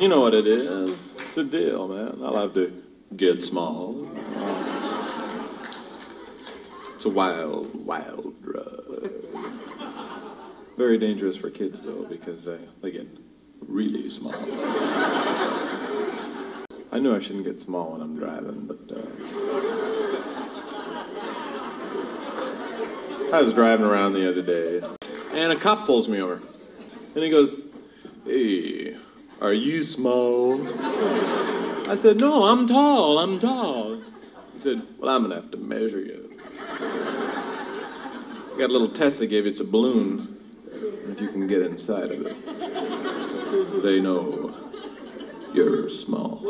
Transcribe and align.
You 0.00 0.06
know 0.06 0.20
what 0.20 0.32
it 0.32 0.46
is. 0.46 1.16
It's 1.16 1.34
the 1.34 1.42
deal, 1.42 1.88
man. 1.88 2.20
I'll 2.22 2.36
have 2.36 2.54
to 2.54 2.72
get 3.16 3.42
small. 3.42 4.08
It's 6.94 7.04
a 7.04 7.08
wild, 7.08 7.84
wild 7.84 8.40
drug. 8.40 9.10
Very 10.76 10.98
dangerous 10.98 11.36
for 11.36 11.50
kids, 11.50 11.82
though, 11.82 12.04
because 12.04 12.44
they, 12.44 12.60
they 12.80 12.92
get 12.92 13.08
really 13.66 14.08
small. 14.08 14.36
I 16.92 17.00
knew 17.00 17.16
I 17.16 17.18
shouldn't 17.18 17.44
get 17.44 17.60
small 17.60 17.90
when 17.90 18.00
I'm 18.00 18.16
driving, 18.16 18.68
but 18.68 18.96
uh, 18.96 19.02
I 23.36 23.42
was 23.42 23.52
driving 23.52 23.84
around 23.84 24.12
the 24.12 24.30
other 24.30 24.42
day, 24.42 24.80
and 25.32 25.52
a 25.52 25.56
cop 25.56 25.86
pulls 25.86 26.06
me 26.06 26.22
over, 26.22 26.40
and 27.16 27.24
he 27.24 27.30
goes, 27.30 27.56
"Hey, 28.24 28.94
are 29.40 29.52
you 29.52 29.82
small?" 29.82 30.60
I 31.88 31.94
said, 31.94 32.18
"No, 32.18 32.44
I'm 32.44 32.66
tall. 32.66 33.18
I'm 33.18 33.38
tall." 33.38 33.96
He 34.52 34.58
said, 34.58 34.82
"Well, 34.98 35.14
I'm 35.14 35.22
gonna 35.22 35.36
have 35.36 35.50
to 35.52 35.58
measure 35.58 36.00
you." 36.00 36.30
I 36.80 38.56
got 38.58 38.70
a 38.70 38.72
little 38.72 38.88
test 38.88 39.20
they 39.20 39.26
gave 39.26 39.44
you. 39.44 39.50
It's 39.50 39.60
a 39.60 39.64
balloon. 39.64 40.36
If 41.08 41.20
you 41.20 41.28
can 41.28 41.46
get 41.46 41.62
inside 41.62 42.10
of 42.10 42.26
it, 42.26 43.82
they 43.82 44.00
know 44.00 44.52
you're 45.54 45.88
small. 45.88 46.42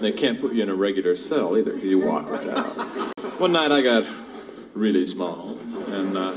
They 0.00 0.12
can't 0.12 0.40
put 0.40 0.52
you 0.52 0.62
in 0.62 0.68
a 0.68 0.74
regular 0.74 1.14
cell 1.14 1.56
either 1.56 1.72
because 1.72 1.88
you 1.88 2.00
walk 2.00 2.28
right 2.30 2.48
out. 2.48 2.66
One 3.38 3.52
night 3.52 3.70
I 3.70 3.82
got 3.82 4.04
really 4.74 5.06
small 5.06 5.58
and 5.88 6.16
uh, 6.16 6.34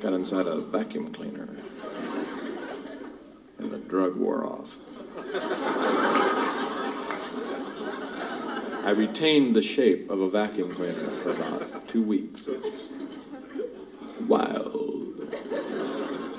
got 0.00 0.12
inside 0.12 0.46
a 0.46 0.60
vacuum 0.60 1.12
cleaner, 1.12 1.48
and 3.60 3.70
the 3.70 3.78
drug 3.78 4.16
wore 4.16 4.44
off. 4.44 4.78
I 8.84 8.92
retained 8.92 9.54
the 9.54 9.62
shape 9.62 10.10
of 10.10 10.20
a 10.20 10.28
vacuum 10.28 10.74
cleaner 10.74 11.10
for 11.10 11.30
about 11.30 11.86
two 11.88 12.02
weeks. 12.02 12.48
Wild 14.26 15.34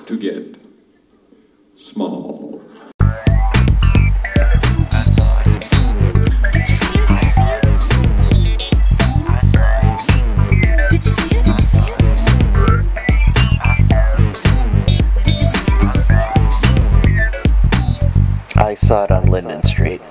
to 0.06 0.18
get 0.18 0.56
small. 1.76 2.60
It 18.92 19.10
on 19.10 19.24
Linden 19.24 19.62
Street. 19.62 20.02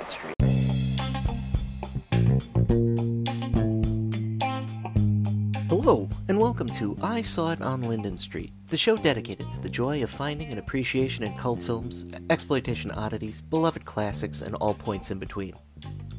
Hello, 5.70 6.10
and 6.28 6.40
welcome 6.40 6.68
to 6.70 6.98
I 7.00 7.22
Saw 7.22 7.52
It 7.52 7.62
on 7.62 7.84
Linden 7.84 8.18
Street, 8.18 8.52
the 8.70 8.78
show 8.78 8.98
dedicated 8.98 9.52
to 9.52 9.59
the 9.59 9.70
joy 9.70 10.02
of 10.02 10.09
finding 10.09 10.50
and 10.50 10.58
appreciation 10.58 11.24
in 11.24 11.38
cult 11.38 11.62
films, 11.62 12.08
exploitation 12.32 12.90
oddities, 12.90 13.40
beloved 13.40 13.86
classics, 13.86 14.42
and 14.42 14.56
all 14.56 14.74
points 14.74 15.12
in 15.12 15.20
between. 15.20 15.54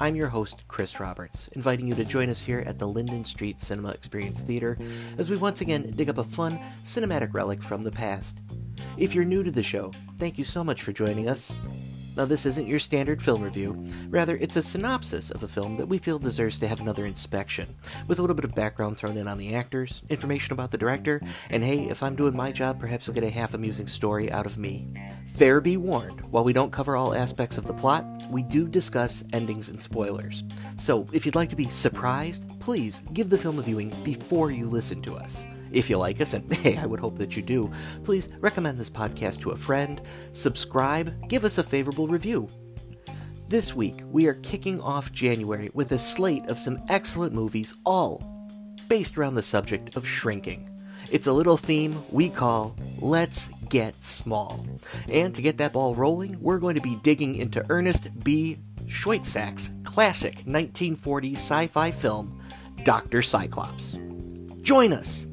I'm 0.00 0.14
your 0.14 0.28
host, 0.28 0.62
Chris 0.68 1.00
Roberts, 1.00 1.48
inviting 1.56 1.88
you 1.88 1.96
to 1.96 2.04
join 2.04 2.30
us 2.30 2.44
here 2.44 2.62
at 2.64 2.78
the 2.78 2.86
Linden 2.86 3.24
Street 3.24 3.60
Cinema 3.60 3.90
Experience 3.90 4.42
Theater 4.42 4.78
as 5.18 5.30
we 5.30 5.36
once 5.36 5.62
again 5.62 5.90
dig 5.96 6.08
up 6.08 6.18
a 6.18 6.24
fun, 6.24 6.60
cinematic 6.84 7.34
relic 7.34 7.60
from 7.60 7.82
the 7.82 7.90
past. 7.90 8.40
If 8.96 9.16
you're 9.16 9.24
new 9.24 9.42
to 9.42 9.50
the 9.50 9.64
show, 9.64 9.90
thank 10.18 10.38
you 10.38 10.44
so 10.44 10.62
much 10.62 10.84
for 10.84 10.92
joining 10.92 11.28
us. 11.28 11.56
Now, 12.16 12.26
this 12.26 12.44
isn't 12.44 12.66
your 12.66 12.78
standard 12.78 13.22
film 13.22 13.42
review. 13.42 13.86
Rather, 14.08 14.36
it's 14.36 14.56
a 14.56 14.62
synopsis 14.62 15.30
of 15.30 15.42
a 15.42 15.48
film 15.48 15.78
that 15.78 15.86
we 15.88 15.96
feel 15.96 16.18
deserves 16.18 16.58
to 16.58 16.68
have 16.68 16.80
another 16.80 17.06
inspection, 17.06 17.74
with 18.06 18.18
a 18.18 18.22
little 18.22 18.36
bit 18.36 18.44
of 18.44 18.54
background 18.54 18.98
thrown 18.98 19.16
in 19.16 19.26
on 19.26 19.38
the 19.38 19.54
actors, 19.54 20.02
information 20.10 20.52
about 20.52 20.70
the 20.70 20.78
director, 20.78 21.22
and 21.48 21.64
hey, 21.64 21.88
if 21.88 22.02
I'm 22.02 22.14
doing 22.14 22.36
my 22.36 22.52
job, 22.52 22.78
perhaps 22.78 23.06
you'll 23.06 23.14
get 23.14 23.24
a 23.24 23.30
half 23.30 23.54
amusing 23.54 23.86
story 23.86 24.30
out 24.30 24.44
of 24.44 24.58
me. 24.58 24.88
Fair 25.34 25.62
be 25.62 25.78
warned, 25.78 26.20
while 26.30 26.44
we 26.44 26.52
don't 26.52 26.70
cover 26.72 26.96
all 26.96 27.14
aspects 27.14 27.56
of 27.56 27.66
the 27.66 27.72
plot, 27.72 28.04
we 28.30 28.42
do 28.42 28.68
discuss 28.68 29.24
endings 29.32 29.70
and 29.70 29.80
spoilers. 29.80 30.44
So, 30.76 31.06
if 31.12 31.24
you'd 31.24 31.34
like 31.34 31.48
to 31.48 31.56
be 31.56 31.68
surprised, 31.68 32.46
please 32.60 33.02
give 33.14 33.30
the 33.30 33.38
film 33.38 33.58
a 33.58 33.62
viewing 33.62 33.96
before 34.04 34.50
you 34.50 34.68
listen 34.68 35.00
to 35.02 35.14
us. 35.14 35.46
If 35.72 35.88
you 35.88 35.96
like 35.96 36.20
us, 36.20 36.34
and 36.34 36.52
hey, 36.56 36.76
I 36.76 36.86
would 36.86 37.00
hope 37.00 37.16
that 37.16 37.36
you 37.36 37.42
do, 37.42 37.70
please 38.04 38.28
recommend 38.40 38.78
this 38.78 38.90
podcast 38.90 39.40
to 39.40 39.50
a 39.50 39.56
friend, 39.56 40.00
subscribe, 40.32 41.28
give 41.28 41.44
us 41.44 41.58
a 41.58 41.62
favorable 41.62 42.08
review. 42.08 42.48
This 43.48 43.74
week, 43.74 44.02
we 44.10 44.26
are 44.26 44.34
kicking 44.34 44.80
off 44.80 45.12
January 45.12 45.70
with 45.74 45.92
a 45.92 45.98
slate 45.98 46.46
of 46.48 46.58
some 46.58 46.82
excellent 46.88 47.34
movies, 47.34 47.74
all 47.84 48.22
based 48.88 49.16
around 49.18 49.34
the 49.34 49.42
subject 49.42 49.96
of 49.96 50.06
shrinking. 50.06 50.68
It's 51.10 51.26
a 51.26 51.32
little 51.32 51.58
theme 51.58 52.02
we 52.10 52.30
call 52.30 52.74
Let's 52.98 53.50
Get 53.68 54.02
Small. 54.02 54.64
And 55.10 55.34
to 55.34 55.42
get 55.42 55.58
that 55.58 55.74
ball 55.74 55.94
rolling, 55.94 56.38
we're 56.40 56.58
going 56.58 56.76
to 56.76 56.80
be 56.80 56.96
digging 56.96 57.34
into 57.34 57.64
Ernest 57.68 58.08
B. 58.24 58.58
Schoedsack's 58.86 59.70
classic 59.84 60.44
1940s 60.44 61.32
sci 61.32 61.66
fi 61.66 61.90
film, 61.90 62.40
Dr. 62.84 63.20
Cyclops. 63.20 63.98
Join 64.62 64.92
us! 64.92 65.28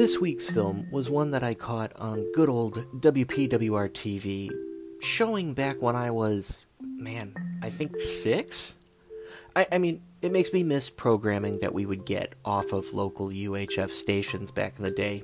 This 0.00 0.18
week's 0.18 0.48
film 0.48 0.86
was 0.90 1.10
one 1.10 1.32
that 1.32 1.42
I 1.42 1.52
caught 1.52 1.92
on 1.96 2.32
good 2.32 2.48
old 2.48 2.76
WPWR 3.02 3.90
TV, 3.90 4.48
showing 4.98 5.52
back 5.52 5.82
when 5.82 5.94
I 5.94 6.10
was, 6.10 6.66
man, 6.80 7.34
I 7.60 7.68
think 7.68 8.00
six? 8.00 8.78
I, 9.54 9.66
I 9.70 9.76
mean, 9.76 10.00
it 10.22 10.32
makes 10.32 10.54
me 10.54 10.62
miss 10.62 10.88
programming 10.88 11.58
that 11.58 11.74
we 11.74 11.84
would 11.84 12.06
get 12.06 12.32
off 12.46 12.72
of 12.72 12.94
local 12.94 13.28
UHF 13.28 13.90
stations 13.90 14.50
back 14.50 14.78
in 14.78 14.84
the 14.84 14.90
day. 14.90 15.22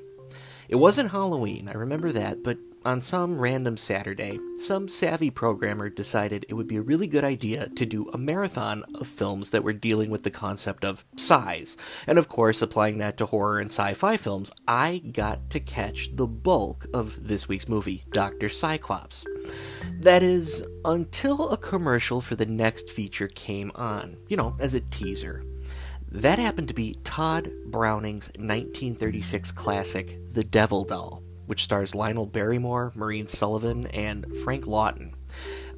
It 0.68 0.76
wasn't 0.76 1.10
Halloween, 1.10 1.70
I 1.70 1.72
remember 1.72 2.12
that, 2.12 2.42
but 2.44 2.58
on 2.86 3.00
some 3.00 3.36
random 3.40 3.76
Saturday, 3.76 4.38
some 4.58 4.86
savvy 4.86 5.28
programmer 5.28 5.90
decided 5.90 6.46
it 6.48 6.54
would 6.54 6.68
be 6.68 6.76
a 6.76 6.82
really 6.82 7.08
good 7.08 7.24
idea 7.24 7.68
to 7.70 7.84
do 7.84 8.08
a 8.10 8.18
marathon 8.18 8.84
of 8.94 9.08
films 9.08 9.50
that 9.50 9.64
were 9.64 9.72
dealing 9.72 10.08
with 10.08 10.22
the 10.22 10.30
concept 10.30 10.84
of 10.84 11.04
size. 11.16 11.76
And 12.06 12.16
of 12.16 12.28
course, 12.28 12.62
applying 12.62 12.98
that 12.98 13.16
to 13.16 13.26
horror 13.26 13.58
and 13.58 13.68
sci 13.68 13.92
fi 13.94 14.16
films, 14.16 14.52
I 14.68 15.02
got 15.10 15.50
to 15.50 15.58
catch 15.58 16.14
the 16.14 16.28
bulk 16.28 16.86
of 16.94 17.26
this 17.26 17.48
week's 17.48 17.68
movie, 17.68 18.04
Dr. 18.12 18.48
Cyclops. 18.48 19.26
That 19.98 20.22
is, 20.22 20.64
until 20.84 21.50
a 21.50 21.56
commercial 21.56 22.20
for 22.20 22.36
the 22.36 22.46
next 22.46 22.88
feature 22.88 23.28
came 23.28 23.72
on, 23.74 24.16
you 24.28 24.36
know, 24.36 24.56
as 24.60 24.74
a 24.74 24.80
teaser. 24.80 25.42
That 26.08 26.38
happened 26.38 26.68
to 26.68 26.74
be 26.74 27.00
Tod 27.02 27.50
Browning's 27.66 28.28
1936 28.36 29.50
classic, 29.50 30.20
The 30.32 30.44
Devil 30.44 30.84
Doll 30.84 31.25
which 31.46 31.64
stars 31.64 31.94
Lionel 31.94 32.26
Barrymore, 32.26 32.92
Maureen 32.94 33.26
Sullivan, 33.26 33.86
and 33.88 34.26
Frank 34.44 34.66
Lawton. 34.66 35.14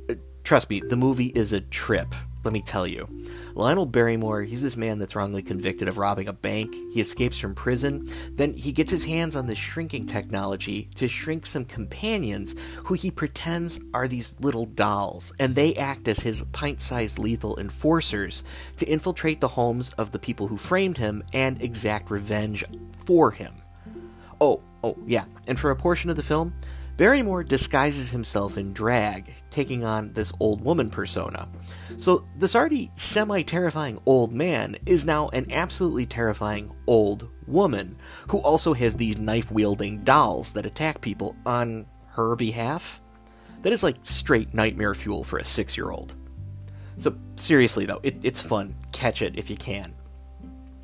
Uh, 0.08 0.14
trust 0.44 0.70
me, 0.70 0.80
the 0.80 0.96
movie 0.96 1.32
is 1.34 1.52
a 1.52 1.60
trip, 1.60 2.14
let 2.44 2.52
me 2.52 2.62
tell 2.62 2.86
you. 2.86 3.08
Lionel 3.54 3.86
Barrymore, 3.86 4.42
he's 4.42 4.62
this 4.62 4.76
man 4.76 4.98
that's 4.98 5.16
wrongly 5.16 5.42
convicted 5.42 5.88
of 5.88 5.98
robbing 5.98 6.28
a 6.28 6.32
bank. 6.32 6.72
He 6.92 7.00
escapes 7.00 7.38
from 7.40 7.56
prison. 7.56 8.08
Then 8.30 8.54
he 8.54 8.70
gets 8.70 8.92
his 8.92 9.04
hands 9.04 9.34
on 9.34 9.48
this 9.48 9.58
shrinking 9.58 10.06
technology 10.06 10.88
to 10.94 11.08
shrink 11.08 11.44
some 11.44 11.64
companions 11.64 12.54
who 12.84 12.94
he 12.94 13.10
pretends 13.10 13.80
are 13.92 14.06
these 14.06 14.32
little 14.38 14.66
dolls, 14.66 15.34
and 15.40 15.54
they 15.54 15.74
act 15.74 16.06
as 16.06 16.20
his 16.20 16.44
pint 16.52 16.80
sized 16.80 17.18
lethal 17.18 17.58
enforcers 17.58 18.44
to 18.76 18.86
infiltrate 18.86 19.40
the 19.40 19.48
homes 19.48 19.90
of 19.94 20.12
the 20.12 20.20
people 20.20 20.46
who 20.46 20.56
framed 20.56 20.98
him 20.98 21.24
and 21.32 21.60
exact 21.60 22.12
revenge 22.12 22.64
for 23.04 23.32
him. 23.32 23.54
Oh, 24.40 24.62
oh, 24.82 24.96
yeah. 25.06 25.24
And 25.46 25.58
for 25.58 25.70
a 25.70 25.76
portion 25.76 26.10
of 26.10 26.16
the 26.16 26.22
film, 26.22 26.54
Barrymore 26.98 27.44
disguises 27.44 28.10
himself 28.10 28.58
in 28.58 28.72
drag, 28.72 29.32
taking 29.50 29.84
on 29.84 30.12
this 30.14 30.32
old 30.40 30.60
woman 30.60 30.90
persona. 30.90 31.48
So, 31.96 32.26
this 32.36 32.56
already 32.56 32.90
semi 32.96 33.42
terrifying 33.42 34.00
old 34.04 34.32
man 34.32 34.76
is 34.84 35.06
now 35.06 35.28
an 35.28 35.52
absolutely 35.52 36.06
terrifying 36.06 36.74
old 36.88 37.28
woman, 37.46 37.96
who 38.28 38.38
also 38.38 38.74
has 38.74 38.96
these 38.96 39.16
knife 39.16 39.52
wielding 39.52 40.02
dolls 40.02 40.52
that 40.54 40.66
attack 40.66 41.00
people 41.00 41.36
on 41.46 41.86
her 42.08 42.34
behalf. 42.34 43.00
That 43.62 43.72
is 43.72 43.84
like 43.84 43.96
straight 44.02 44.52
nightmare 44.52 44.94
fuel 44.94 45.22
for 45.22 45.38
a 45.38 45.44
six 45.44 45.76
year 45.76 45.90
old. 45.90 46.16
So, 46.96 47.16
seriously 47.36 47.86
though, 47.86 48.00
it, 48.02 48.24
it's 48.24 48.40
fun. 48.40 48.74
Catch 48.90 49.22
it 49.22 49.38
if 49.38 49.50
you 49.50 49.56
can. 49.56 49.94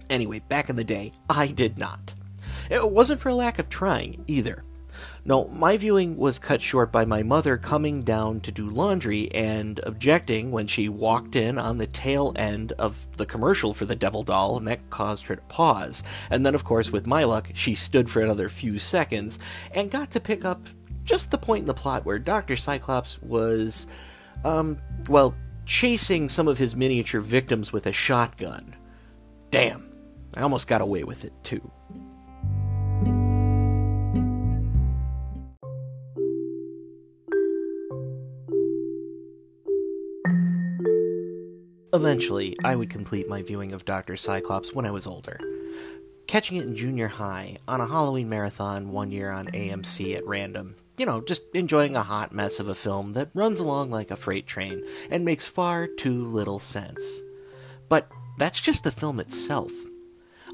Anyway, 0.08 0.38
back 0.48 0.70
in 0.70 0.76
the 0.76 0.84
day, 0.84 1.12
I 1.28 1.48
did 1.48 1.76
not. 1.76 2.14
It 2.70 2.90
wasn't 2.90 3.20
for 3.20 3.32
lack 3.32 3.58
of 3.58 3.68
trying, 3.68 4.24
either. 4.26 4.64
No, 5.24 5.48
my 5.48 5.76
viewing 5.76 6.16
was 6.16 6.38
cut 6.38 6.60
short 6.60 6.92
by 6.92 7.04
my 7.04 7.22
mother 7.22 7.56
coming 7.56 8.02
down 8.02 8.40
to 8.40 8.52
do 8.52 8.68
laundry 8.68 9.30
and 9.32 9.80
objecting 9.84 10.50
when 10.50 10.66
she 10.66 10.88
walked 10.88 11.34
in 11.34 11.58
on 11.58 11.78
the 11.78 11.86
tail 11.86 12.32
end 12.36 12.72
of 12.72 13.06
the 13.16 13.26
commercial 13.26 13.74
for 13.74 13.86
the 13.86 13.96
Devil 13.96 14.22
Doll, 14.22 14.56
and 14.56 14.68
that 14.68 14.90
caused 14.90 15.24
her 15.24 15.36
to 15.36 15.42
pause. 15.42 16.04
And 16.30 16.44
then, 16.44 16.54
of 16.54 16.64
course, 16.64 16.92
with 16.92 17.06
my 17.06 17.24
luck, 17.24 17.48
she 17.54 17.74
stood 17.74 18.10
for 18.10 18.20
another 18.20 18.48
few 18.48 18.78
seconds 18.78 19.38
and 19.74 19.90
got 19.90 20.10
to 20.12 20.20
pick 20.20 20.44
up 20.44 20.68
just 21.04 21.30
the 21.30 21.38
point 21.38 21.62
in 21.62 21.66
the 21.66 21.74
plot 21.74 22.04
where 22.04 22.18
Dr. 22.18 22.56
Cyclops 22.56 23.20
was, 23.22 23.86
um, 24.44 24.78
well, 25.08 25.34
chasing 25.66 26.28
some 26.28 26.48
of 26.48 26.58
his 26.58 26.76
miniature 26.76 27.20
victims 27.20 27.72
with 27.72 27.86
a 27.86 27.92
shotgun. 27.92 28.76
Damn, 29.50 29.90
I 30.36 30.42
almost 30.42 30.68
got 30.68 30.80
away 30.82 31.04
with 31.04 31.24
it, 31.24 31.32
too. 31.42 31.70
Eventually, 41.94 42.56
I 42.64 42.74
would 42.74 42.90
complete 42.90 43.28
my 43.28 43.42
viewing 43.42 43.70
of 43.72 43.84
Dr. 43.84 44.16
Cyclops 44.16 44.74
when 44.74 44.84
I 44.84 44.90
was 44.90 45.06
older. 45.06 45.38
Catching 46.26 46.56
it 46.56 46.66
in 46.66 46.74
junior 46.74 47.06
high, 47.06 47.56
on 47.68 47.80
a 47.80 47.86
Halloween 47.86 48.28
marathon 48.28 48.90
one 48.90 49.12
year 49.12 49.30
on 49.30 49.46
AMC 49.46 50.16
at 50.16 50.26
random. 50.26 50.74
You 50.98 51.06
know, 51.06 51.20
just 51.20 51.44
enjoying 51.54 51.94
a 51.94 52.02
hot 52.02 52.32
mess 52.32 52.58
of 52.58 52.66
a 52.66 52.74
film 52.74 53.12
that 53.12 53.30
runs 53.32 53.60
along 53.60 53.92
like 53.92 54.10
a 54.10 54.16
freight 54.16 54.44
train 54.44 54.82
and 55.08 55.24
makes 55.24 55.46
far 55.46 55.86
too 55.86 56.24
little 56.26 56.58
sense. 56.58 57.22
But 57.88 58.10
that's 58.38 58.60
just 58.60 58.82
the 58.82 58.90
film 58.90 59.20
itself. 59.20 59.70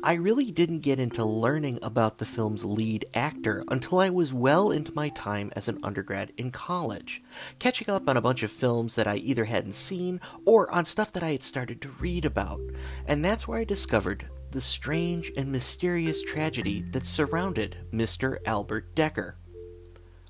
I 0.02 0.14
really 0.14 0.50
didn't 0.50 0.80
get 0.80 0.98
into 0.98 1.24
learning 1.24 1.78
about 1.82 2.16
the 2.16 2.24
film's 2.24 2.64
lead 2.64 3.04
actor 3.12 3.62
until 3.68 3.98
I 3.98 4.08
was 4.08 4.32
well 4.32 4.70
into 4.70 4.94
my 4.94 5.10
time 5.10 5.52
as 5.54 5.68
an 5.68 5.78
undergrad 5.82 6.32
in 6.38 6.52
college, 6.52 7.20
catching 7.58 7.90
up 7.90 8.08
on 8.08 8.16
a 8.16 8.22
bunch 8.22 8.42
of 8.42 8.50
films 8.50 8.94
that 8.94 9.06
I 9.06 9.16
either 9.16 9.44
hadn't 9.44 9.74
seen 9.74 10.20
or 10.46 10.72
on 10.72 10.86
stuff 10.86 11.12
that 11.12 11.22
I 11.22 11.32
had 11.32 11.42
started 11.42 11.82
to 11.82 11.90
read 12.00 12.24
about. 12.24 12.60
And 13.06 13.22
that's 13.22 13.46
where 13.46 13.58
I 13.58 13.64
discovered 13.64 14.26
the 14.52 14.60
strange 14.62 15.30
and 15.36 15.52
mysterious 15.52 16.22
tragedy 16.22 16.80
that 16.92 17.04
surrounded 17.04 17.76
Mr. 17.92 18.38
Albert 18.46 18.94
Dekker. 18.94 19.34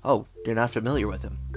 Oh, 0.03 0.27
you're 0.45 0.55
not 0.55 0.71
familiar 0.71 1.07
with 1.07 1.21
him? 1.21 1.50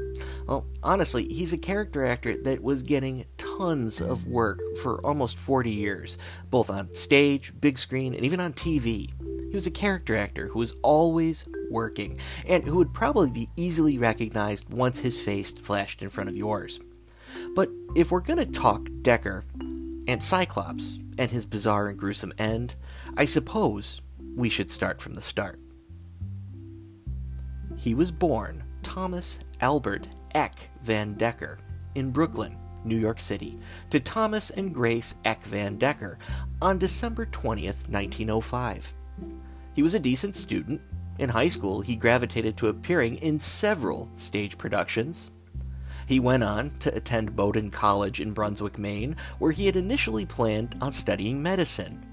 Well, 0.47 0.67
honestly, 0.83 1.27
he's 1.29 1.53
a 1.53 1.59
character 1.59 2.05
actor 2.05 2.37
that 2.43 2.63
was 2.63 2.83
getting 2.83 3.25
tons 3.39 4.01
of 4.01 4.27
work 4.27 4.61
for 4.83 5.05
almost 5.05 5.39
40 5.39 5.71
years, 5.71 6.19
both 6.51 6.71
on 6.71 6.93
stage, 6.93 7.53
big 7.61 7.79
screen, 7.79 8.15
and 8.15 8.25
even 8.25 8.41
on 8.41 8.53
TV. 8.53 9.11
He 9.49 9.55
was 9.55 9.67
a 9.67 9.71
character 9.71 10.17
actor 10.17 10.49
who 10.49 10.59
was 10.59 10.75
always 10.83 11.45
working, 11.71 12.19
and 12.47 12.65
who 12.65 12.77
would 12.77 12.93
probably 12.93 13.31
be 13.31 13.49
easily 13.57 13.99
recognized 13.99 14.69
once 14.69 15.01
his 15.01 15.21
face 15.21 15.53
flashed 15.53 16.03
in 16.03 16.11
front 16.11 16.29
of 16.29 16.37
yours. 16.37 16.81
But 17.55 17.71
if 17.95 18.11
we're 18.11 18.21
gonna 18.21 18.47
talk 18.47 18.85
Dekker 19.03 19.45
and 20.07 20.23
Cyclops 20.23 20.99
and 21.19 21.31
his 21.31 21.47
bizarre 21.47 21.89
and 21.89 21.99
gruesome 21.99 22.33
end, 22.39 22.75
I 23.17 23.25
suppose 23.25 24.01
we 24.35 24.49
should 24.49 24.71
start 24.71 25.01
from 25.01 25.15
the 25.15 25.23
start. 25.23 25.61
He 27.77 27.95
was 27.95 28.11
born 28.11 28.65
Thomas 28.83 29.41
Albert 29.65 30.09
Eck 30.35 30.69
Van 30.83 31.15
Dekker 31.15 31.57
in 31.95 32.11
Brooklyn, 32.11 32.55
New 32.85 32.99
York 32.99 33.19
City, 33.19 33.59
to 33.89 33.99
Thomas 33.99 34.51
and 34.51 34.75
Grace 34.75 35.15
Eck 35.25 35.43
Van 35.45 35.79
Dekker 35.79 36.19
on 36.61 36.77
December 36.77 37.25
20th, 37.25 37.89
1905. 37.89 38.93
He 39.73 39.83
was 39.83 39.95
a 39.95 39.99
decent 39.99 40.37
student. 40.37 40.83
In 41.19 41.31
high 41.31 41.49
school, 41.49 41.81
he 41.81 41.97
gravitated 41.97 42.59
to 42.59 42.69
appearing 42.69 43.17
in 43.17 43.39
several 43.39 44.11
stage 44.17 44.59
productions. 44.59 45.31
He 46.07 46.21
went 46.21 46.45
on 46.45 46.69
to 46.81 46.95
attend 46.95 47.35
Bowdoin 47.35 47.71
College 47.71 48.21
in 48.21 48.35
Brunswick, 48.35 48.77
Maine, 48.77 49.17
where 49.39 49.53
he 49.53 49.65
had 49.65 49.77
initially 49.77 50.27
planned 50.27 50.77
on 50.83 50.93
studying 50.93 51.43
medicine. 51.43 52.05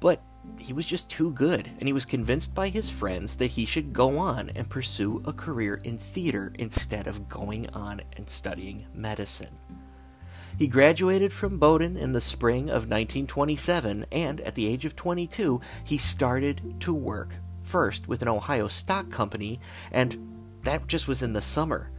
But 0.00 0.22
he 0.58 0.72
was 0.72 0.86
just 0.86 1.10
too 1.10 1.32
good, 1.32 1.70
and 1.78 1.86
he 1.86 1.92
was 1.92 2.04
convinced 2.04 2.54
by 2.54 2.68
his 2.68 2.88
friends 2.88 3.36
that 3.36 3.50
he 3.50 3.66
should 3.66 3.92
go 3.92 4.18
on 4.18 4.50
and 4.54 4.68
pursue 4.68 5.22
a 5.26 5.32
career 5.32 5.80
in 5.84 5.98
theater 5.98 6.52
instead 6.58 7.06
of 7.06 7.28
going 7.28 7.68
on 7.70 8.00
and 8.16 8.30
studying 8.30 8.86
medicine. 8.94 9.58
He 10.58 10.66
graduated 10.66 11.32
from 11.32 11.58
Bowdoin 11.58 11.96
in 11.96 12.12
the 12.12 12.20
spring 12.20 12.68
of 12.68 12.88
1927, 12.88 14.06
and 14.12 14.40
at 14.40 14.54
the 14.54 14.66
age 14.66 14.84
of 14.84 14.94
22, 14.96 15.60
he 15.82 15.98
started 15.98 16.76
to 16.80 16.94
work 16.94 17.34
first 17.62 18.06
with 18.08 18.22
an 18.22 18.28
Ohio 18.28 18.68
stock 18.68 19.10
company, 19.10 19.58
and 19.90 20.16
that 20.62 20.86
just 20.86 21.08
was 21.08 21.22
in 21.22 21.32
the 21.32 21.42
summer. 21.42 21.90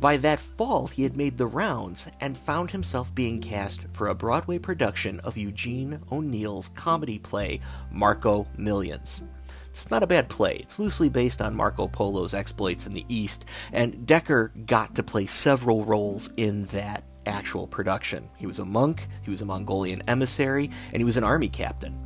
By 0.00 0.16
that 0.18 0.38
fall, 0.38 0.86
he 0.86 1.02
had 1.02 1.16
made 1.16 1.36
the 1.36 1.48
rounds 1.48 2.08
and 2.20 2.38
found 2.38 2.70
himself 2.70 3.12
being 3.16 3.40
cast 3.40 3.80
for 3.92 4.08
a 4.08 4.14
Broadway 4.14 4.58
production 4.58 5.18
of 5.20 5.36
Eugene 5.36 6.00
O'Neill's 6.12 6.68
comedy 6.68 7.18
play, 7.18 7.60
Marco 7.90 8.46
Millions. 8.56 9.22
It's 9.66 9.90
not 9.90 10.04
a 10.04 10.06
bad 10.06 10.28
play. 10.28 10.54
It's 10.62 10.78
loosely 10.78 11.08
based 11.08 11.42
on 11.42 11.56
Marco 11.56 11.88
Polo's 11.88 12.32
exploits 12.32 12.86
in 12.86 12.94
the 12.94 13.04
East, 13.08 13.46
and 13.72 14.06
Dekker 14.06 14.66
got 14.66 14.94
to 14.94 15.02
play 15.02 15.26
several 15.26 15.84
roles 15.84 16.32
in 16.36 16.66
that 16.66 17.02
actual 17.26 17.66
production. 17.66 18.30
He 18.36 18.46
was 18.46 18.60
a 18.60 18.64
monk, 18.64 19.08
he 19.22 19.32
was 19.32 19.42
a 19.42 19.46
Mongolian 19.46 20.04
emissary, 20.06 20.70
and 20.92 21.00
he 21.00 21.04
was 21.04 21.16
an 21.16 21.24
army 21.24 21.48
captain. 21.48 21.98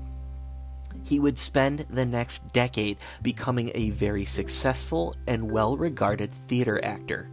He 1.05 1.19
would 1.19 1.37
spend 1.37 1.81
the 1.91 2.06
next 2.06 2.55
decade 2.55 2.97
becoming 3.21 3.71
a 3.75 3.91
very 3.91 4.25
successful 4.25 5.15
and 5.27 5.50
well 5.50 5.77
regarded 5.77 6.33
theater 6.33 6.83
actor 6.83 7.29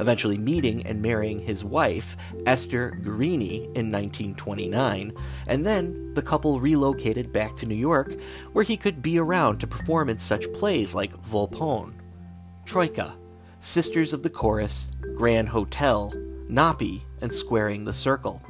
eventually 0.00 0.38
meeting 0.38 0.84
and 0.86 1.02
marrying 1.02 1.40
his 1.40 1.64
wife, 1.64 2.16
Esther 2.46 2.98
Guerini, 3.02 3.64
in 3.74 3.90
1929, 3.90 5.12
and 5.46 5.66
then 5.66 6.14
the 6.14 6.22
couple 6.22 6.60
relocated 6.60 7.32
back 7.32 7.56
to 7.56 7.66
New 7.66 7.74
York, 7.74 8.14
where 8.52 8.64
he 8.64 8.76
could 8.76 9.02
be 9.02 9.18
around 9.18 9.58
to 9.58 9.66
perform 9.66 10.08
in 10.08 10.18
such 10.18 10.52
plays 10.52 10.94
like 10.94 11.16
Volpone, 11.22 11.94
Troika, 12.64 13.16
Sisters 13.60 14.12
of 14.12 14.22
the 14.22 14.30
Chorus, 14.30 14.90
Grand 15.16 15.48
Hotel, 15.48 16.12
Napi, 16.48 17.02
and 17.20 17.32
Squaring 17.32 17.84
the 17.84 17.92
Circle. 17.92 18.40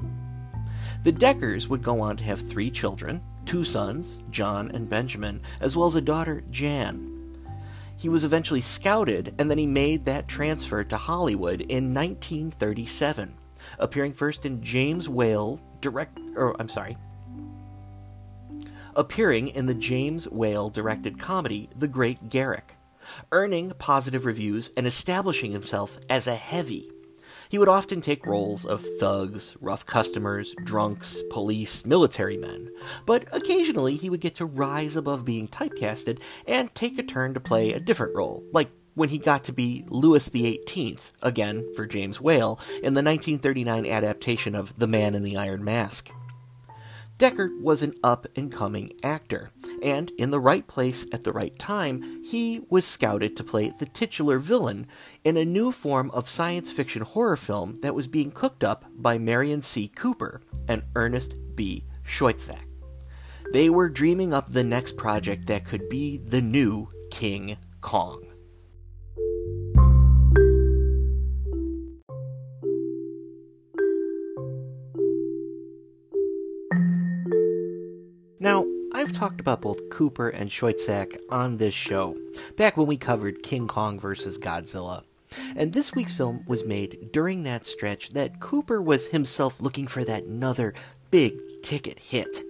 The 1.04 1.12
Dekkers 1.12 1.68
would 1.68 1.82
go 1.82 2.00
on 2.00 2.16
to 2.16 2.24
have 2.24 2.40
three 2.40 2.70
children 2.70 3.22
two 3.48 3.64
sons, 3.64 4.20
John 4.30 4.70
and 4.72 4.90
Benjamin, 4.90 5.40
as 5.62 5.74
well 5.74 5.86
as 5.86 5.94
a 5.94 6.02
daughter, 6.02 6.42
Jan. 6.50 7.17
He 7.98 8.08
was 8.08 8.22
eventually 8.22 8.60
scouted, 8.60 9.34
and 9.38 9.50
then 9.50 9.58
he 9.58 9.66
made 9.66 10.04
that 10.04 10.28
transfer 10.28 10.84
to 10.84 10.96
Hollywood 10.96 11.60
in 11.60 11.92
1937, 11.92 13.34
appearing 13.80 14.12
first 14.12 14.46
in 14.46 14.62
James 14.62 15.08
Whale 15.08 15.60
direct, 15.80 16.16
or 16.36 16.54
I'm 16.60 16.68
sorry, 16.68 16.96
appearing 18.94 19.48
in 19.48 19.66
the 19.66 19.74
James 19.74 20.28
Whale 20.28 20.70
directed 20.70 21.18
comedy 21.18 21.68
The 21.76 21.88
Great 21.88 22.30
Garrick, 22.30 22.76
earning 23.32 23.72
positive 23.78 24.24
reviews 24.24 24.70
and 24.76 24.86
establishing 24.86 25.50
himself 25.50 25.98
as 26.08 26.28
a 26.28 26.36
heavy 26.36 26.88
he 27.48 27.58
would 27.58 27.68
often 27.68 28.00
take 28.00 28.26
roles 28.26 28.64
of 28.64 28.84
thugs, 28.98 29.56
rough 29.60 29.86
customers, 29.86 30.54
drunks, 30.64 31.22
police, 31.30 31.84
military 31.84 32.36
men, 32.36 32.70
but 33.06 33.24
occasionally 33.32 33.96
he 33.96 34.10
would 34.10 34.20
get 34.20 34.34
to 34.36 34.46
rise 34.46 34.96
above 34.96 35.24
being 35.24 35.48
typecasted 35.48 36.18
and 36.46 36.74
take 36.74 36.98
a 36.98 37.02
turn 37.02 37.34
to 37.34 37.40
play 37.40 37.72
a 37.72 37.80
different 37.80 38.14
role, 38.14 38.44
like 38.52 38.70
when 38.94 39.08
he 39.08 39.18
got 39.18 39.44
to 39.44 39.52
be 39.52 39.84
Louis 39.88 40.24
XVIII, 40.24 40.98
again 41.22 41.64
for 41.74 41.86
James 41.86 42.20
Whale, 42.20 42.58
in 42.82 42.94
the 42.94 43.02
1939 43.02 43.86
adaptation 43.86 44.54
of 44.54 44.76
The 44.78 44.88
Man 44.88 45.14
in 45.14 45.22
the 45.22 45.36
Iron 45.36 45.62
Mask. 45.62 46.10
Dekker 47.18 47.60
was 47.60 47.82
an 47.82 47.94
up 48.04 48.28
and 48.36 48.52
coming 48.52 48.92
actor, 49.02 49.50
and 49.82 50.12
in 50.18 50.30
the 50.30 50.38
right 50.38 50.64
place 50.68 51.04
at 51.12 51.24
the 51.24 51.32
right 51.32 51.58
time, 51.58 52.22
he 52.22 52.60
was 52.70 52.86
scouted 52.86 53.36
to 53.36 53.42
play 53.42 53.72
the 53.76 53.86
titular 53.86 54.38
villain 54.38 54.86
in 55.24 55.36
a 55.36 55.44
new 55.44 55.72
form 55.72 56.12
of 56.12 56.28
science 56.28 56.70
fiction 56.70 57.02
horror 57.02 57.36
film 57.36 57.80
that 57.80 57.94
was 57.94 58.06
being 58.06 58.30
cooked 58.30 58.62
up 58.62 58.84
by 58.94 59.18
Merian 59.18 59.62
C. 59.62 59.88
Cooper 59.88 60.42
and 60.68 60.84
Ernest 60.94 61.34
B. 61.56 61.84
Schoedsack. 62.06 62.66
They 63.52 63.68
were 63.68 63.88
dreaming 63.88 64.32
up 64.32 64.52
the 64.52 64.62
next 64.62 64.96
project 64.96 65.48
that 65.48 65.64
could 65.64 65.88
be 65.88 66.18
the 66.18 66.40
new 66.40 66.88
King 67.10 67.56
Kong. 67.80 68.27
Now, 78.40 78.64
I've 78.94 79.10
talked 79.10 79.40
about 79.40 79.62
both 79.62 79.90
Cooper 79.90 80.28
and 80.28 80.48
Schoedsack 80.48 81.16
on 81.28 81.56
this 81.56 81.74
show, 81.74 82.16
back 82.56 82.76
when 82.76 82.86
we 82.86 82.96
covered 82.96 83.42
King 83.42 83.66
Kong 83.66 83.98
vs. 83.98 84.38
Godzilla. 84.38 85.02
And 85.56 85.72
this 85.72 85.92
week's 85.92 86.16
film 86.16 86.44
was 86.46 86.64
made 86.64 87.10
during 87.12 87.42
that 87.42 87.66
stretch 87.66 88.10
that 88.10 88.38
Cooper 88.38 88.80
was 88.80 89.08
himself 89.08 89.60
looking 89.60 89.88
for 89.88 90.04
that 90.04 90.22
another 90.22 90.72
big 91.10 91.34
ticket 91.62 91.98
hit. 91.98 92.44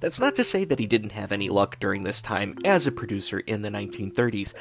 That's 0.00 0.20
not 0.20 0.34
to 0.36 0.44
say 0.44 0.64
that 0.66 0.78
he 0.78 0.86
didn't 0.86 1.12
have 1.12 1.32
any 1.32 1.48
luck 1.48 1.80
during 1.80 2.02
this 2.02 2.20
time 2.20 2.54
as 2.64 2.86
a 2.86 2.92
producer 2.92 3.40
in 3.40 3.62
the 3.62 3.70
1930s, 3.70 4.52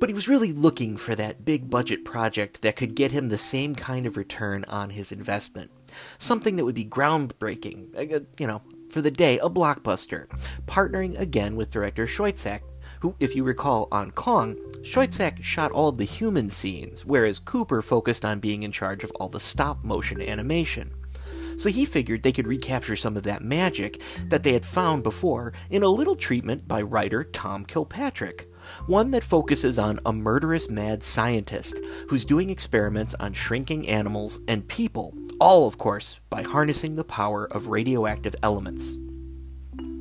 But 0.00 0.08
he 0.08 0.14
was 0.14 0.28
really 0.28 0.52
looking 0.52 0.96
for 0.96 1.14
that 1.14 1.44
big 1.44 1.70
budget 1.70 2.04
project 2.04 2.62
that 2.62 2.74
could 2.74 2.94
get 2.96 3.12
him 3.12 3.28
the 3.28 3.38
same 3.38 3.74
kind 3.74 4.06
of 4.06 4.16
return 4.16 4.64
on 4.66 4.90
his 4.90 5.12
investment. 5.12 5.70
Something 6.18 6.56
that 6.56 6.64
would 6.64 6.74
be 6.74 6.86
groundbreaking, 6.86 7.94
uh, 7.94 8.20
you 8.38 8.46
know, 8.46 8.62
for 8.90 9.00
the 9.00 9.10
day, 9.10 9.38
a 9.38 9.48
blockbuster, 9.48 10.26
partnering 10.66 11.18
again 11.18 11.56
with 11.56 11.70
director 11.70 12.06
Schoedsack, 12.06 12.60
who, 13.00 13.14
if 13.18 13.34
you 13.34 13.44
recall 13.44 13.88
on 13.90 14.10
Kong, 14.10 14.56
Schoedsack 14.82 15.42
shot 15.42 15.72
all 15.72 15.92
the 15.92 16.04
human 16.04 16.50
scenes, 16.50 17.04
whereas 17.04 17.38
Cooper 17.38 17.82
focused 17.82 18.24
on 18.24 18.40
being 18.40 18.62
in 18.62 18.72
charge 18.72 19.04
of 19.04 19.12
all 19.12 19.28
the 19.28 19.40
stop 19.40 19.82
motion 19.84 20.20
animation. 20.20 20.92
So 21.56 21.68
he 21.68 21.84
figured 21.84 22.22
they 22.22 22.32
could 22.32 22.46
recapture 22.46 22.96
some 22.96 23.16
of 23.16 23.22
that 23.24 23.42
magic 23.42 24.00
that 24.28 24.42
they 24.42 24.52
had 24.52 24.64
found 24.64 25.02
before 25.02 25.52
in 25.68 25.82
a 25.82 25.88
little 25.88 26.16
treatment 26.16 26.66
by 26.66 26.82
writer 26.82 27.22
Tom 27.22 27.64
Kilpatrick 27.64 28.50
one 28.86 29.10
that 29.10 29.24
focuses 29.24 29.78
on 29.78 30.00
a 30.04 30.12
murderous 30.12 30.68
mad 30.68 31.02
scientist 31.02 31.80
who's 32.08 32.24
doing 32.24 32.50
experiments 32.50 33.14
on 33.20 33.32
shrinking 33.32 33.88
animals 33.88 34.40
and 34.48 34.68
people, 34.68 35.14
all, 35.40 35.66
of 35.66 35.78
course, 35.78 36.20
by 36.28 36.42
harnessing 36.42 36.96
the 36.96 37.04
power 37.04 37.46
of 37.46 37.68
radioactive 37.68 38.36
elements. 38.42 38.96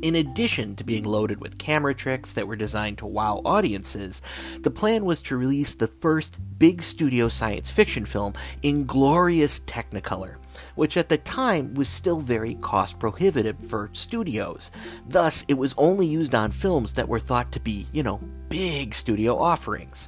In 0.02 0.16
addition 0.16 0.76
to 0.76 0.86
being 0.86 1.04
loaded 1.04 1.42
with 1.42 1.58
camera 1.58 1.94
tricks 1.94 2.34
that 2.34 2.48
were 2.48 2.56
designed 2.56 2.98
to 3.00 3.06
wow 3.06 3.42
audiences, 3.44 4.22
the 4.62 4.72
plan 4.72 5.04
was 5.04 5.22
to 5.24 5.38
release 5.38 5.76
the 5.76 5.88
first 5.88 6.40
big 6.58 6.82
studio 6.82 7.28
science 7.28 7.70
fiction 7.70 8.06
film 8.06 8.34
in 8.62 8.86
glorious 8.86 9.60
Technicolor, 9.62 10.36
which 10.76 10.96
at 10.96 11.10
the 11.10 11.18
time 11.18 11.74
was 11.74 11.90
still 11.90 12.22
very 12.22 12.56
cost 12.56 12.98
prohibitive 12.98 13.58
for 13.70 13.90
studios. 13.94 14.72
Thus, 15.08 15.44
it 15.50 15.56
was 15.56 15.76
only 15.78 16.08
used 16.08 16.34
on 16.34 16.52
films 16.52 16.94
that 16.94 17.10
were 17.10 17.20
thought 17.20 17.52
to 17.54 17.60
be, 17.60 17.88
you 17.92 18.04
know, 18.04 18.22
big 18.48 18.96
studio 18.96 19.38
offerings. 19.38 20.08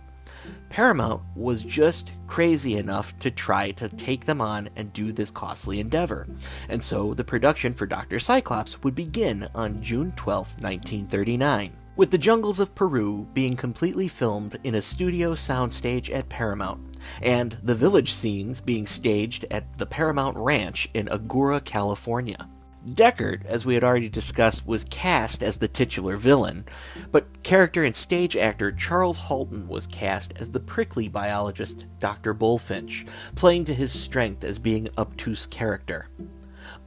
Paramount 0.71 1.21
was 1.35 1.63
just 1.63 2.13
crazy 2.27 2.77
enough 2.77 3.19
to 3.19 3.29
try 3.29 3.71
to 3.71 3.89
take 3.89 4.23
them 4.23 4.39
on 4.39 4.69
and 4.77 4.93
do 4.93 5.11
this 5.11 5.29
costly 5.29 5.81
endeavor, 5.81 6.29
and 6.69 6.81
so 6.81 7.13
the 7.13 7.25
production 7.25 7.73
for 7.73 7.85
Dr. 7.85 8.19
Cyclops 8.19 8.81
would 8.81 8.95
begin 8.95 9.49
on 9.53 9.81
June 9.81 10.13
12, 10.13 10.61
1939, 10.61 11.73
with 11.97 12.09
the 12.09 12.17
jungles 12.17 12.61
of 12.61 12.73
Peru 12.73 13.27
being 13.33 13.57
completely 13.57 14.07
filmed 14.07 14.57
in 14.63 14.75
a 14.75 14.81
studio 14.81 15.33
soundstage 15.33 16.09
at 16.09 16.29
Paramount, 16.29 16.79
and 17.21 17.51
the 17.61 17.75
village 17.75 18.13
scenes 18.13 18.61
being 18.61 18.87
staged 18.87 19.45
at 19.51 19.77
the 19.77 19.85
Paramount 19.85 20.37
Ranch 20.37 20.87
in 20.93 21.07
Agoura, 21.07 21.61
California. 21.61 22.47
Deckard, 22.87 23.45
as 23.45 23.65
we 23.65 23.75
had 23.75 23.83
already 23.83 24.09
discussed, 24.09 24.65
was 24.65 24.83
cast 24.85 25.43
as 25.43 25.59
the 25.59 25.67
titular 25.67 26.17
villain, 26.17 26.65
but 27.11 27.43
character 27.43 27.83
and 27.83 27.95
stage 27.95 28.35
actor 28.35 28.71
Charles 28.71 29.19
Halton 29.19 29.67
was 29.67 29.85
cast 29.85 30.33
as 30.37 30.49
the 30.49 30.59
prickly 30.59 31.07
biologist 31.07 31.85
Dr. 31.99 32.33
Bullfinch, 32.33 33.05
playing 33.35 33.65
to 33.65 33.73
his 33.75 33.91
strength 33.91 34.43
as 34.43 34.57
being 34.57 34.89
obtuse 34.97 35.45
character. 35.45 36.07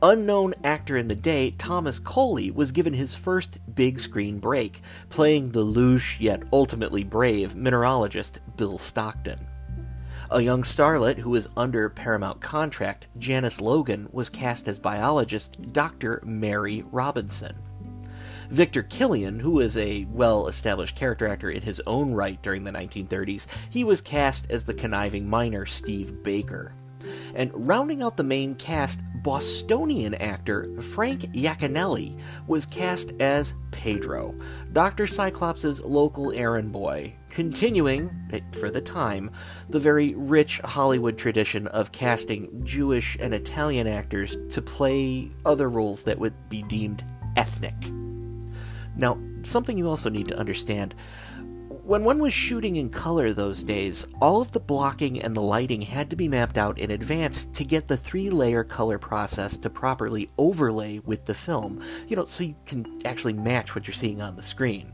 Unknown 0.02 0.54
actor 0.64 0.96
in 0.96 1.06
the 1.08 1.14
day, 1.14 1.52
Thomas 1.52 2.00
Coley 2.00 2.50
was 2.50 2.72
given 2.72 2.92
his 2.92 3.14
first 3.14 3.58
big 3.74 4.00
screen 4.00 4.40
break, 4.40 4.82
playing 5.08 5.50
the 5.50 5.64
louche 5.64 6.18
yet 6.18 6.42
ultimately 6.52 7.04
brave 7.04 7.54
mineralogist 7.54 8.38
Bill 8.56 8.78
Stockton. 8.78 9.46
A 10.34 10.42
young 10.42 10.64
starlet 10.64 11.18
who 11.18 11.30
was 11.30 11.48
under 11.56 11.88
Paramount 11.88 12.40
contract, 12.40 13.06
Janice 13.20 13.60
Logan, 13.60 14.08
was 14.10 14.28
cast 14.28 14.66
as 14.66 14.80
biologist 14.80 15.72
Dr. 15.72 16.20
Mary 16.24 16.84
Robinson. 16.90 17.54
Victor 18.50 18.82
Kilian, 18.82 19.40
who 19.40 19.52
was 19.52 19.76
a 19.76 20.06
well 20.10 20.48
established 20.48 20.96
character 20.96 21.28
actor 21.28 21.50
in 21.50 21.62
his 21.62 21.80
own 21.86 22.14
right 22.14 22.42
during 22.42 22.64
the 22.64 22.72
1930s, 22.72 23.46
he 23.70 23.84
was 23.84 24.00
cast 24.00 24.50
as 24.50 24.64
the 24.64 24.74
conniving 24.74 25.30
miner 25.30 25.66
Steve 25.66 26.24
Baker. 26.24 26.72
And 27.34 27.50
rounding 27.54 28.02
out 28.02 28.16
the 28.16 28.22
main 28.22 28.54
cast, 28.54 29.00
Bostonian 29.22 30.14
actor 30.16 30.68
Frank 30.82 31.32
Yaconelli 31.32 32.18
was 32.46 32.66
cast 32.66 33.12
as 33.20 33.54
Pedro, 33.70 34.34
Dr. 34.72 35.06
Cyclops' 35.06 35.80
local 35.80 36.30
errand 36.32 36.72
boy, 36.72 37.14
continuing, 37.30 38.10
for 38.52 38.70
the 38.70 38.82
time, 38.82 39.30
the 39.70 39.80
very 39.80 40.14
rich 40.14 40.58
Hollywood 40.60 41.16
tradition 41.16 41.66
of 41.68 41.90
casting 41.90 42.64
Jewish 42.64 43.16
and 43.18 43.32
Italian 43.32 43.86
actors 43.86 44.36
to 44.50 44.60
play 44.60 45.30
other 45.46 45.70
roles 45.70 46.02
that 46.02 46.18
would 46.18 46.34
be 46.50 46.62
deemed 46.64 47.02
ethnic. 47.36 47.74
Now, 48.96 49.18
something 49.42 49.76
you 49.76 49.88
also 49.88 50.10
need 50.10 50.28
to 50.28 50.38
understand 50.38 50.94
when 51.84 52.02
one 52.02 52.18
was 52.18 52.32
shooting 52.32 52.76
in 52.76 52.88
color 52.88 53.32
those 53.32 53.62
days, 53.62 54.06
all 54.20 54.40
of 54.40 54.52
the 54.52 54.60
blocking 54.60 55.20
and 55.20 55.36
the 55.36 55.42
lighting 55.42 55.82
had 55.82 56.08
to 56.08 56.16
be 56.16 56.28
mapped 56.28 56.56
out 56.56 56.78
in 56.78 56.90
advance 56.90 57.44
to 57.44 57.62
get 57.62 57.88
the 57.88 57.96
three 57.96 58.30
layer 58.30 58.64
color 58.64 58.98
process 58.98 59.58
to 59.58 59.68
properly 59.68 60.30
overlay 60.38 61.00
with 61.00 61.26
the 61.26 61.34
film, 61.34 61.82
you 62.08 62.16
know, 62.16 62.24
so 62.24 62.42
you 62.42 62.56
can 62.64 63.00
actually 63.04 63.34
match 63.34 63.74
what 63.74 63.86
you're 63.86 63.92
seeing 63.92 64.22
on 64.22 64.34
the 64.34 64.42
screen 64.42 64.92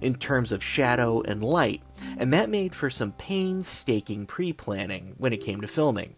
in 0.00 0.14
terms 0.14 0.52
of 0.52 0.64
shadow 0.64 1.20
and 1.20 1.44
light, 1.44 1.82
and 2.16 2.32
that 2.32 2.48
made 2.48 2.74
for 2.74 2.88
some 2.88 3.12
painstaking 3.12 4.26
pre 4.26 4.54
planning 4.54 5.14
when 5.18 5.34
it 5.34 5.42
came 5.42 5.60
to 5.60 5.68
filming. 5.68 6.16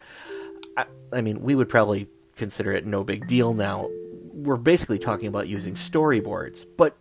I, 0.76 0.86
I 1.12 1.22
mean, 1.22 1.40
we 1.42 1.56
would 1.56 1.68
probably 1.68 2.08
consider 2.36 2.72
it 2.72 2.86
no 2.86 3.02
big 3.02 3.26
deal 3.26 3.52
now. 3.52 3.90
We're 4.32 4.56
basically 4.56 4.98
talking 4.98 5.26
about 5.26 5.48
using 5.48 5.74
storyboards, 5.74 6.66
but 6.76 6.96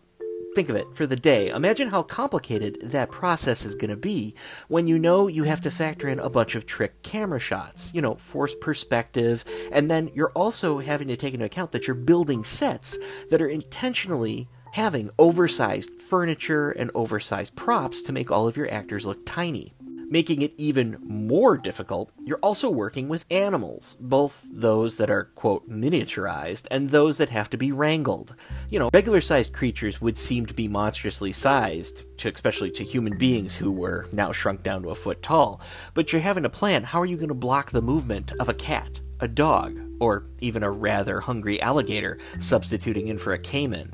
Think 0.56 0.70
of 0.70 0.76
it 0.76 0.88
for 0.94 1.08
the 1.08 1.16
day. 1.16 1.50
Imagine 1.50 1.90
how 1.90 2.04
complicated 2.04 2.78
that 2.84 3.10
process 3.10 3.66
is 3.66 3.74
going 3.74 3.90
to 3.90 3.98
be 3.98 4.36
when 4.68 4.86
you 4.86 5.00
know 5.00 5.28
you 5.28 5.46
have 5.46 5.62
to 5.62 5.72
factor 5.72 6.08
in 6.08 6.20
a 6.20 6.30
bunch 6.30 6.54
of 6.54 6.68
trick 6.68 7.02
camera 7.02 7.40
shots, 7.40 7.92
you 7.96 8.02
know, 8.02 8.16
forced 8.16 8.60
perspective, 8.60 9.44
and 9.72 9.90
then 9.90 10.12
you're 10.14 10.32
also 10.36 10.78
having 10.78 11.08
to 11.08 11.18
take 11.18 11.34
into 11.34 11.46
account 11.46 11.72
that 11.72 11.88
you're 11.88 11.96
building 11.96 12.44
sets 12.44 13.00
that 13.32 13.42
are 13.42 13.48
intentionally 13.48 14.48
having 14.74 15.10
oversized 15.18 15.90
furniture 16.00 16.70
and 16.70 16.92
oversized 16.94 17.56
props 17.56 18.04
to 18.04 18.12
make 18.12 18.32
all 18.32 18.48
of 18.48 18.56
your 18.56 18.72
actors 18.72 19.08
look 19.08 19.26
tiny. 19.26 19.74
Making 20.14 20.44
it 20.44 20.54
even 20.60 21.00
more 21.02 21.58
difficult, 21.58 22.12
you're 22.24 22.38
also 22.44 22.70
working 22.70 23.10
with 23.10 23.26
animals, 23.32 23.98
both 24.00 24.48
those 24.48 24.98
that 24.98 25.10
are, 25.10 25.32
quote, 25.34 25.68
miniaturized 25.68 26.68
and 26.70 26.92
those 26.92 27.18
that 27.18 27.32
have 27.32 27.50
to 27.50 27.58
be 27.58 27.72
wrangled. 27.72 28.36
You 28.70 28.78
know, 28.78 28.92
regular 28.94 29.22
sized 29.22 29.54
creatures 29.54 30.02
would 30.02 30.20
seem 30.20 30.46
to 30.46 30.54
be 30.54 30.68
monstrously 30.68 31.32
sized, 31.32 32.06
to, 32.20 32.32
especially 32.32 32.70
to 32.74 32.84
human 32.84 33.18
beings 33.18 33.56
who 33.56 33.72
were 33.72 34.06
now 34.12 34.32
shrunk 34.32 34.62
down 34.62 34.84
to 34.84 34.92
a 34.92 34.96
foot 34.96 35.24
tall, 35.24 35.60
but 35.96 36.14
you're 36.14 36.22
having 36.22 36.44
to 36.44 36.50
plan 36.50 36.84
how 36.84 37.02
are 37.02 37.08
you 37.08 37.18
going 37.18 37.30
to 37.30 37.34
block 37.34 37.72
the 37.72 37.82
movement 37.82 38.34
of 38.34 38.50
a 38.50 38.54
cat, 38.54 39.02
a 39.20 39.28
dog, 39.28 39.80
or 40.00 40.28
even 40.42 40.62
a 40.62 40.70
rather 40.70 41.22
hungry 41.22 41.60
alligator 41.60 42.20
substituting 42.38 43.08
in 43.08 43.18
for 43.18 43.34
a 43.34 43.40
caiman. 43.40 43.92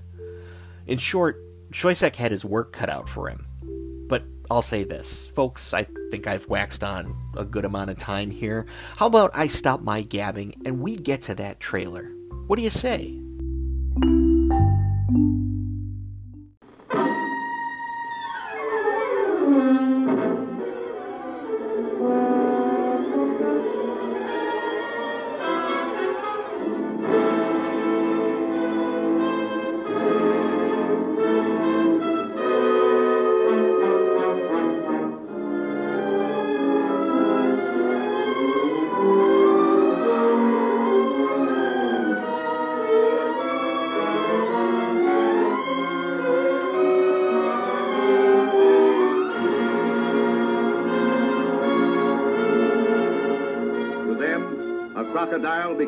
In 0.85 0.97
short, 0.97 1.41
Schoedsack 1.71 2.17
had 2.17 2.33
his 2.33 2.43
work 2.43 2.73
cut 2.73 2.89
out 2.89 3.07
for 3.07 3.29
him. 3.29 3.45
I'll 4.51 4.63
say 4.63 4.83
this, 4.83 5.27
folks, 5.27 5.75
I 5.75 5.85
think 6.09 6.25
I've 6.25 6.47
waxed 6.47 6.83
on 6.83 7.15
a 7.37 7.45
good 7.45 7.65
amount 7.65 7.91
of 7.91 7.99
time 7.99 8.31
here. 8.31 8.65
How 8.97 9.05
about 9.05 9.29
I 9.35 9.45
stop 9.45 9.81
my 9.81 10.01
gabbing 10.01 10.55
and 10.65 10.81
we 10.81 10.95
get 10.95 11.21
to 11.23 11.35
that 11.35 11.59
trailer? 11.59 12.11
What 12.47 12.55
do 12.55 12.63
you 12.63 12.71
say? 12.71 13.21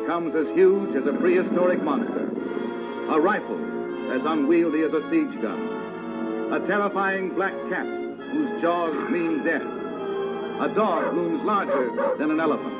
Becomes 0.02 0.34
as 0.34 0.48
huge 0.48 0.96
as 0.96 1.06
a 1.06 1.12
prehistoric 1.12 1.80
monster. 1.80 2.28
A 3.08 3.20
rifle 3.20 4.10
as 4.10 4.24
unwieldy 4.24 4.82
as 4.82 4.94
a 4.94 5.02
siege 5.02 5.40
gun. 5.40 6.52
A 6.52 6.58
terrifying 6.58 7.30
black 7.30 7.52
cat 7.68 7.86
whose 7.86 8.50
jaws 8.60 8.96
mean 9.10 9.44
death. 9.44 9.62
A 9.62 10.68
dog 10.74 11.14
looms 11.14 11.44
larger 11.44 12.16
than 12.16 12.32
an 12.32 12.40
elephant. 12.40 12.74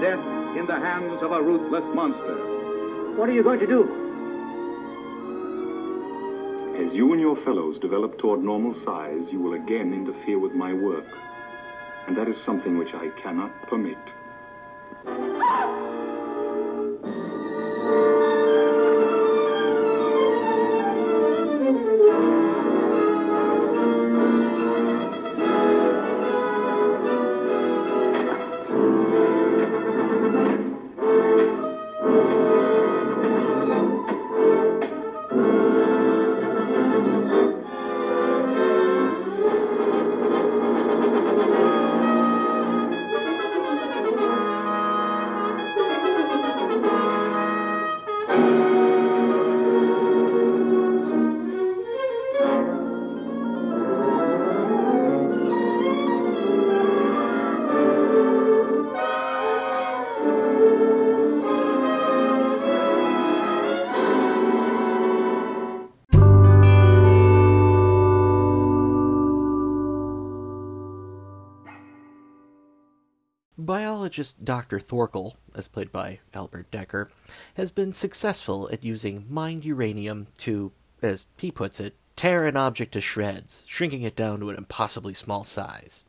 Death 0.00 0.24
in 0.56 0.64
the 0.64 0.74
hands 0.74 1.20
of 1.20 1.30
a 1.32 1.42
ruthless 1.42 1.84
monster. 1.94 2.36
What 3.16 3.28
are 3.28 3.32
you 3.32 3.42
going 3.42 3.60
to 3.60 3.66
do? 3.66 3.82
As 6.82 6.96
you 6.96 7.12
and 7.12 7.20
your 7.20 7.36
fellows 7.36 7.78
develop 7.78 8.16
toward 8.16 8.42
normal 8.42 8.72
size, 8.72 9.30
you 9.30 9.40
will 9.40 9.52
again 9.54 9.92
interfere 9.92 10.38
with 10.38 10.54
my 10.54 10.72
work. 10.72 11.18
And 12.06 12.16
that 12.16 12.28
is 12.28 12.40
something 12.40 12.78
which 12.78 12.94
I 12.94 13.08
cannot 13.10 13.52
permit. 13.68 13.98
Biologist 74.14 74.44
Dr. 74.44 74.78
Thorkel, 74.78 75.36
as 75.56 75.66
played 75.66 75.90
by 75.90 76.20
Albert 76.34 76.70
Dekker, 76.70 77.08
has 77.54 77.72
been 77.72 77.92
successful 77.92 78.70
at 78.72 78.84
using 78.84 79.26
mined 79.28 79.64
uranium 79.64 80.28
to, 80.38 80.70
as 81.02 81.26
he 81.36 81.50
puts 81.50 81.80
it, 81.80 81.96
tear 82.14 82.46
an 82.46 82.56
object 82.56 82.92
to 82.92 83.00
shreds, 83.00 83.64
shrinking 83.66 84.02
it 84.02 84.14
down 84.14 84.38
to 84.38 84.50
an 84.50 84.56
impossibly 84.56 85.14
small 85.14 85.42
size. 85.42 86.04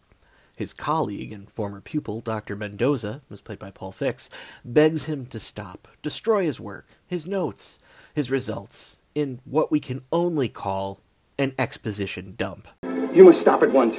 His 0.56 0.72
colleague 0.72 1.34
and 1.34 1.50
former 1.50 1.82
pupil, 1.82 2.22
Dr. 2.22 2.56
Mendoza, 2.56 3.24
as 3.32 3.42
played 3.42 3.58
by 3.58 3.72
Paul 3.72 3.92
Fix, 3.92 4.30
begs 4.64 5.06
him 5.06 5.26
to 5.26 5.40
stop, 5.40 5.88
destroy 6.04 6.44
his 6.44 6.60
work, 6.60 6.88
his 7.08 7.26
notes, 7.26 7.80
his 8.14 8.30
results, 8.30 9.00
in 9.16 9.40
what 9.46 9.72
we 9.72 9.80
can 9.80 10.04
only 10.12 10.48
call 10.48 11.00
an 11.40 11.56
exposition 11.58 12.36
dump. 12.38 12.68
You 13.16 13.24
must 13.24 13.42
stop 13.42 13.64
at 13.64 13.72
once. 13.72 13.96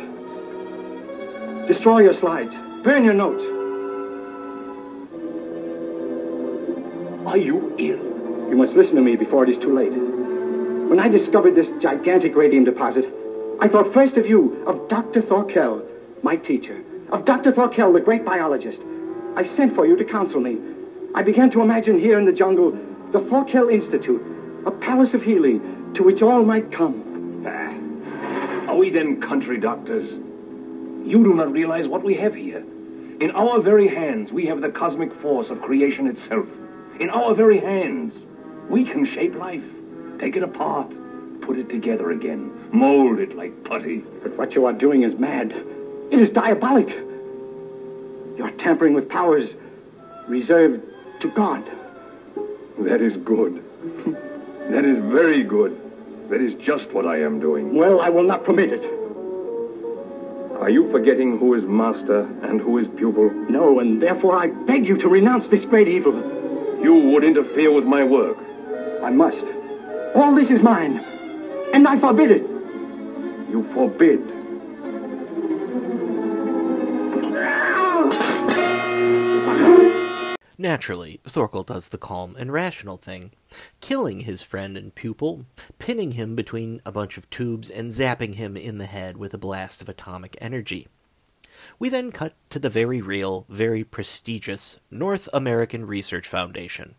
Destroy 1.67 2.03
your 2.03 2.13
slides. 2.13 2.55
Burn 2.85 3.05
your 3.05 3.13
notes. 3.13 3.56
Are 7.27 7.37
you 7.37 7.75
ill? 7.77 8.49
You 8.49 8.57
must 8.57 8.77
listen 8.77 8.95
to 8.95 9.03
me 9.03 9.17
before 9.17 9.43
it 9.43 9.49
is 9.49 9.59
too 9.59 9.75
late. 9.75 9.91
When 9.91 11.01
I 11.01 11.09
discovered 11.09 11.57
this 11.57 11.71
gigantic 11.73 12.37
radium 12.37 12.63
deposit, 12.63 13.05
I 13.61 13.67
thought 13.67 13.93
first 13.93 14.17
of 14.17 14.29
you, 14.29 14.63
of 14.65 14.89
Dr. 14.89 15.21
Thorkel, 15.21 15.85
my 16.23 16.37
teacher, 16.37 16.81
of 17.09 17.25
Dr. 17.25 17.51
Thorkel, 17.51 17.93
the 17.93 18.01
great 18.01 18.25
biologist. 18.25 18.81
I 19.35 19.43
sent 19.43 19.75
for 19.75 19.85
you 19.85 19.97
to 19.97 20.05
counsel 20.05 20.41
me. 20.41 20.59
I 21.17 21.25
began 21.25 21.51
to 21.51 21.63
imagine 21.63 21.99
here 21.99 22.17
in 22.17 22.27
the 22.27 22.33
jungle 22.33 22.71
the 23.11 23.19
Thorkel 23.19 23.71
Institute, 23.71 24.23
a 24.65 24.71
palace 24.71 25.13
of 25.13 25.25
healing 25.25 25.95
to 25.95 26.05
which 26.05 26.23
all 26.23 26.45
might 26.45 26.71
come. 26.71 27.43
Ah. 27.45 28.71
Are 28.71 28.77
we 28.77 28.91
then 28.91 29.21
country 29.21 29.59
doctors? 29.59 30.13
You 30.13 31.25
do 31.25 31.35
not 31.35 31.51
realize 31.51 31.89
what 31.89 32.05
we 32.05 32.15
have 32.15 32.37
here. 32.37 32.65
In 33.21 33.33
our 33.33 33.59
very 33.59 33.89
hands, 33.89 34.33
we 34.33 34.47
have 34.47 34.61
the 34.61 34.71
cosmic 34.71 35.13
force 35.13 35.51
of 35.51 35.61
creation 35.61 36.07
itself. 36.07 36.47
In 36.99 37.11
our 37.11 37.35
very 37.35 37.59
hands, 37.59 38.19
we 38.71 38.83
can 38.83 39.05
shape 39.05 39.35
life, 39.35 39.65
take 40.19 40.35
it 40.35 40.43
apart, 40.43 40.89
put 41.43 41.59
it 41.59 41.69
together 41.69 42.11
again, 42.11 42.51
mold 42.73 43.19
it 43.19 43.37
like 43.37 43.65
putty. 43.65 43.99
But 44.23 44.33
what 44.33 44.55
you 44.55 44.65
are 44.65 44.73
doing 44.73 45.03
is 45.03 45.15
mad. 45.15 45.53
It 46.11 46.21
is 46.21 46.31
diabolic. 46.31 46.89
You're 48.39 48.51
tampering 48.57 48.95
with 48.95 49.09
powers 49.09 49.57
reserved 50.27 50.81
to 51.21 51.29
God. 51.29 51.63
That 52.79 53.03
is 53.03 53.17
good. 53.19 53.63
that 54.71 54.85
is 54.85 54.99
very 54.99 55.43
good. 55.43 55.79
That 56.31 56.41
is 56.41 56.55
just 56.55 56.93
what 56.93 57.07
I 57.07 57.21
am 57.21 57.41
doing. 57.41 57.75
Well, 57.75 58.01
I 58.01 58.09
will 58.09 58.25
not 58.25 58.43
permit 58.43 58.73
it. 58.73 58.85
Are 60.61 60.71
you 60.71 60.91
forgetting 60.91 61.37
who 61.37 61.53
is 61.53 61.67
master 61.67 62.21
and 62.43 62.59
who 62.59 62.79
is 62.79 62.89
pupil? 62.89 63.31
No, 63.51 63.81
and 63.81 64.01
therefore 64.01 64.35
I 64.35 64.47
beg 64.47 64.89
you 64.89 64.97
to 64.97 65.09
renounce 65.09 65.49
this 65.49 65.67
great 65.67 65.89
evil. 65.89 66.36
You 66.87 66.95
would 66.95 67.25
interfere 67.25 67.73
with 67.73 67.85
my 67.85 68.05
work. 68.05 68.39
I 69.03 69.11
must. 69.11 69.49
All 70.15 70.33
this 70.37 70.53
is 70.53 70.63
mine, 70.63 70.99
and 71.75 71.85
I 71.89 71.99
forbid 71.99 72.31
it. 72.31 72.43
You 73.51 73.65
forbid. 73.75 74.21
Naturally, 80.57 81.21
Thorkel 81.25 81.65
does 81.65 81.89
the 81.89 81.99
calm 81.99 82.37
and 82.39 82.53
rational 82.53 82.99
thing, 82.99 83.33
killing 83.81 84.21
his 84.21 84.43
friend 84.43 84.77
and 84.77 84.95
pupil, 84.95 85.45
pinning 85.81 86.13
him 86.13 86.37
between 86.37 86.81
a 86.87 86.93
bunch 86.93 87.19
of 87.19 87.29
tubes, 87.31 87.69
and 87.69 87.91
zapping 87.91 88.37
him 88.37 88.57
in 88.57 88.79
the 88.79 88.87
head 88.87 89.17
with 89.17 89.35
a 89.35 89.39
blast 89.39 89.83
of 89.83 89.89
atomic 89.89 90.37
energy. 90.41 90.87
We 91.79 91.89
then 91.89 92.13
cut 92.13 92.35
to 92.51 92.59
the 92.59 92.71
very 92.71 93.01
real, 93.01 93.47
very 93.49 93.85
prestigious 93.85 94.79
North 94.91 95.29
American 95.33 95.87
Research 95.87 96.29
Foundation, 96.29 96.95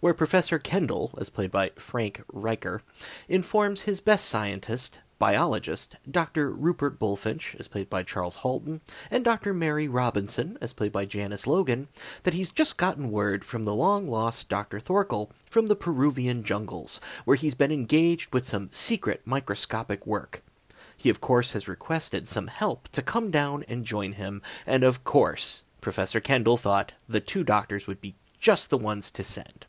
where 0.00 0.14
Professor 0.14 0.58
Kendall, 0.58 1.12
as 1.18 1.30
played 1.30 1.50
by 1.50 1.70
Frank 1.76 2.22
Reicher, 2.32 2.80
informs 3.28 3.82
his 3.82 4.00
best 4.00 4.26
scientist, 4.26 5.00
biologist, 5.20 5.96
Dr. 6.10 6.50
Rupert 6.50 6.98
Bullfinch, 6.98 7.54
as 7.60 7.68
played 7.68 7.90
by 7.90 8.02
Charles 8.02 8.36
Halton, 8.36 8.80
and 9.10 9.22
Dr. 9.22 9.52
Mary 9.52 9.86
Robinson, 9.86 10.56
as 10.60 10.72
played 10.72 10.92
by 10.92 11.04
Janice 11.04 11.46
Logan, 11.46 11.88
that 12.22 12.34
he's 12.34 12.50
just 12.50 12.78
gotten 12.78 13.10
word 13.10 13.44
from 13.44 13.64
the 13.64 13.74
long 13.74 14.08
lost 14.08 14.48
Dr. 14.48 14.80
Thorkel 14.80 15.30
from 15.44 15.68
the 15.68 15.76
Peruvian 15.76 16.42
jungles, 16.42 17.00
where 17.24 17.36
he's 17.36 17.54
been 17.54 17.70
engaged 17.70 18.32
with 18.32 18.46
some 18.46 18.70
secret 18.72 19.20
microscopic 19.24 20.06
work. 20.06 20.42
He, 21.00 21.08
of 21.08 21.22
course, 21.22 21.54
has 21.54 21.66
requested 21.66 22.28
some 22.28 22.48
help 22.48 22.86
to 22.88 23.00
come 23.00 23.30
down 23.30 23.64
and 23.66 23.86
join 23.86 24.12
him, 24.12 24.42
and 24.66 24.84
of 24.84 25.02
course, 25.02 25.64
Professor 25.80 26.20
Kendall 26.20 26.58
thought 26.58 26.92
the 27.08 27.20
two 27.20 27.42
doctors 27.42 27.86
would 27.86 28.02
be 28.02 28.16
just 28.38 28.68
the 28.68 28.76
ones 28.76 29.10
to 29.12 29.24
send. 29.24 29.64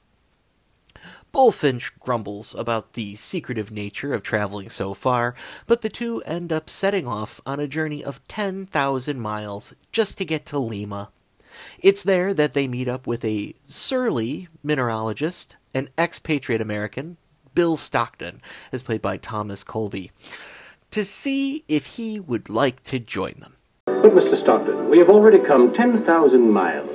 Bullfinch 1.32 1.98
grumbles 2.02 2.54
about 2.54 2.96
the 2.96 3.16
secretive 3.16 3.72
nature 3.72 4.14
of 4.14 4.24
traveling 4.24 4.68
so 4.68 4.94
far, 4.94 5.34
but 5.68 5.84
the 5.84 5.88
two 5.88 6.22
end 6.24 6.52
up 6.52 6.70
setting 6.70 7.08
off 7.08 7.40
on 7.46 7.62
a 7.62 7.66
journey 7.68 8.04
of 8.04 8.28
10,000 8.28 9.18
miles 9.18 9.74
just 9.94 10.18
to 10.18 10.26
get 10.26 10.46
to 10.48 10.60
Lima. 10.60 11.12
It's 11.80 12.04
there 12.04 12.34
that 12.34 12.52
they 12.52 12.68
meet 12.68 12.90
up 12.90 13.08
with 13.08 13.24
a 13.24 13.56
surly 13.68 14.50
mineralogist, 14.66 15.56
an 15.74 15.88
expatriate 15.98 16.60
American, 16.60 17.16
Bill 17.56 17.78
Stockton, 17.78 18.42
as 18.74 18.84
played 18.84 19.02
by 19.02 19.16
Thomas 19.16 19.64
Coley, 19.64 20.12
to 20.92 21.06
see 21.06 21.64
if 21.68 21.86
he 21.86 22.20
would 22.20 22.50
like 22.50 22.84
to 22.84 23.00
join 23.00 23.34
them. 23.40 23.56
But, 23.86 24.12
Mr. 24.12 24.36
Stockton, 24.36 24.90
we 24.90 24.98
have 25.00 25.10
already 25.10 25.40
come 25.40 25.74
10,000 25.74 26.52
miles. 26.52 26.90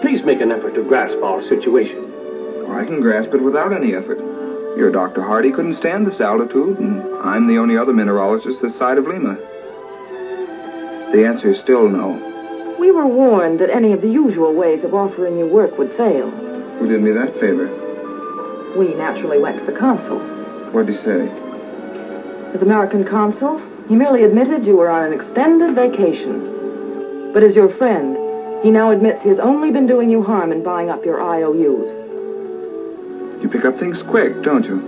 Please 0.00 0.22
make 0.22 0.40
an 0.40 0.52
effort 0.52 0.74
to 0.74 0.84
grasp 0.84 1.22
our 1.22 1.40
situation. 1.40 2.04
I 2.68 2.84
can 2.84 3.00
grasp 3.00 3.34
it 3.34 3.42
without 3.42 3.72
any 3.72 3.94
effort. 3.94 4.18
Your 4.76 4.90
Dr. 4.90 5.22
Hardy 5.22 5.50
couldn't 5.50 5.72
stand 5.72 6.06
this 6.06 6.20
altitude, 6.20 6.78
and 6.78 7.02
I'm 7.16 7.46
the 7.46 7.58
only 7.58 7.76
other 7.76 7.92
mineralogist 7.92 8.60
this 8.60 8.76
side 8.76 8.98
of 8.98 9.06
Lima. 9.06 9.34
The 11.12 11.26
answer 11.26 11.50
is 11.50 11.58
still 11.58 11.88
no. 11.88 12.76
We 12.78 12.92
were 12.92 13.06
warned 13.06 13.58
that 13.58 13.70
any 13.70 13.92
of 13.92 14.00
the 14.00 14.08
usual 14.08 14.54
ways 14.54 14.84
of 14.84 14.94
offering 14.94 15.38
you 15.38 15.46
work 15.46 15.76
would 15.76 15.90
fail. 15.92 16.30
Who 16.30 16.88
did 16.88 17.02
me 17.02 17.10
that 17.12 17.34
favor? 17.36 17.66
We 18.76 18.94
naturally 18.94 19.38
went 19.38 19.58
to 19.58 19.64
the 19.64 19.72
consul. 19.72 20.20
What'd 20.70 20.88
he 20.88 20.94
say? 20.94 21.49
As 22.52 22.62
American 22.62 23.04
consul, 23.04 23.60
he 23.88 23.94
merely 23.94 24.24
admitted 24.24 24.66
you 24.66 24.76
were 24.76 24.90
on 24.90 25.04
an 25.04 25.12
extended 25.12 25.74
vacation. 25.74 27.32
But 27.32 27.44
as 27.44 27.54
your 27.54 27.68
friend, 27.68 28.16
he 28.64 28.70
now 28.70 28.90
admits 28.90 29.22
he 29.22 29.28
has 29.28 29.38
only 29.38 29.70
been 29.70 29.86
doing 29.86 30.10
you 30.10 30.22
harm 30.22 30.50
in 30.50 30.62
buying 30.62 30.90
up 30.90 31.04
your 31.04 31.20
IOUs. 31.20 31.90
You 33.42 33.48
pick 33.48 33.64
up 33.64 33.78
things 33.78 34.02
quick, 34.02 34.42
don't 34.42 34.66
you? 34.66 34.80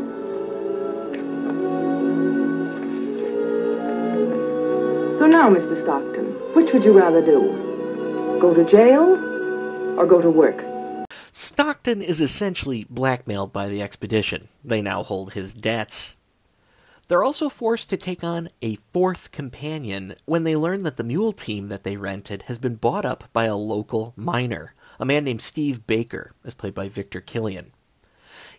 So 5.13 5.27
now, 5.29 5.49
Mr. 5.49 5.81
Stockton, 5.81 6.27
which 6.55 6.73
would 6.73 6.85
you 6.85 6.93
rather 6.93 7.25
do? 7.25 8.39
Go 8.41 8.53
to 8.53 8.65
jail 8.65 9.15
or 9.99 10.05
go 10.05 10.21
to 10.21 10.29
work? 10.29 10.65
Stockton 11.31 12.03
is 12.03 12.21
essentially 12.21 12.87
blackmailed 12.91 13.53
by 13.53 13.69
the 13.69 13.81
expedition. 13.81 14.49
They 14.65 14.83
now 14.83 15.05
hold 15.05 15.35
his 15.35 15.55
debts. 15.55 16.19
They're 17.13 17.23
also 17.23 17.51
forced 17.51 17.91
to 17.91 17.99
take 17.99 18.25
on 18.25 18.49
a 18.63 18.77
fourth 18.91 19.33
companion 19.33 20.15
when 20.25 20.45
they 20.45 20.57
learn 20.57 20.83
that 20.85 20.97
the 20.97 21.05
mule 21.05 21.35
team 21.35 21.69
that 21.69 21.83
they 21.83 21.99
rented 21.99 22.45
has 22.45 22.59
been 22.59 22.77
bought 22.77 23.05
up 23.05 23.25
by 23.35 23.45
a 23.45 23.55
local 23.55 24.15
miner, 24.17 24.73
a 24.99 25.05
man 25.05 25.25
named 25.25 25.43
Steve 25.43 25.87
Baker, 25.87 26.33
as 26.43 26.55
played 26.55 26.73
by 26.73 26.89
Victor 26.89 27.21
Kilian. 27.21 27.67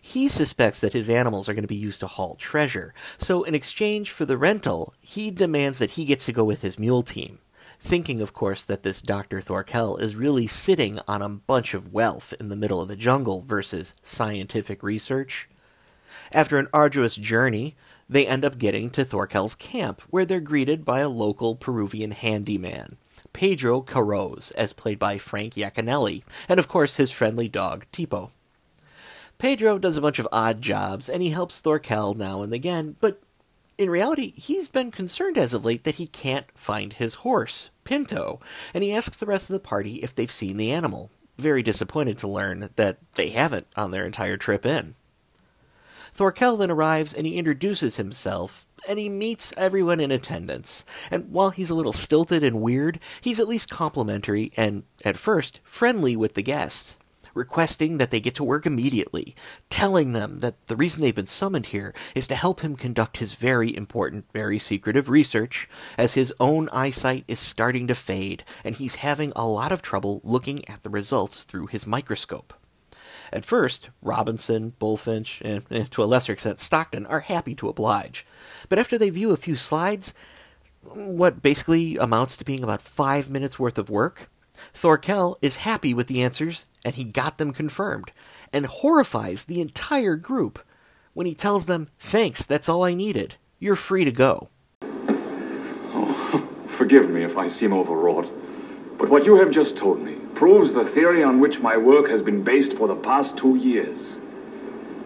He 0.00 0.28
suspects 0.28 0.80
that 0.82 0.92
his 0.92 1.10
animals 1.10 1.48
are 1.48 1.54
going 1.54 1.64
to 1.64 1.66
be 1.66 1.74
used 1.74 1.98
to 1.98 2.06
haul 2.06 2.36
treasure, 2.36 2.94
so 3.18 3.42
in 3.42 3.56
exchange 3.56 4.12
for 4.12 4.24
the 4.24 4.38
rental, 4.38 4.94
he 5.00 5.32
demands 5.32 5.80
that 5.80 5.90
he 5.98 6.04
gets 6.04 6.24
to 6.26 6.32
go 6.32 6.44
with 6.44 6.62
his 6.62 6.78
mule 6.78 7.02
team 7.02 7.40
thinking, 7.80 8.20
of 8.20 8.32
course, 8.32 8.64
that 8.64 8.84
this 8.84 9.00
Dr. 9.00 9.40
Thorkel 9.40 9.96
is 9.96 10.14
really 10.14 10.46
sitting 10.46 11.00
on 11.08 11.22
a 11.22 11.28
bunch 11.28 11.74
of 11.74 11.92
wealth 11.92 12.32
in 12.38 12.50
the 12.50 12.56
middle 12.56 12.80
of 12.80 12.86
the 12.86 12.94
jungle 12.94 13.42
versus 13.42 13.94
scientific 14.04 14.80
research. 14.84 15.48
After 16.32 16.58
an 16.58 16.68
arduous 16.72 17.16
journey, 17.16 17.74
they 18.08 18.26
end 18.26 18.44
up 18.44 18.58
getting 18.58 18.90
to 18.90 19.04
Thorkel's 19.04 19.54
camp, 19.54 20.02
where 20.10 20.24
they're 20.24 20.40
greeted 20.40 20.84
by 20.84 21.00
a 21.00 21.08
local 21.08 21.56
Peruvian 21.56 22.10
handyman, 22.10 22.96
Pedro 23.32 23.80
Carroz, 23.80 24.52
as 24.52 24.72
played 24.72 24.98
by 24.98 25.18
Frank 25.18 25.54
Yaconelli, 25.54 26.22
and 26.48 26.58
of 26.58 26.68
course 26.68 26.96
his 26.96 27.10
friendly 27.10 27.48
dog, 27.48 27.86
Tipo. 27.92 28.30
Pedro 29.38 29.78
does 29.78 29.96
a 29.96 30.00
bunch 30.00 30.18
of 30.18 30.28
odd 30.30 30.62
jobs, 30.62 31.08
and 31.08 31.22
he 31.22 31.30
helps 31.30 31.60
Thorkel 31.60 32.14
now 32.14 32.42
and 32.42 32.52
again, 32.52 32.96
but 33.00 33.20
in 33.76 33.90
reality, 33.90 34.32
he's 34.36 34.68
been 34.68 34.90
concerned 34.90 35.36
as 35.36 35.52
of 35.52 35.64
late 35.64 35.84
that 35.84 35.96
he 35.96 36.06
can't 36.06 36.46
find 36.54 36.92
his 36.92 37.14
horse, 37.14 37.70
Pinto, 37.82 38.40
and 38.72 38.84
he 38.84 38.92
asks 38.92 39.16
the 39.16 39.26
rest 39.26 39.50
of 39.50 39.54
the 39.54 39.60
party 39.60 39.96
if 39.96 40.14
they've 40.14 40.30
seen 40.30 40.56
the 40.56 40.70
animal, 40.70 41.10
very 41.36 41.62
disappointed 41.62 42.16
to 42.18 42.28
learn 42.28 42.70
that 42.76 42.98
they 43.16 43.30
haven't 43.30 43.66
on 43.76 43.90
their 43.90 44.06
entire 44.06 44.36
trip 44.36 44.64
in. 44.64 44.94
Thorkel 46.14 46.56
then 46.56 46.70
arrives 46.70 47.12
and 47.12 47.26
he 47.26 47.36
introduces 47.36 47.96
himself, 47.96 48.66
and 48.88 48.98
he 48.98 49.08
meets 49.08 49.52
everyone 49.56 49.98
in 49.98 50.12
attendance. 50.12 50.84
And 51.10 51.30
while 51.32 51.50
he's 51.50 51.70
a 51.70 51.74
little 51.74 51.92
stilted 51.92 52.44
and 52.44 52.62
weird, 52.62 53.00
he's 53.20 53.40
at 53.40 53.48
least 53.48 53.68
complimentary 53.68 54.52
and, 54.56 54.84
at 55.04 55.16
first, 55.16 55.60
friendly 55.64 56.14
with 56.16 56.34
the 56.34 56.42
guests 56.42 56.98
requesting 57.34 57.98
that 57.98 58.10
they 58.10 58.20
get 58.20 58.34
to 58.36 58.44
work 58.44 58.64
immediately, 58.64 59.34
telling 59.68 60.12
them 60.12 60.40
that 60.40 60.66
the 60.68 60.76
reason 60.76 61.02
they've 61.02 61.14
been 61.14 61.26
summoned 61.26 61.66
here 61.66 61.92
is 62.14 62.28
to 62.28 62.36
help 62.36 62.60
him 62.60 62.76
conduct 62.76 63.16
his 63.16 63.34
very 63.34 63.76
important, 63.76 64.24
very 64.32 64.58
secretive 64.58 65.08
research, 65.08 65.68
as 65.98 66.14
his 66.14 66.32
own 66.38 66.68
eyesight 66.72 67.24
is 67.26 67.40
starting 67.40 67.86
to 67.88 67.94
fade, 67.94 68.44
and 68.62 68.76
he's 68.76 68.96
having 68.96 69.32
a 69.34 69.46
lot 69.46 69.72
of 69.72 69.82
trouble 69.82 70.20
looking 70.22 70.66
at 70.68 70.82
the 70.82 70.90
results 70.90 71.42
through 71.42 71.66
his 71.66 71.86
microscope. 71.86 72.54
At 73.34 73.44
first, 73.44 73.90
Robinson, 74.00 74.74
Bullfinch, 74.78 75.42
and 75.44 75.90
to 75.90 76.04
a 76.04 76.06
lesser 76.06 76.32
extent 76.32 76.60
Stockton 76.60 77.04
are 77.06 77.18
happy 77.20 77.56
to 77.56 77.68
oblige. 77.68 78.24
But 78.68 78.78
after 78.78 78.96
they 78.96 79.10
view 79.10 79.32
a 79.32 79.36
few 79.36 79.56
slides, 79.56 80.14
what 80.82 81.42
basically 81.42 81.96
amounts 81.96 82.36
to 82.36 82.44
being 82.44 82.62
about 82.62 82.80
five 82.80 83.28
minutes 83.28 83.58
worth 83.58 83.76
of 83.76 83.90
work, 83.90 84.30
Thorkel 84.72 85.36
is 85.42 85.56
happy 85.58 85.92
with 85.92 86.06
the 86.06 86.22
answers, 86.22 86.66
and 86.84 86.94
he 86.94 87.02
got 87.02 87.38
them 87.38 87.52
confirmed, 87.52 88.12
and 88.52 88.66
horrifies 88.66 89.46
the 89.46 89.60
entire 89.60 90.14
group 90.14 90.60
when 91.12 91.26
he 91.26 91.34
tells 91.34 91.66
them, 91.66 91.88
Thanks, 91.98 92.46
that's 92.46 92.68
all 92.68 92.84
I 92.84 92.94
needed. 92.94 93.34
You're 93.58 93.74
free 93.74 94.04
to 94.04 94.12
go. 94.12 94.48
Oh, 94.80 96.48
forgive 96.68 97.10
me 97.10 97.24
if 97.24 97.36
I 97.36 97.48
seem 97.48 97.72
overwrought, 97.72 98.30
but 98.96 99.08
what 99.08 99.26
you 99.26 99.34
have 99.34 99.50
just 99.50 99.76
told 99.76 100.00
me 100.00 100.18
proves 100.34 100.72
the 100.72 100.84
theory 100.84 101.22
on 101.22 101.40
which 101.40 101.60
my 101.60 101.76
work 101.76 102.08
has 102.08 102.22
been 102.22 102.42
based 102.42 102.74
for 102.74 102.88
the 102.88 102.96
past 102.96 103.38
two 103.38 103.56
years. 103.56 104.14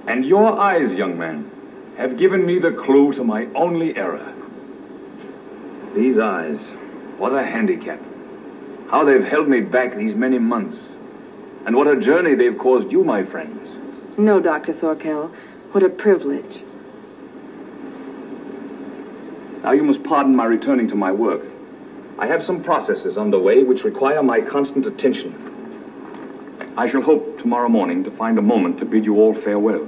And 0.06 0.24
your 0.24 0.58
eyes, 0.58 0.92
young 0.92 1.18
man, 1.18 1.50
have 1.96 2.16
given 2.16 2.46
me 2.46 2.58
the 2.58 2.72
clue 2.72 3.12
to 3.12 3.24
my 3.24 3.46
only 3.54 3.96
error. 3.96 4.32
These 5.94 6.18
eyes, 6.18 6.58
what 7.18 7.34
a 7.34 7.44
handicap. 7.44 8.00
How 8.88 9.04
they've 9.04 9.24
held 9.24 9.48
me 9.48 9.60
back 9.60 9.94
these 9.94 10.14
many 10.14 10.38
months. 10.38 10.78
And 11.66 11.76
what 11.76 11.86
a 11.86 11.96
journey 11.96 12.34
they've 12.34 12.56
caused 12.56 12.90
you, 12.90 13.04
my 13.04 13.22
friends. 13.22 13.70
No, 14.16 14.40
Dr. 14.40 14.72
Thorkel. 14.72 15.28
What 15.72 15.82
a 15.82 15.90
privilege. 15.90 16.62
Now 19.62 19.72
you 19.72 19.84
must 19.84 20.02
pardon 20.02 20.34
my 20.34 20.46
returning 20.46 20.88
to 20.88 20.94
my 20.94 21.12
work. 21.12 21.42
I 22.18 22.26
have 22.26 22.42
some 22.42 22.64
processes 22.64 23.16
underway 23.16 23.62
which 23.62 23.84
require 23.84 24.22
my 24.24 24.40
constant 24.40 24.86
attention. 24.86 25.32
I 26.76 26.88
shall 26.88 27.02
hope 27.02 27.40
tomorrow 27.40 27.68
morning 27.68 28.02
to 28.04 28.10
find 28.10 28.36
a 28.38 28.42
moment 28.42 28.80
to 28.80 28.84
bid 28.84 29.04
you 29.04 29.20
all 29.20 29.34
farewell. 29.34 29.86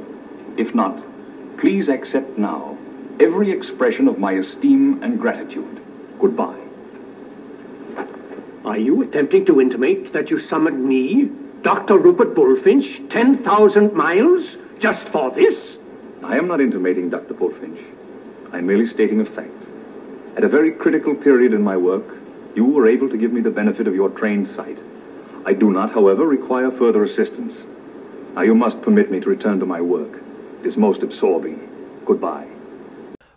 If 0.57 0.73
not, 0.73 1.03
please 1.57 1.89
accept 1.89 2.39
now 2.39 2.79
every 3.19 3.51
expression 3.51 4.07
of 4.07 4.21
my 4.21 4.33
esteem 4.33 5.03
and 5.03 5.21
gratitude. 5.21 5.81
Goodbye. 6.21 6.61
Are 8.65 8.79
you 8.79 9.03
attempting 9.03 9.45
to 9.47 9.61
intimate 9.61 10.13
that 10.13 10.31
you 10.31 10.39
summoned 10.39 10.85
me, 10.85 11.31
Dr. 11.63 11.99
Rupert 11.99 12.37
Bullfinch, 12.37 13.09
10,000 13.09 13.93
miles, 13.93 14.57
just 14.79 15.09
for 15.09 15.33
this? 15.33 15.79
I 16.23 16.37
am 16.37 16.47
not 16.47 16.61
intimating, 16.61 17.11
Dr. 17.11 17.35
Bullfinch. 17.35 17.81
I'm 18.53 18.67
merely 18.67 18.87
stating 18.87 19.21
a 19.21 19.25
fact. 19.25 19.51
At 20.37 20.45
a 20.45 20.49
very 20.49 20.71
critical 20.71 21.15
period 21.15 21.53
in 21.53 21.63
my 21.63 21.77
work, 21.77 22.20
you 22.55 22.65
were 22.65 22.87
able 22.87 23.09
to 23.09 23.17
give 23.17 23.33
me 23.33 23.41
the 23.41 23.51
benefit 23.51 23.87
of 23.87 23.95
your 23.95 24.11
trained 24.11 24.47
sight. 24.47 24.79
I 25.47 25.53
do 25.53 25.71
not, 25.71 25.93
however, 25.93 26.27
require 26.27 26.71
further 26.71 27.05
assistance. 27.05 27.63
Now 28.35 28.43
you 28.43 28.55
must 28.55 28.83
permit 28.83 29.11
me 29.11 29.21
to 29.21 29.29
return 29.29 29.61
to 29.61 29.67
my 29.67 29.81
work. 29.81 30.23
It 30.61 30.67
is 30.67 30.77
most 30.77 31.03
absorbing. 31.03 31.69
Goodbye. 32.05 32.49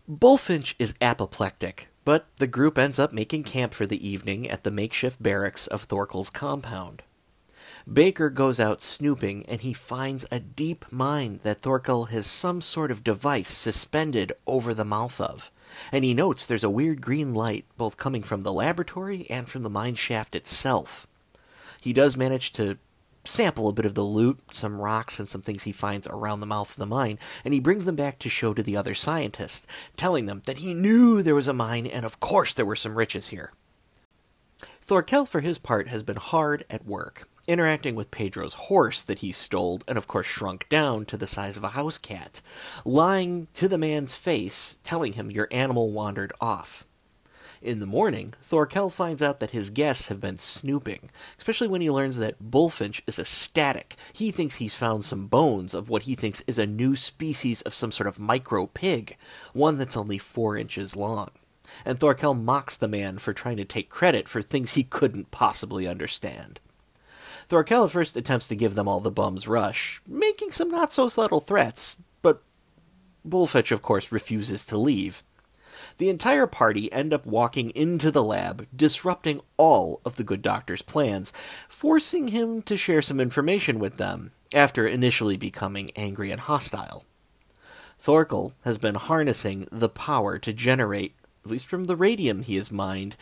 Bullfinch 0.08 0.76
is 0.80 0.96
apoplectic, 1.02 1.90
but 2.04 2.28
the 2.38 2.48
group 2.48 2.78
ends 2.78 3.00
up 3.00 3.14
making 3.14 3.44
camp 3.44 3.74
for 3.74 3.86
the 3.86 4.06
evening 4.06 4.50
at 4.50 4.64
the 4.64 4.72
makeshift 4.72 5.24
barracks 5.24 5.68
of 5.68 5.84
Thorkel's 5.84 6.30
compound. 6.30 7.04
Baker 7.92 8.30
goes 8.30 8.60
out 8.60 8.82
snooping 8.82 9.46
and 9.48 9.62
he 9.62 9.74
finds 9.74 10.26
a 10.32 10.40
deep 10.40 10.86
mine 10.92 11.40
that 11.44 11.62
Thorkel 11.62 12.06
has 12.06 12.26
some 12.26 12.62
sort 12.62 12.92
of 12.92 13.04
device 13.04 13.50
suspended 13.50 14.32
over 14.48 14.74
the 14.74 14.86
mouth 14.86 15.20
of. 15.20 15.52
And 15.92 16.04
he 16.04 16.14
notes 16.14 16.46
there's 16.46 16.64
a 16.64 16.70
weird 16.70 17.02
green 17.02 17.34
light 17.34 17.66
both 17.78 17.98
coming 17.98 18.24
from 18.24 18.42
the 18.42 18.54
laboratory 18.54 19.28
and 19.30 19.48
from 19.48 19.64
the 19.64 19.70
mine 19.70 19.96
shaft 19.96 20.36
itself. 20.36 21.08
He 21.80 21.94
does 21.94 22.16
manage 22.16 22.52
to 22.54 22.78
sample 23.26 23.70
a 23.70 23.74
bit 23.74 23.86
of 23.86 23.96
the 23.96 24.04
loot, 24.04 24.40
some 24.52 24.80
rocks, 24.80 25.20
and 25.20 25.28
some 25.28 25.42
things 25.42 25.64
he 25.64 25.72
finds 25.72 26.08
around 26.08 26.40
the 26.40 26.46
mouth 26.46 26.70
of 26.72 26.78
the 26.78 26.86
mine, 26.86 27.18
and 27.46 27.54
he 27.54 27.60
brings 27.60 27.86
them 27.86 27.96
back 27.96 28.20
to 28.20 28.30
show 28.30 28.54
to 28.54 28.64
the 28.64 28.76
other 28.76 28.94
scientists, 28.94 29.66
telling 29.96 30.26
them 30.26 30.42
that 30.46 30.58
he 30.58 30.74
knew 30.74 31.22
there 31.22 31.36
was 31.36 31.48
a 31.48 31.54
mine 31.54 31.88
and 31.88 32.06
of 32.06 32.20
course 32.20 32.54
there 32.54 32.66
were 32.66 32.76
some 32.76 32.98
riches 32.98 33.30
here. 33.30 33.52
Thorkel, 34.82 35.26
for 35.26 35.42
his 35.42 35.58
part, 35.58 35.88
has 35.88 36.04
been 36.04 36.18
hard 36.18 36.66
at 36.70 36.86
work, 36.86 37.28
interacting 37.48 37.96
with 37.96 38.12
Pedro's 38.12 38.54
horse 38.54 39.04
that 39.04 39.20
he 39.20 39.32
stole 39.32 39.82
and 39.88 39.98
of 39.98 40.08
course 40.08 40.28
shrunk 40.28 40.68
down 40.70 41.06
to 41.06 41.18
the 41.18 41.28
size 41.28 41.58
of 41.58 41.64
a 41.64 41.70
house 41.70 41.98
cat, 41.98 42.42
lying 42.86 43.48
to 43.54 43.68
the 43.68 43.78
man's 43.78 44.16
face, 44.16 44.80
telling 44.84 45.14
him 45.14 45.32
your 45.32 45.48
animal 45.52 45.92
wandered 45.92 46.34
off. 46.40 46.86
In 47.64 47.80
the 47.80 47.86
morning, 47.86 48.34
Thorkel 48.42 48.90
finds 48.90 49.24
out 49.24 49.40
that 49.40 49.52
his 49.52 49.70
guests 49.70 50.10
have 50.10 50.20
been 50.20 50.38
snooping, 50.38 51.10
especially 51.38 51.70
when 51.70 51.80
he 51.80 51.90
learns 51.90 52.18
that 52.18 52.52
Bullfinch 52.52 53.02
is 53.08 53.18
a 53.18 53.24
static. 53.24 53.96
He 54.12 54.32
thinks 54.32 54.58
he's 54.58 54.76
found 54.76 55.06
some 55.06 55.28
bones 55.28 55.74
of 55.74 55.88
what 55.88 56.02
he 56.02 56.14
thinks 56.14 56.44
is 56.46 56.60
a 56.60 56.68
new 56.68 56.98
species 56.98 57.62
of 57.62 57.74
some 57.74 57.94
sort 57.94 58.08
of 58.08 58.20
micro 58.20 58.66
pig, 58.68 59.16
one 59.54 59.78
that's 59.78 59.96
only 59.96 60.18
four 60.18 60.58
inches 60.58 60.98
long. 60.98 61.30
And 61.86 61.98
Thorkel 61.98 62.34
mocks 62.34 62.76
the 62.76 62.90
man 62.90 63.18
for 63.18 63.32
trying 63.32 63.56
to 63.58 63.66
take 63.66 63.90
credit 63.90 64.28
for 64.28 64.42
things 64.42 64.74
he 64.74 64.84
couldn't 64.84 65.32
possibly 65.32 65.88
understand. 65.88 66.60
Thorkel 67.54 67.88
first 67.88 68.18
attempts 68.18 68.48
to 68.48 68.56
give 68.56 68.74
them 68.74 68.88
all 68.88 69.00
the 69.00 69.12
bum's 69.12 69.48
rush, 69.48 70.02
making 70.10 70.50
some 70.50 70.72
not 70.72 70.92
so 70.92 71.08
subtle 71.08 71.40
threats, 71.40 71.98
but 72.24 72.42
Bullfinch, 73.24 73.72
of 73.72 73.84
course, 73.84 74.12
refuses 74.12 74.66
to 74.66 74.76
leave 74.76 75.22
the 75.98 76.10
entire 76.10 76.48
party 76.48 76.92
end 76.92 77.14
up 77.14 77.28
walking 77.28 77.70
into 77.72 78.10
the 78.10 78.24
lab, 78.24 78.66
disrupting 78.76 79.42
all 79.58 80.02
of 80.04 80.16
the 80.16 80.24
good 80.24 80.42
doctor's 80.42 80.82
plans, 80.82 81.32
forcing 81.70 82.30
him 82.30 82.64
to 82.64 82.76
share 82.76 83.04
some 83.04 83.20
information 83.20 83.78
with 83.78 83.98
them, 83.98 84.32
after 84.52 84.88
initially 84.88 85.38
becoming 85.38 85.92
angry 85.96 86.32
and 86.32 86.42
hostile. 86.42 87.06
Thorkel 88.00 88.54
has 88.64 88.80
been 88.80 88.96
harnessing 88.96 89.68
the 89.72 89.90
power 89.90 90.40
to 90.40 90.54
generate, 90.54 91.14
at 91.46 91.52
least 91.52 91.68
from 91.68 91.86
the 91.86 91.96
radium 91.96 92.42
he 92.42 92.56
has 92.56 92.72
mined, 92.72 93.16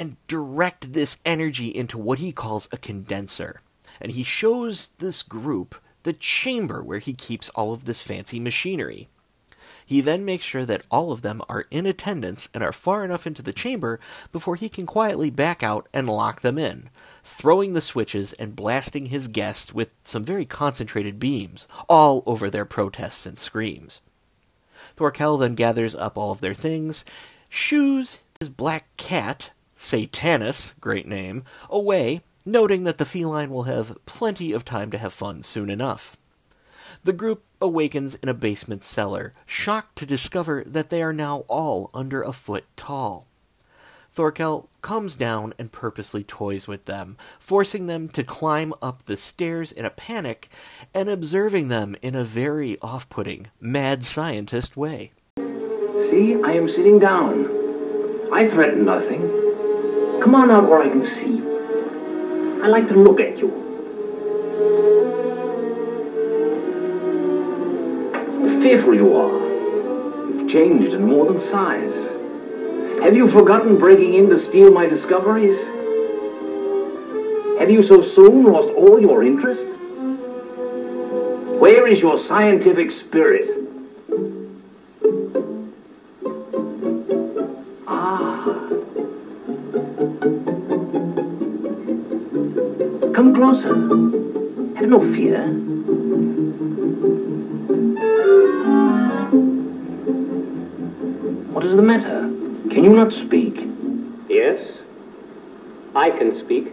and 0.00 0.16
direct 0.26 0.94
this 0.94 1.18
energy 1.26 1.68
into 1.68 1.98
what 1.98 2.20
he 2.20 2.32
calls 2.32 2.66
a 2.72 2.78
condenser. 2.78 3.60
And 4.00 4.12
he 4.12 4.22
shows 4.22 4.92
this 4.96 5.22
group 5.22 5.74
the 6.04 6.14
chamber 6.14 6.82
where 6.82 7.00
he 7.00 7.12
keeps 7.12 7.50
all 7.50 7.74
of 7.74 7.84
this 7.84 8.00
fancy 8.00 8.40
machinery. 8.40 9.10
He 9.84 10.00
then 10.00 10.24
makes 10.24 10.46
sure 10.46 10.64
that 10.64 10.86
all 10.90 11.12
of 11.12 11.20
them 11.20 11.42
are 11.50 11.66
in 11.70 11.84
attendance 11.84 12.48
and 12.54 12.64
are 12.64 12.72
far 12.72 13.04
enough 13.04 13.26
into 13.26 13.42
the 13.42 13.52
chamber 13.52 14.00
before 14.32 14.56
he 14.56 14.70
can 14.70 14.86
quietly 14.86 15.28
back 15.28 15.62
out 15.62 15.86
and 15.92 16.08
lock 16.08 16.40
them 16.40 16.56
in, 16.56 16.88
throwing 17.22 17.74
the 17.74 17.82
switches 17.82 18.32
and 18.34 18.56
blasting 18.56 19.06
his 19.06 19.28
guests 19.28 19.74
with 19.74 19.90
some 20.02 20.24
very 20.24 20.46
concentrated 20.46 21.18
beams, 21.18 21.68
all 21.90 22.22
over 22.24 22.48
their 22.48 22.64
protests 22.64 23.26
and 23.26 23.36
screams. 23.36 24.00
Thorkel 24.96 25.36
then 25.36 25.54
gathers 25.54 25.94
up 25.94 26.16
all 26.16 26.32
of 26.32 26.40
their 26.40 26.54
things, 26.54 27.04
shoos 27.50 28.22
his 28.38 28.48
black 28.48 28.86
cat, 28.96 29.50
Satanus, 29.80 30.74
great 30.78 31.08
name, 31.08 31.42
away, 31.70 32.20
noting 32.44 32.84
that 32.84 32.98
the 32.98 33.06
feline 33.06 33.48
will 33.48 33.62
have 33.62 33.96
plenty 34.04 34.52
of 34.52 34.62
time 34.62 34.90
to 34.90 34.98
have 34.98 35.12
fun 35.14 35.42
soon 35.42 35.70
enough. 35.70 36.18
The 37.02 37.14
group 37.14 37.44
awakens 37.62 38.14
in 38.16 38.28
a 38.28 38.34
basement 38.34 38.84
cellar, 38.84 39.32
shocked 39.46 39.96
to 39.96 40.06
discover 40.06 40.62
that 40.66 40.90
they 40.90 41.02
are 41.02 41.14
now 41.14 41.44
all 41.48 41.88
under 41.94 42.22
a 42.22 42.32
foot 42.32 42.64
tall. 42.76 43.26
Thorkel 44.12 44.68
comes 44.82 45.16
down 45.16 45.54
and 45.58 45.72
purposely 45.72 46.24
toys 46.24 46.68
with 46.68 46.84
them, 46.84 47.16
forcing 47.38 47.86
them 47.86 48.08
to 48.10 48.22
climb 48.22 48.74
up 48.82 49.04
the 49.04 49.16
stairs 49.16 49.72
in 49.72 49.86
a 49.86 49.90
panic 49.90 50.50
and 50.92 51.08
observing 51.08 51.68
them 51.68 51.96
in 52.02 52.14
a 52.14 52.24
very 52.24 52.78
off 52.82 53.08
putting, 53.08 53.46
mad 53.60 54.04
scientist 54.04 54.76
way. 54.76 55.12
See, 55.38 56.34
I 56.42 56.52
am 56.52 56.68
sitting 56.68 56.98
down. 56.98 57.48
I 58.30 58.46
threaten 58.46 58.84
nothing. 58.84 59.39
Come 60.20 60.34
on 60.34 60.50
out 60.50 60.68
where 60.68 60.82
I 60.82 60.88
can 60.88 61.02
see 61.02 61.36
you. 61.36 62.60
I 62.62 62.66
like 62.66 62.88
to 62.88 62.94
look 62.94 63.20
at 63.20 63.38
you. 63.38 63.48
How 68.12 68.60
fearful 68.60 68.94
you 68.94 69.16
are. 69.16 69.38
You've 70.28 70.50
changed 70.50 70.92
in 70.92 71.04
more 71.04 71.24
than 71.24 71.38
size. 71.38 71.94
Have 73.02 73.16
you 73.16 73.28
forgotten 73.28 73.78
breaking 73.78 74.12
in 74.12 74.28
to 74.28 74.36
steal 74.36 74.70
my 74.70 74.86
discoveries? 74.86 75.58
Have 77.58 77.70
you 77.70 77.82
so 77.82 78.02
soon 78.02 78.44
lost 78.44 78.68
all 78.70 79.00
your 79.00 79.24
interest? 79.24 79.66
Where 81.60 81.86
is 81.86 82.02
your 82.02 82.18
scientific 82.18 82.90
spirit? 82.90 83.59
No 94.90 95.00
fear. 95.14 95.46
What 101.54 101.64
is 101.64 101.76
the 101.76 101.82
matter? 101.82 102.22
Can 102.70 102.82
you 102.82 102.92
not 102.92 103.12
speak? 103.12 103.68
Yes, 104.28 104.78
I 105.94 106.10
can 106.10 106.32
speak. 106.32 106.72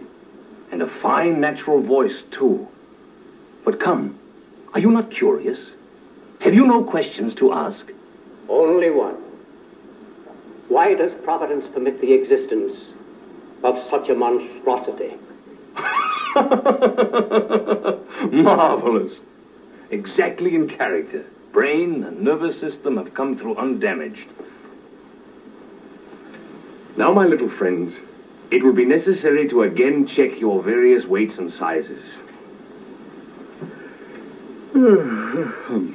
And 0.72 0.82
a 0.82 0.86
fine 0.86 1.40
natural 1.40 1.80
voice, 1.80 2.24
too. 2.24 2.66
But 3.64 3.78
come, 3.78 4.18
are 4.74 4.80
you 4.80 4.90
not 4.90 5.12
curious? 5.12 5.70
Have 6.40 6.54
you 6.54 6.66
no 6.66 6.82
questions 6.82 7.36
to 7.36 7.52
ask? 7.52 7.92
Only 8.48 8.90
one. 8.90 9.14
Why 10.68 10.94
does 10.94 11.14
Providence 11.14 11.68
permit 11.68 12.00
the 12.00 12.12
existence 12.12 12.92
of 13.62 13.78
such 13.78 14.08
a 14.08 14.14
monstrosity? 14.14 15.14
Marvelous. 18.32 19.20
Exactly 19.90 20.54
in 20.54 20.68
character. 20.68 21.24
Brain 21.52 22.04
and 22.04 22.20
nervous 22.20 22.58
system 22.58 22.96
have 22.96 23.14
come 23.14 23.34
through 23.34 23.56
undamaged. 23.56 24.28
Now, 26.96 27.12
my 27.12 27.26
little 27.26 27.48
friends, 27.48 27.98
it 28.50 28.62
will 28.62 28.72
be 28.72 28.84
necessary 28.84 29.48
to 29.48 29.62
again 29.62 30.06
check 30.06 30.40
your 30.40 30.62
various 30.62 31.06
weights 31.06 31.38
and 31.38 31.50
sizes. 31.50 32.02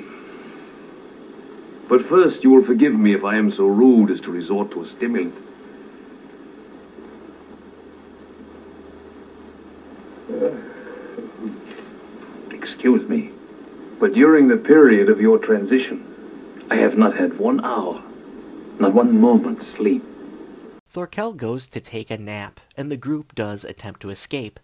But 1.90 2.02
first, 2.02 2.44
you 2.44 2.50
will 2.50 2.64
forgive 2.64 2.98
me 2.98 3.14
if 3.14 3.24
I 3.24 3.36
am 3.36 3.52
so 3.52 3.68
rude 3.68 4.10
as 4.10 4.22
to 4.22 4.32
resort 4.32 4.72
to 4.72 4.82
a 4.82 4.86
stimulant. 4.86 5.36
Excuse 12.52 13.08
me, 13.08 13.32
but 14.00 14.14
during 14.14 14.48
the 14.48 14.58
period 14.58 15.10
of 15.10 15.22
your 15.22 15.38
transition, 15.38 16.04
I 16.70 16.76
have 16.76 16.98
not 16.98 17.16
had 17.16 17.38
one 17.38 17.64
hour, 17.64 18.02
not 18.80 18.94
one 18.94 19.20
moment's 19.20 19.68
sleep. 19.68 20.04
Thorkel 20.90 21.34
goes 21.34 21.68
to 21.68 21.80
take 21.80 22.12
a 22.12 22.18
nap, 22.18 22.60
and 22.78 22.92
the 22.92 22.98
group 22.98 23.34
does 23.34 23.64
attempt 23.64 24.02
to 24.02 24.12
escape, 24.12 24.60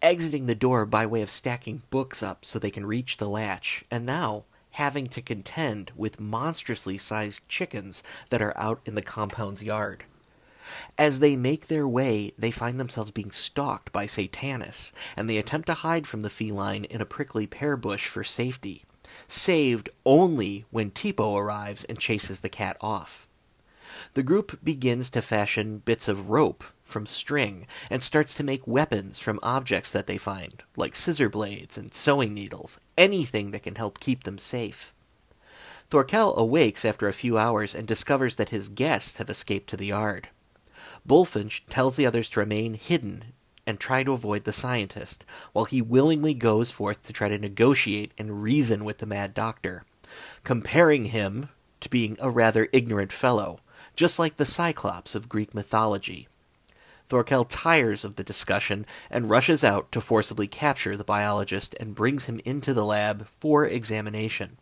exiting 0.00 0.46
the 0.46 0.54
door 0.54 0.86
by 0.86 1.04
way 1.06 1.20
of 1.20 1.28
stacking 1.28 1.82
books 1.90 2.22
up 2.22 2.44
so 2.44 2.58
they 2.58 2.70
can 2.70 2.86
reach 2.86 3.18
the 3.18 3.28
latch, 3.28 3.84
and 3.90 4.06
now 4.06 4.44
having 4.72 5.06
to 5.06 5.22
contend 5.22 5.92
with 5.94 6.18
monstrously 6.18 6.98
sized 6.98 7.46
chickens 7.48 8.02
that 8.30 8.42
are 8.42 8.56
out 8.56 8.80
in 8.86 8.94
the 8.94 9.02
compound's 9.02 9.62
yard. 9.62 10.04
As 10.98 11.18
they 11.18 11.36
make 11.36 11.66
their 11.66 11.86
way, 11.86 12.32
they 12.38 12.50
find 12.50 12.78
themselves 12.78 13.10
being 13.10 13.30
stalked 13.30 13.92
by 13.92 14.06
Satanus, 14.06 14.92
and 15.16 15.28
they 15.28 15.38
attempt 15.38 15.66
to 15.66 15.74
hide 15.74 16.06
from 16.06 16.22
the 16.22 16.30
feline 16.30 16.84
in 16.84 17.00
a 17.00 17.06
prickly 17.06 17.46
pear 17.46 17.76
bush 17.76 18.06
for 18.06 18.24
safety, 18.24 18.84
saved 19.28 19.88
only 20.04 20.64
when 20.70 20.90
Tipo 20.90 21.36
arrives 21.36 21.84
and 21.84 21.98
chases 21.98 22.40
the 22.40 22.48
cat 22.48 22.76
off. 22.80 23.26
The 24.14 24.22
group 24.22 24.58
begins 24.62 25.10
to 25.10 25.22
fashion 25.22 25.78
bits 25.78 26.08
of 26.08 26.30
rope 26.30 26.64
from 26.84 27.06
string 27.06 27.66
and 27.90 28.02
starts 28.02 28.34
to 28.34 28.44
make 28.44 28.66
weapons 28.66 29.18
from 29.18 29.40
objects 29.42 29.90
that 29.90 30.06
they 30.06 30.18
find, 30.18 30.62
like 30.76 30.94
scissor 30.94 31.28
blades 31.28 31.78
and 31.78 31.92
sewing 31.92 32.34
needles, 32.34 32.78
anything 32.96 33.50
that 33.50 33.62
can 33.62 33.74
help 33.74 34.00
keep 34.00 34.24
them 34.24 34.38
safe. 34.38 34.92
Thorkel 35.90 36.36
awakes 36.36 36.84
after 36.84 37.08
a 37.08 37.12
few 37.12 37.38
hours 37.38 37.74
and 37.74 37.86
discovers 37.86 38.36
that 38.36 38.48
his 38.50 38.68
guests 38.68 39.18
have 39.18 39.30
escaped 39.30 39.68
to 39.70 39.76
the 39.76 39.86
yard. 39.86 40.28
Bullfinch 41.06 41.64
tells 41.68 41.96
the 41.96 42.06
others 42.06 42.30
to 42.30 42.40
remain 42.40 42.74
hidden 42.74 43.24
and 43.66 43.78
try 43.78 44.02
to 44.02 44.12
avoid 44.12 44.44
the 44.44 44.52
scientist, 44.52 45.24
while 45.52 45.64
he 45.64 45.82
willingly 45.82 46.34
goes 46.34 46.70
forth 46.70 47.02
to 47.02 47.12
try 47.12 47.28
to 47.28 47.38
negotiate 47.38 48.12
and 48.18 48.42
reason 48.42 48.84
with 48.84 48.98
the 48.98 49.06
mad 49.06 49.34
doctor, 49.34 49.84
comparing 50.42 51.06
him 51.06 51.48
to 51.80 51.88
being 51.88 52.16
a 52.20 52.30
rather 52.30 52.68
ignorant 52.72 53.12
fellow, 53.12 53.58
just 53.96 54.18
like 54.18 54.36
the 54.36 54.46
Cyclops 54.46 55.14
of 55.14 55.28
Greek 55.28 55.54
mythology. 55.54 56.28
Thorkel 57.08 57.44
tires 57.44 58.04
of 58.04 58.16
the 58.16 58.24
discussion 58.24 58.86
and 59.10 59.30
rushes 59.30 59.62
out 59.62 59.92
to 59.92 60.00
forcibly 60.00 60.46
capture 60.46 60.96
the 60.96 61.04
biologist 61.04 61.74
and 61.78 61.94
brings 61.94 62.24
him 62.24 62.40
into 62.44 62.72
the 62.72 62.84
lab 62.84 63.26
for 63.40 63.66
examination. 63.66 64.56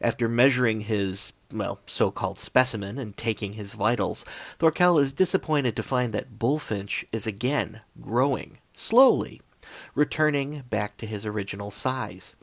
After 0.00 0.28
measuring 0.28 0.82
his, 0.82 1.32
well, 1.52 1.80
so 1.86 2.10
called 2.10 2.38
specimen 2.38 2.98
and 2.98 3.16
taking 3.16 3.54
his 3.54 3.74
vitals, 3.74 4.24
Thorkel 4.58 4.98
is 4.98 5.12
disappointed 5.12 5.76
to 5.76 5.82
find 5.82 6.12
that 6.12 6.38
Bullfinch 6.38 7.04
is 7.12 7.26
again 7.26 7.80
growing, 8.00 8.58
slowly, 8.74 9.40
returning 9.94 10.64
back 10.68 10.96
to 10.98 11.06
his 11.06 11.24
original 11.24 11.70
size. 11.70 12.34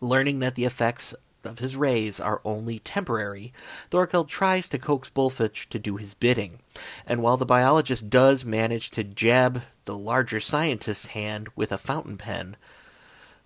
Learning 0.00 0.38
that 0.40 0.54
the 0.54 0.64
effects 0.64 1.14
of 1.44 1.58
his 1.58 1.76
rays 1.76 2.20
are 2.20 2.40
only 2.44 2.78
temporary, 2.78 3.52
Thorkel 3.90 4.24
tries 4.24 4.68
to 4.68 4.78
coax 4.78 5.08
Bullfinch 5.08 5.68
to 5.70 5.78
do 5.78 5.96
his 5.96 6.14
bidding, 6.14 6.60
and 7.06 7.22
while 7.22 7.36
the 7.36 7.46
biologist 7.46 8.10
does 8.10 8.44
manage 8.44 8.90
to 8.90 9.04
jab 9.04 9.62
the 9.86 9.96
larger 9.96 10.40
scientist's 10.40 11.06
hand 11.06 11.48
with 11.56 11.72
a 11.72 11.78
fountain 11.78 12.18
pen, 12.18 12.56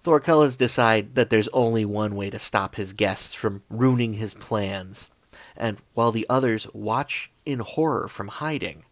Thorkel 0.05 0.43
has 0.43 0.59
decided 0.59 1.15
that 1.15 1.31
there's 1.31 1.49
only 1.49 1.87
one 1.87 2.15
way 2.15 2.29
to 2.29 2.39
stop 2.39 2.75
his 2.75 2.93
guests 2.93 3.35
from 3.35 3.63
ruining 3.71 4.15
his 4.15 4.35
plans, 4.35 5.11
and 5.57 5.79
while 5.95 6.13
the 6.13 6.27
others 6.29 6.67
watch 6.75 7.31
in 7.47 7.61
horror 7.61 8.07
from 8.07 8.29
hiding, 8.29 8.85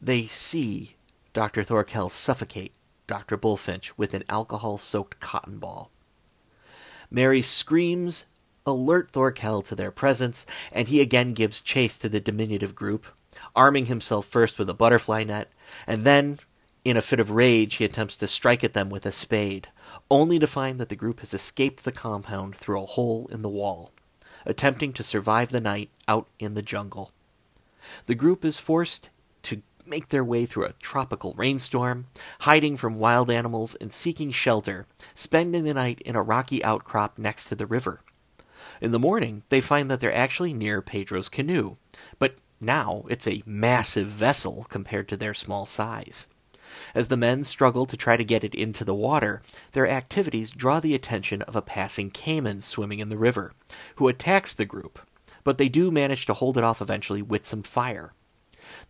they 0.00 0.26
see 0.26 0.96
Dr. 1.34 1.62
Thorkel 1.62 2.08
suffocate 2.08 2.72
Dr. 3.06 3.36
Bullfinch 3.36 3.92
with 3.98 4.14
an 4.14 4.24
alcohol 4.30 4.78
soaked 4.78 5.20
cotton 5.20 5.58
ball. 5.58 5.90
Mary 7.10 7.42
screams, 7.42 8.24
alert 8.64 9.10
Thorkel 9.10 9.60
to 9.60 9.74
their 9.74 9.90
presence, 9.90 10.46
and 10.72 10.88
he 10.88 11.02
again 11.02 11.34
gives 11.34 11.60
chase 11.60 11.98
to 11.98 12.08
the 12.08 12.20
diminutive 12.20 12.74
group, 12.74 13.06
arming 13.54 13.86
himself 13.86 14.24
first 14.24 14.58
with 14.58 14.70
a 14.70 14.74
butterfly 14.74 15.24
net, 15.24 15.52
and 15.86 16.04
then, 16.04 16.38
in 16.86 16.96
a 16.96 17.02
fit 17.02 17.20
of 17.20 17.32
rage, 17.32 17.74
he 17.74 17.84
attempts 17.84 18.16
to 18.16 18.26
strike 18.26 18.64
at 18.64 18.72
them 18.72 18.88
with 18.88 19.04
a 19.04 19.12
spade, 19.12 19.68
only 20.10 20.38
to 20.38 20.46
find 20.46 20.78
that 20.78 20.88
the 20.88 20.96
group 20.96 21.20
has 21.20 21.34
escaped 21.34 21.84
the 21.84 21.92
compound 21.92 22.56
through 22.56 22.82
a 22.82 22.86
hole 22.86 23.28
in 23.30 23.42
the 23.42 23.48
wall, 23.48 23.92
attempting 24.46 24.92
to 24.94 25.04
survive 25.04 25.50
the 25.50 25.60
night 25.60 25.90
out 26.06 26.28
in 26.38 26.54
the 26.54 26.62
jungle. 26.62 27.12
The 28.06 28.14
group 28.14 28.44
is 28.44 28.58
forced 28.58 29.10
to 29.42 29.62
make 29.86 30.08
their 30.08 30.24
way 30.24 30.46
through 30.46 30.66
a 30.66 30.74
tropical 30.74 31.34
rainstorm, 31.34 32.06
hiding 32.40 32.76
from 32.76 32.98
wild 32.98 33.30
animals 33.30 33.74
and 33.76 33.92
seeking 33.92 34.32
shelter, 34.32 34.86
spending 35.14 35.64
the 35.64 35.74
night 35.74 36.00
in 36.02 36.16
a 36.16 36.22
rocky 36.22 36.62
outcrop 36.64 37.18
next 37.18 37.46
to 37.46 37.54
the 37.54 37.66
river. 37.66 38.00
In 38.80 38.92
the 38.92 38.98
morning, 38.98 39.42
they 39.48 39.60
find 39.60 39.90
that 39.90 40.00
they're 40.00 40.14
actually 40.14 40.52
near 40.52 40.82
Pedro's 40.82 41.28
canoe, 41.28 41.76
but 42.18 42.36
now 42.60 43.04
it's 43.08 43.26
a 43.26 43.42
massive 43.46 44.08
vessel 44.08 44.66
compared 44.68 45.08
to 45.08 45.16
their 45.16 45.34
small 45.34 45.66
size. 45.66 46.28
As 46.94 47.08
the 47.08 47.16
men 47.16 47.44
struggle 47.44 47.86
to 47.86 47.96
try 47.96 48.16
to 48.16 48.24
get 48.24 48.44
it 48.44 48.54
into 48.54 48.84
the 48.84 48.94
water, 48.94 49.42
their 49.72 49.88
activities 49.88 50.50
draw 50.50 50.80
the 50.80 50.94
attention 50.94 51.42
of 51.42 51.56
a 51.56 51.62
passing 51.62 52.10
caiman 52.10 52.60
swimming 52.60 52.98
in 52.98 53.08
the 53.08 53.18
river, 53.18 53.52
who 53.96 54.08
attacks 54.08 54.54
the 54.54 54.64
group, 54.64 54.98
but 55.44 55.58
they 55.58 55.68
do 55.68 55.90
manage 55.90 56.26
to 56.26 56.34
hold 56.34 56.58
it 56.58 56.64
off 56.64 56.80
eventually 56.80 57.22
with 57.22 57.46
some 57.46 57.62
fire. 57.62 58.12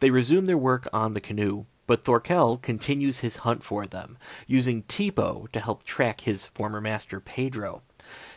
They 0.00 0.10
resume 0.10 0.46
their 0.46 0.58
work 0.58 0.88
on 0.92 1.14
the 1.14 1.20
canoe, 1.20 1.66
but 1.86 2.04
Thorkel 2.04 2.58
continues 2.58 3.20
his 3.20 3.38
hunt 3.38 3.62
for 3.62 3.86
them, 3.86 4.18
using 4.46 4.82
Tipo 4.82 5.50
to 5.52 5.60
help 5.60 5.84
track 5.84 6.20
his 6.22 6.44
former 6.44 6.80
master 6.80 7.18
Pedro. 7.18 7.82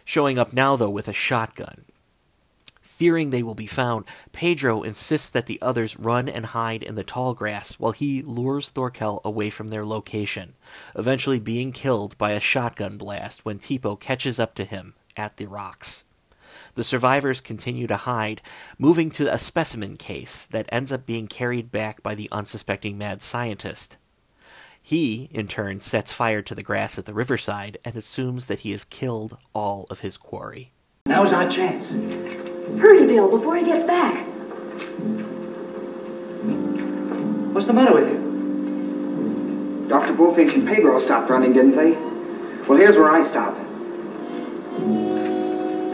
Showing 0.06 0.40
up 0.40 0.54
now, 0.54 0.76
though, 0.76 0.90
with 0.90 1.08
a 1.08 1.14
shotgun. 1.14 1.86
Fearing 3.02 3.32
they 3.32 3.42
will 3.42 3.56
be 3.56 3.66
found, 3.66 4.06
Pedro 4.32 4.84
insists 4.84 5.32
that 5.32 5.48
the 5.48 5.60
others 5.60 5.98
run 5.98 6.30
and 6.30 6.46
hide 6.46 6.84
in 6.84 6.94
the 6.94 7.04
tall 7.04 7.34
grass 7.34 7.80
while 7.80 7.94
he 7.94 8.22
lures 8.22 8.70
Thorkel 8.70 9.22
away 9.26 9.50
from 9.50 9.70
their 9.70 9.84
location, 9.84 10.54
eventually 10.96 11.40
being 11.40 11.72
killed 11.72 12.16
by 12.20 12.34
a 12.34 12.40
shotgun 12.40 12.98
blast 12.98 13.44
when 13.44 13.58
Tipo 13.58 14.00
catches 14.00 14.40
up 14.40 14.54
to 14.54 14.66
him 14.66 14.94
at 15.18 15.38
the 15.38 15.48
rocks. 15.48 16.04
The 16.76 16.84
survivors 16.84 17.42
continue 17.42 17.88
to 17.88 17.98
hide, 17.98 18.40
moving 18.78 19.10
to 19.18 19.34
a 19.34 19.40
specimen 19.40 19.98
case 19.98 20.46
that 20.52 20.70
ends 20.72 20.92
up 20.92 21.08
being 21.08 21.28
carried 21.28 21.72
back 21.72 22.04
by 22.04 22.14
the 22.14 22.30
unsuspecting 22.32 23.00
mad 23.00 23.24
scientist. 23.24 23.98
He, 24.80 25.28
in 25.32 25.48
turn, 25.48 25.80
sets 25.80 26.14
fire 26.14 26.44
to 26.44 26.54
the 26.54 26.62
grass 26.62 27.00
at 27.00 27.08
the 27.08 27.16
riverside 27.16 27.80
and 27.84 27.96
assumes 27.96 28.46
that 28.46 28.60
he 28.60 28.70
has 28.70 28.84
killed 28.84 29.40
all 29.56 29.88
of 29.90 30.02
his 30.02 30.18
quarry. 30.18 30.72
Now's 31.08 31.34
our 31.34 31.50
chance. 31.50 31.96
Hurry, 32.80 33.06
Bill, 33.06 33.30
before 33.30 33.56
he 33.56 33.64
gets 33.64 33.84
back. 33.84 34.16
What's 37.54 37.68
the 37.68 37.74
matter 37.74 37.94
with 37.94 38.10
you? 38.10 39.88
Dr. 39.88 40.14
Bullfinch 40.14 40.54
and 40.54 40.68
Pedro 40.68 40.98
stopped 41.00 41.30
running, 41.30 41.54
didn't 41.54 41.76
they? 41.76 41.92
Well, 42.68 42.78
here's 42.78 42.96
where 42.96 43.12
I 43.12 43.22
stop. 43.22 43.54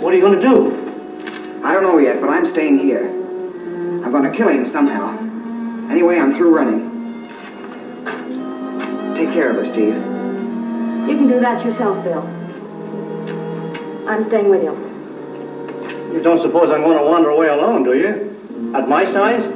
What 0.02 0.14
are 0.14 0.16
you 0.16 0.22
going 0.22 0.40
to 0.40 0.42
do? 0.42 1.64
I 1.64 1.72
don't 1.74 1.84
know 1.84 1.98
yet, 1.98 2.22
but 2.22 2.30
I'm 2.30 2.46
staying 2.46 2.78
here. 2.78 3.08
I'm 3.08 4.12
going 4.12 4.24
to 4.24 4.32
kill 4.32 4.50
him 4.50 4.66
somehow. 4.66 5.18
Anyway, 5.90 6.20
I'm 6.20 6.32
through 6.32 6.56
running. 6.56 6.98
Take 9.16 9.34
care 9.34 9.50
of 9.50 9.56
her, 9.56 9.66
Steve. 9.66 9.96
You 9.96 11.16
can 11.16 11.28
do 11.28 11.40
that 11.40 11.66
yourself, 11.66 12.04
Bill. 12.04 12.22
I'm 14.08 14.22
staying 14.22 14.50
with 14.50 14.64
you. 14.64 14.87
You 16.12 16.22
don't 16.22 16.40
suppose 16.40 16.72
I'm 16.72 16.82
going 16.82 16.98
to 16.98 17.04
wander 17.04 17.30
away 17.30 17.48
alone, 17.48 17.84
do 17.84 17.98
you? 17.98 18.74
At 18.76 18.88
my 18.88 19.06
size? 19.06 19.52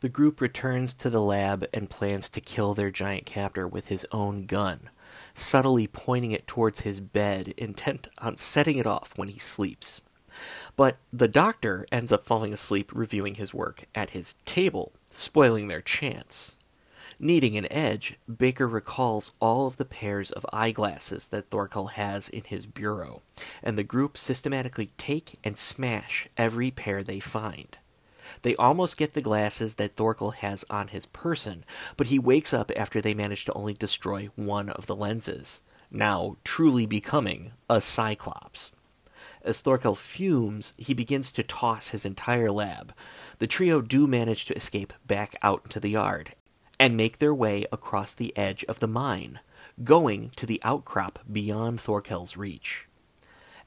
The 0.00 0.08
group 0.08 0.40
returns 0.40 0.92
to 0.94 1.10
the 1.10 1.20
lab 1.22 1.66
and 1.72 1.88
plans 1.88 2.28
to 2.30 2.40
kill 2.40 2.74
their 2.74 2.90
giant 2.90 3.26
captor 3.26 3.68
with 3.68 3.88
his 3.88 4.06
own 4.10 4.46
gun, 4.46 4.90
subtly 5.34 5.86
pointing 5.86 6.32
it 6.32 6.46
towards 6.46 6.80
his 6.80 7.00
bed, 7.00 7.54
intent 7.56 8.08
on 8.18 8.36
setting 8.36 8.76
it 8.76 8.86
off 8.86 9.12
when 9.16 9.28
he 9.28 9.38
sleeps. 9.38 10.00
But 10.76 10.96
the 11.12 11.28
doctor 11.28 11.86
ends 11.92 12.12
up 12.12 12.26
falling 12.26 12.52
asleep 12.52 12.90
reviewing 12.94 13.36
his 13.36 13.54
work 13.54 13.84
at 13.94 14.10
his 14.10 14.36
table, 14.44 14.92
spoiling 15.10 15.68
their 15.68 15.82
chance. 15.82 16.58
Needing 17.20 17.56
an 17.56 17.70
edge, 17.72 18.16
Baker 18.26 18.66
recalls 18.66 19.32
all 19.40 19.66
of 19.66 19.76
the 19.76 19.84
pairs 19.84 20.32
of 20.32 20.44
eyeglasses 20.52 21.28
that 21.28 21.48
Thorkel 21.48 21.88
has 21.88 22.28
in 22.28 22.42
his 22.44 22.66
bureau, 22.66 23.22
and 23.62 23.78
the 23.78 23.84
group 23.84 24.18
systematically 24.18 24.90
take 24.98 25.38
and 25.44 25.56
smash 25.56 26.28
every 26.36 26.70
pair 26.70 27.02
they 27.02 27.20
find. 27.20 27.78
They 28.42 28.56
almost 28.56 28.96
get 28.96 29.14
the 29.14 29.22
glasses 29.22 29.74
that 29.74 29.94
Thorkel 29.94 30.32
has 30.32 30.64
on 30.68 30.88
his 30.88 31.06
person, 31.06 31.64
but 31.96 32.08
he 32.08 32.18
wakes 32.18 32.52
up 32.52 32.72
after 32.76 33.00
they 33.00 33.14
manage 33.14 33.44
to 33.44 33.52
only 33.52 33.74
destroy 33.74 34.30
one 34.34 34.68
of 34.70 34.86
the 34.86 34.96
lenses, 34.96 35.62
now 35.90 36.36
truly 36.42 36.84
becoming 36.84 37.52
a 37.70 37.80
Cyclops. 37.80 38.72
As 39.42 39.60
Thorkel 39.60 39.94
fumes, 39.94 40.72
he 40.78 40.94
begins 40.94 41.30
to 41.32 41.42
toss 41.42 41.90
his 41.90 42.04
entire 42.04 42.50
lab. 42.50 42.92
The 43.38 43.46
trio 43.46 43.82
do 43.82 44.06
manage 44.06 44.46
to 44.46 44.54
escape 44.54 44.92
back 45.06 45.36
out 45.42 45.60
into 45.64 45.78
the 45.78 45.90
yard 45.90 46.34
and 46.78 46.96
make 46.96 47.18
their 47.18 47.34
way 47.34 47.66
across 47.72 48.14
the 48.14 48.36
edge 48.36 48.64
of 48.64 48.80
the 48.80 48.86
mine, 48.86 49.40
going 49.82 50.30
to 50.36 50.46
the 50.46 50.60
outcrop 50.64 51.20
beyond 51.30 51.80
Thorkel's 51.80 52.36
reach. 52.36 52.86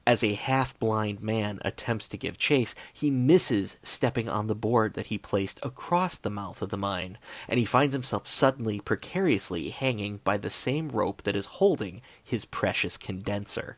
As 0.08 0.24
a 0.24 0.32
half 0.32 0.78
blind 0.78 1.20
man 1.20 1.58
attempts 1.62 2.08
to 2.08 2.16
give 2.16 2.38
chase, 2.38 2.74
he 2.94 3.10
misses 3.10 3.76
stepping 3.82 4.26
on 4.26 4.46
the 4.46 4.54
board 4.54 4.94
that 4.94 5.06
he 5.06 5.18
placed 5.18 5.60
across 5.62 6.16
the 6.16 6.30
mouth 6.30 6.62
of 6.62 6.70
the 6.70 6.78
mine, 6.78 7.18
and 7.46 7.58
he 7.58 7.66
finds 7.66 7.92
himself 7.92 8.26
suddenly 8.26 8.80
precariously 8.80 9.68
hanging 9.68 10.20
by 10.24 10.38
the 10.38 10.48
same 10.48 10.88
rope 10.88 11.24
that 11.24 11.36
is 11.36 11.44
holding 11.60 12.00
his 12.24 12.46
precious 12.46 12.96
condenser. 12.96 13.76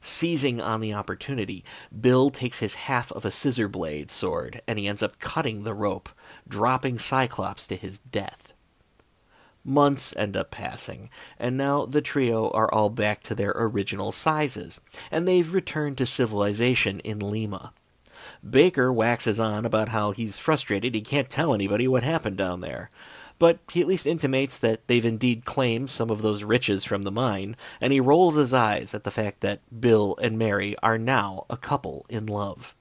Seizing 0.00 0.60
on 0.60 0.80
the 0.80 0.94
opportunity, 0.94 1.64
Bill 2.00 2.30
takes 2.30 2.60
his 2.60 2.76
half 2.76 3.10
of 3.10 3.24
a 3.24 3.32
scissor 3.32 3.66
blade 3.66 4.12
sword 4.12 4.60
and 4.68 4.78
he 4.78 4.86
ends 4.86 5.02
up 5.02 5.18
cutting 5.18 5.64
the 5.64 5.74
rope, 5.74 6.08
dropping 6.48 6.98
Cyclops 6.98 7.66
to 7.66 7.76
his 7.76 7.98
death. 7.98 8.52
Months 9.64 10.14
end 10.16 10.36
up 10.36 10.50
passing, 10.50 11.10
and 11.38 11.56
now 11.56 11.84
the 11.84 12.00
trio 12.00 12.48
are 12.50 12.72
all 12.72 12.88
back 12.88 13.22
to 13.24 13.34
their 13.34 13.52
original 13.54 14.12
sizes, 14.12 14.80
and 15.10 15.28
they've 15.28 15.52
returned 15.52 15.98
to 15.98 16.06
civilization 16.06 17.00
in 17.00 17.18
Lima. 17.18 17.72
Baker 18.48 18.92
waxes 18.92 19.38
on 19.38 19.64
about 19.64 19.90
how 19.90 20.12
he's 20.12 20.38
frustrated 20.38 20.94
he 20.94 21.00
can't 21.00 21.28
tell 21.28 21.52
anybody 21.52 21.86
what 21.86 22.02
happened 22.02 22.36
down 22.36 22.60
there, 22.60 22.88
but 23.38 23.58
he 23.70 23.80
at 23.80 23.86
least 23.86 24.06
intimates 24.06 24.58
that 24.58 24.86
they've 24.86 25.04
indeed 25.04 25.44
claimed 25.44 25.90
some 25.90 26.10
of 26.10 26.22
those 26.22 26.44
riches 26.44 26.84
from 26.84 27.02
the 27.02 27.10
mine, 27.10 27.56
and 27.80 27.92
he 27.92 28.00
rolls 28.00 28.36
his 28.36 28.54
eyes 28.54 28.94
at 28.94 29.04
the 29.04 29.10
fact 29.10 29.40
that 29.40 29.80
Bill 29.80 30.16
and 30.20 30.38
Mary 30.38 30.76
are 30.82 30.98
now 30.98 31.46
a 31.48 31.56
couple 31.56 32.06
in 32.08 32.26
love. 32.26 32.74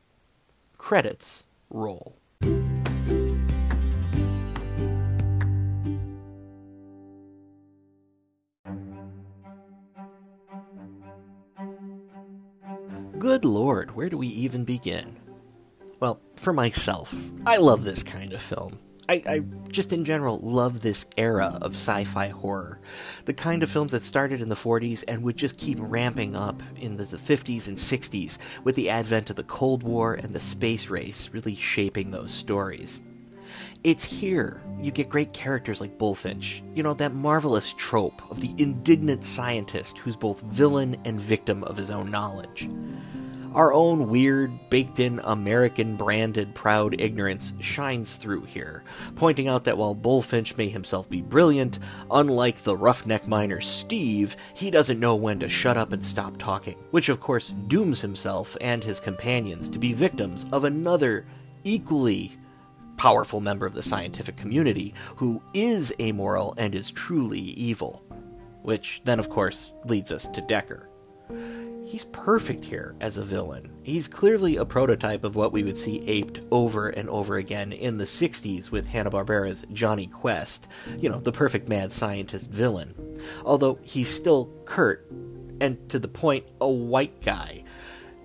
Credits 0.78 1.44
roll. 1.70 2.18
Good 13.20 13.46
lord, 13.46 13.96
where 13.96 14.10
do 14.10 14.18
we 14.18 14.28
even 14.28 14.64
begin? 14.64 15.16
Well, 16.00 16.22
for 16.36 16.54
myself, 16.54 17.16
I 17.48 17.58
love 17.58 17.84
this 17.84 18.04
kind 18.04 18.32
of 18.32 18.40
film. 18.40 18.78
I, 19.10 19.24
I, 19.28 19.40
just 19.70 19.92
in 19.92 20.06
general 20.06 20.38
love 20.38 20.82
this 20.82 21.08
era 21.18 21.58
of 21.64 21.72
sci 21.72 22.04
fi 22.04 22.28
horror. 22.28 22.80
The 23.26 23.34
kind 23.34 23.64
of 23.64 23.72
films 23.72 23.94
that 23.94 24.04
started 24.04 24.40
in 24.40 24.50
the 24.50 24.56
40s 24.56 25.04
and 25.08 25.24
would 25.24 25.36
just 25.36 25.58
keep 25.58 25.80
ramping 25.82 26.36
up 26.36 26.62
in 26.76 26.98
the, 26.98 27.06
the 27.06 27.18
50s 27.18 27.68
and 27.68 27.76
60s, 27.76 28.38
with 28.64 28.76
the 28.76 28.92
advent 28.92 29.32
of 29.32 29.36
the 29.36 29.44
Cold 29.44 29.82
War 29.82 30.14
and 30.14 30.32
the 30.32 30.40
space 30.40 30.88
race 30.88 31.32
really 31.34 31.56
shaping 31.56 32.12
those 32.12 32.32
stories. 32.32 33.00
It's 33.84 34.04
here 34.04 34.62
you 34.80 34.92
get 34.92 35.10
great 35.10 35.34
characters 35.34 35.82
like 35.82 35.98
Bullfinch, 35.98 36.62
you 36.76 36.84
know, 36.84 36.94
that 36.96 37.14
marvelous 37.14 37.74
trope 37.74 38.22
of 38.30 38.42
the 38.42 38.54
indignant 38.62 39.26
scientist 39.26 39.98
who's 39.98 40.16
both 40.16 40.42
villain 40.42 40.98
and 41.06 41.20
victim 41.20 41.64
of 41.64 41.78
his 41.78 41.90
own 41.90 42.12
knowledge. 42.12 42.70
Our 43.58 43.74
own 43.74 44.10
weird, 44.10 44.70
baked 44.70 45.00
in 45.00 45.20
American 45.24 45.96
branded 45.96 46.54
proud 46.54 47.02
ignorance 47.02 47.56
shines 47.60 48.18
through 48.18 48.44
here, 48.44 48.84
pointing 49.16 49.48
out 49.48 49.64
that 49.64 49.80
while 49.80 49.96
Bullfinch 49.96 50.56
may 50.58 50.70
himself 50.70 51.10
be 51.10 51.24
brilliant, 51.24 51.80
unlike 52.12 52.62
the 52.62 52.78
roughneck 52.78 53.28
miner 53.28 53.60
Steve, 53.60 54.38
he 54.54 54.70
doesn't 54.70 55.00
know 55.00 55.16
when 55.16 55.40
to 55.40 55.50
shut 55.50 55.76
up 55.76 55.92
and 55.92 56.06
stop 56.06 56.38
talking, 56.38 56.76
which 56.92 57.10
of 57.10 57.20
course 57.20 57.56
dooms 57.66 58.00
himself 58.00 58.56
and 58.62 58.84
his 58.84 59.00
companions 59.00 59.72
to 59.72 59.80
be 59.80 59.92
victims 59.92 60.46
of 60.52 60.64
another 60.64 61.26
equally 61.64 62.38
powerful 62.96 63.42
member 63.42 63.66
of 63.66 63.74
the 63.74 63.82
scientific 63.82 64.38
community 64.38 64.94
who 65.16 65.42
is 65.56 65.92
amoral 66.00 66.54
and 66.58 66.76
is 66.76 66.92
truly 66.92 67.40
evil. 67.40 68.04
Which 68.62 69.02
then, 69.04 69.18
of 69.18 69.32
course, 69.32 69.74
leads 69.86 70.12
us 70.12 70.28
to 70.28 70.44
Dekker. 70.44 70.84
He's 71.88 72.04
perfect 72.04 72.66
here 72.66 72.96
as 73.00 73.16
a 73.16 73.24
villain. 73.24 73.72
He's 73.82 74.10
clearly 74.10 74.58
a 74.58 74.66
prototype 74.66 75.24
of 75.24 75.38
what 75.38 75.54
we 75.54 75.64
would 75.64 75.78
see 75.78 76.06
aped 76.06 76.42
over 76.52 76.90
and 76.90 77.08
over 77.08 77.38
again 77.38 77.72
in 77.72 77.98
the 77.98 78.04
60s 78.04 78.70
with 78.70 78.90
Hanna-Barbera's 78.90 79.66
Jonny 79.72 80.08
Quest, 80.08 80.68
you 81.00 81.10
know, 81.10 81.22
the 81.22 81.32
perfect 81.32 81.70
mad 81.70 81.94
scientist 81.94 82.50
villain. 82.50 82.94
Although 83.46 83.80
he's 83.84 84.10
still 84.10 84.52
curt 84.66 85.10
and 85.62 85.88
to 85.88 85.98
the 85.98 86.10
point 86.10 86.46
a 86.60 86.68
white 86.68 87.22
guy 87.24 87.64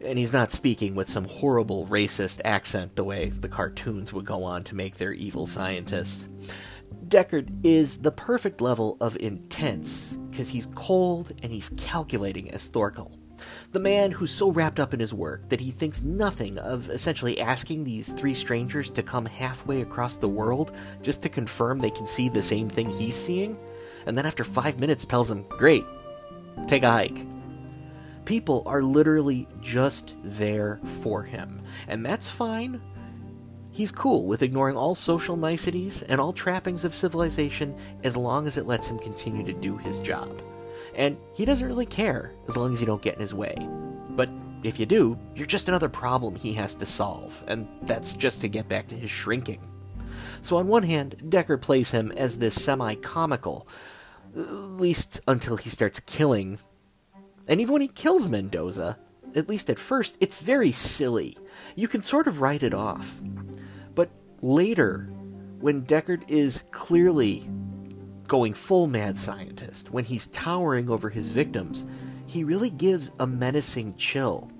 and 0.04 0.18
he's 0.18 0.32
not 0.32 0.50
speaking 0.50 0.96
with 0.96 1.08
some 1.08 1.26
horrible 1.26 1.86
racist 1.86 2.40
accent 2.44 2.96
the 2.96 3.04
way 3.04 3.28
the 3.28 3.48
cartoons 3.48 4.12
would 4.12 4.26
go 4.26 4.42
on 4.42 4.64
to 4.64 4.74
make 4.74 4.96
their 4.96 5.12
evil 5.12 5.46
scientists. 5.46 6.28
Dekker 7.06 7.48
is 7.64 7.98
the 7.98 8.10
perfect 8.10 8.60
level 8.60 8.96
of 9.00 9.16
intense 9.18 10.18
because 10.32 10.48
he's 10.48 10.66
cold 10.74 11.30
and 11.44 11.52
he's 11.52 11.68
calculating 11.76 12.50
as 12.50 12.66
Thorkel. 12.66 13.21
The 13.72 13.80
man 13.80 14.12
who's 14.12 14.30
so 14.30 14.50
wrapped 14.50 14.80
up 14.80 14.92
in 14.92 15.00
his 15.00 15.14
work 15.14 15.48
that 15.48 15.60
he 15.60 15.70
thinks 15.70 16.02
nothing 16.02 16.58
of 16.58 16.90
essentially 16.90 17.40
asking 17.40 17.84
these 17.84 18.12
three 18.12 18.34
strangers 18.34 18.90
to 18.92 19.02
come 19.02 19.26
halfway 19.26 19.80
across 19.80 20.16
the 20.16 20.28
world 20.28 20.72
just 21.02 21.22
to 21.22 21.28
confirm 21.28 21.80
they 21.80 21.90
can 21.90 22.06
see 22.06 22.28
the 22.28 22.42
same 22.42 22.68
thing 22.68 22.90
he's 22.90 23.16
seeing. 23.16 23.58
and 24.06 24.18
then 24.18 24.26
after 24.26 24.44
five 24.44 24.78
minutes 24.80 25.06
tells 25.06 25.30
him, 25.30 25.44
Great, 25.48 25.84
take 26.66 26.82
a 26.82 26.90
hike. 26.90 27.26
People 28.24 28.62
are 28.66 28.82
literally 28.82 29.48
just 29.60 30.14
there 30.22 30.80
for 31.02 31.22
him, 31.22 31.60
and 31.88 32.04
that's 32.04 32.30
fine. 32.30 32.80
He's 33.72 33.90
cool 33.90 34.26
with 34.26 34.42
ignoring 34.42 34.76
all 34.76 34.94
social 34.94 35.36
niceties 35.36 36.02
and 36.02 36.20
all 36.20 36.32
trappings 36.32 36.84
of 36.84 36.94
civilization 36.94 37.74
as 38.04 38.16
long 38.16 38.46
as 38.46 38.58
it 38.58 38.66
lets 38.66 38.88
him 38.88 38.98
continue 38.98 39.44
to 39.44 39.52
do 39.52 39.78
his 39.78 39.98
job. 39.98 40.42
And 40.94 41.16
he 41.34 41.44
doesn't 41.44 41.66
really 41.66 41.86
care 41.86 42.32
as 42.48 42.56
long 42.56 42.72
as 42.72 42.80
you 42.80 42.86
don't 42.86 43.02
get 43.02 43.14
in 43.14 43.20
his 43.20 43.34
way. 43.34 43.56
But 44.10 44.28
if 44.62 44.78
you 44.78 44.86
do, 44.86 45.18
you're 45.34 45.46
just 45.46 45.68
another 45.68 45.88
problem 45.88 46.36
he 46.36 46.52
has 46.54 46.74
to 46.76 46.86
solve, 46.86 47.42
and 47.46 47.66
that's 47.82 48.12
just 48.12 48.40
to 48.42 48.48
get 48.48 48.68
back 48.68 48.86
to 48.88 48.94
his 48.94 49.10
shrinking. 49.10 49.60
So, 50.40 50.56
on 50.56 50.68
one 50.68 50.82
hand, 50.82 51.16
Dekker 51.28 51.60
plays 51.60 51.90
him 51.90 52.12
as 52.12 52.38
this 52.38 52.62
semi 52.62 52.94
comical, 52.96 53.66
at 54.36 54.50
least 54.50 55.20
until 55.26 55.56
he 55.56 55.70
starts 55.70 56.00
killing. 56.00 56.58
And 57.48 57.60
even 57.60 57.72
when 57.72 57.82
he 57.82 57.88
kills 57.88 58.28
Mendoza, 58.28 58.98
at 59.34 59.48
least 59.48 59.70
at 59.70 59.78
first, 59.78 60.16
it's 60.20 60.40
very 60.40 60.72
silly. 60.72 61.36
You 61.74 61.88
can 61.88 62.02
sort 62.02 62.26
of 62.26 62.40
write 62.40 62.62
it 62.62 62.74
off. 62.74 63.20
But 63.94 64.10
later, 64.40 65.08
when 65.60 65.84
Dekker 65.84 66.28
is 66.28 66.64
clearly 66.70 67.48
going 68.32 68.54
full 68.54 68.86
mad 68.86 69.14
scientist, 69.18 69.90
when 69.90 70.04
he's 70.04 70.24
towering 70.28 70.88
over 70.88 71.10
his 71.10 71.28
victims, 71.28 71.84
he 72.24 72.42
really 72.42 72.70
gives 72.70 73.10
a 73.20 73.26
menacing 73.26 73.94
chill. 73.96 74.50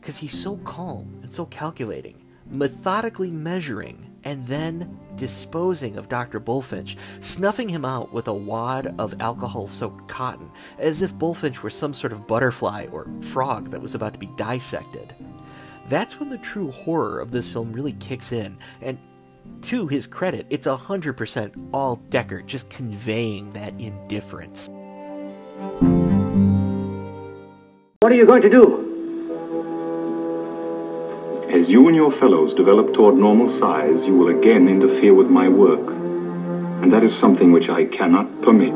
Because 0.00 0.18
he's 0.18 0.36
so 0.36 0.56
calm 0.64 1.20
and 1.22 1.32
so 1.32 1.46
calculating, 1.46 2.26
methodically 2.50 3.30
measuring 3.30 4.10
and 4.24 4.44
then 4.48 4.98
disposing 5.14 5.96
of 5.96 6.08
Dr. 6.08 6.40
Bullfinch, 6.40 6.96
snuffing 7.20 7.68
him 7.68 7.84
out 7.84 8.12
with 8.12 8.26
a 8.26 8.34
wad 8.34 8.92
of 8.98 9.14
alcohol 9.20 9.68
soaked 9.68 10.08
cotton, 10.08 10.50
as 10.80 11.00
if 11.00 11.14
Bullfinch 11.14 11.62
were 11.62 11.70
some 11.70 11.94
sort 11.94 12.12
of 12.12 12.26
butterfly 12.26 12.88
or 12.90 13.06
frog 13.20 13.70
that 13.70 13.80
was 13.80 13.94
about 13.94 14.14
to 14.14 14.18
be 14.18 14.30
dissected. 14.34 15.14
That's 15.86 16.18
when 16.18 16.28
the 16.28 16.38
true 16.38 16.72
horror 16.72 17.20
of 17.20 17.30
this 17.30 17.48
film 17.48 17.72
really 17.72 17.92
kicks 17.92 18.32
in, 18.32 18.58
and 18.80 18.98
to 19.62 19.86
his 19.86 20.06
credit, 20.06 20.46
it's 20.50 20.66
100% 20.66 21.68
all 21.72 21.98
Dekker 22.10 22.44
just 22.46 22.68
conveying 22.70 23.52
that 23.52 23.72
indifference. 23.80 24.68
What 28.00 28.12
are 28.12 28.16
you 28.16 28.26
going 28.26 28.42
to 28.42 28.50
do? 28.50 28.88
As 31.50 31.70
you 31.70 31.86
and 31.86 31.94
your 31.94 32.10
fellows 32.10 32.54
develop 32.54 32.94
toward 32.94 33.16
normal 33.16 33.48
size, 33.48 34.06
you 34.06 34.16
will 34.16 34.28
again 34.28 34.68
interfere 34.68 35.14
with 35.14 35.28
my 35.28 35.48
work. 35.48 35.86
And 36.82 36.92
that 36.92 37.04
is 37.04 37.16
something 37.16 37.52
which 37.52 37.68
I 37.68 37.84
cannot 37.84 38.26
permit. 38.42 38.74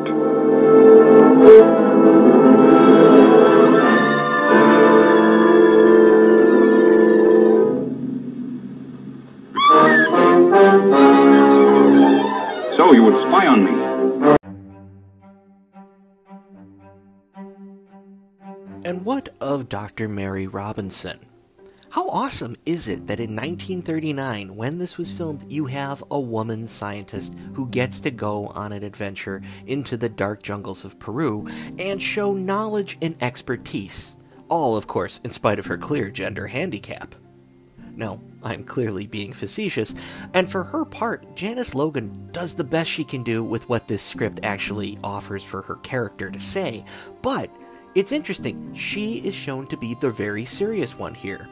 So 12.86 12.92
you 12.92 13.02
would 13.02 13.18
spy 13.18 13.48
on 13.48 13.64
me? 13.64 13.72
And 18.84 19.04
what 19.04 19.30
of 19.40 19.68
Dr. 19.68 20.08
Mary 20.08 20.46
Robinson? 20.46 21.18
How 21.90 22.08
awesome 22.08 22.54
is 22.64 22.86
it 22.86 23.08
that 23.08 23.18
in 23.18 23.34
1939, 23.34 24.54
when 24.54 24.78
this 24.78 24.98
was 24.98 25.10
filmed, 25.10 25.50
you 25.50 25.66
have 25.66 26.04
a 26.12 26.20
woman 26.20 26.68
scientist 26.68 27.34
who 27.54 27.66
gets 27.66 27.98
to 27.98 28.12
go 28.12 28.46
on 28.50 28.70
an 28.70 28.84
adventure 28.84 29.42
into 29.66 29.96
the 29.96 30.08
dark 30.08 30.44
jungles 30.44 30.84
of 30.84 31.00
Peru 31.00 31.48
and 31.80 32.00
show 32.00 32.34
knowledge 32.34 32.98
and 33.02 33.16
expertise? 33.20 34.14
All, 34.48 34.76
of 34.76 34.86
course, 34.86 35.20
in 35.24 35.32
spite 35.32 35.58
of 35.58 35.66
her 35.66 35.76
clear 35.76 36.08
gender 36.08 36.46
handicap. 36.46 37.16
No, 37.96 38.20
I'm 38.46 38.64
clearly 38.64 39.06
being 39.06 39.32
facetious, 39.32 39.94
and 40.32 40.50
for 40.50 40.64
her 40.64 40.84
part, 40.84 41.34
Janice 41.34 41.74
Logan 41.74 42.28
does 42.32 42.54
the 42.54 42.64
best 42.64 42.90
she 42.90 43.04
can 43.04 43.22
do 43.22 43.44
with 43.44 43.68
what 43.68 43.88
this 43.88 44.02
script 44.02 44.40
actually 44.42 44.98
offers 45.04 45.44
for 45.44 45.62
her 45.62 45.76
character 45.76 46.30
to 46.30 46.40
say, 46.40 46.84
but 47.20 47.50
it's 47.94 48.12
interesting, 48.12 48.74
she 48.74 49.16
is 49.18 49.34
shown 49.34 49.66
to 49.66 49.76
be 49.76 49.94
the 49.94 50.10
very 50.10 50.44
serious 50.44 50.98
one 50.98 51.14
here 51.14 51.48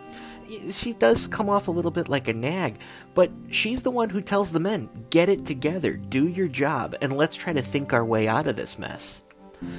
she 0.70 0.92
does 0.92 1.26
come 1.26 1.48
off 1.48 1.68
a 1.68 1.70
little 1.70 1.90
bit 1.90 2.08
like 2.08 2.28
a 2.28 2.34
nag, 2.34 2.78
but 3.14 3.30
she's 3.50 3.82
the 3.82 3.90
one 3.90 4.10
who 4.10 4.20
tells 4.20 4.52
the 4.52 4.60
men, 4.60 4.88
get 5.10 5.28
it 5.28 5.44
together, 5.44 5.94
do 5.94 6.28
your 6.28 6.48
job, 6.48 6.94
and 7.00 7.16
let's 7.16 7.36
try 7.36 7.52
to 7.52 7.62
think 7.62 7.92
our 7.92 8.04
way 8.04 8.28
out 8.28 8.46
of 8.46 8.56
this 8.56 8.78
mess. 8.78 9.22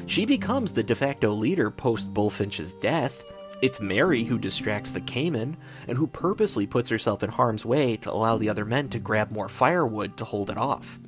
She 0.08 0.26
becomes 0.26 0.74
the 0.74 0.84
de 0.84 0.96
facto 0.96 1.32
leader 1.32 1.70
post 1.70 2.14
Bullfinch's 2.14 2.74
death. 2.76 3.24
It's 3.62 3.80
Mary 3.80 4.24
who 4.24 4.38
distracts 4.38 4.92
the 4.92 5.02
caiman, 5.02 5.58
and 5.88 5.98
who 5.98 6.08
purposely 6.08 6.68
puts 6.68 6.90
herself 6.90 7.24
in 7.24 7.30
harm's 7.30 7.66
way 7.66 7.98
to 7.98 8.12
allow 8.12 8.38
the 8.38 8.50
other 8.50 8.66
men 8.66 8.90
to 8.90 9.00
grab 9.00 9.32
more 9.32 9.50
firewood 9.50 10.18
to 10.18 10.26
hold 10.26 10.50
it 10.50 10.58
off. 10.58 11.00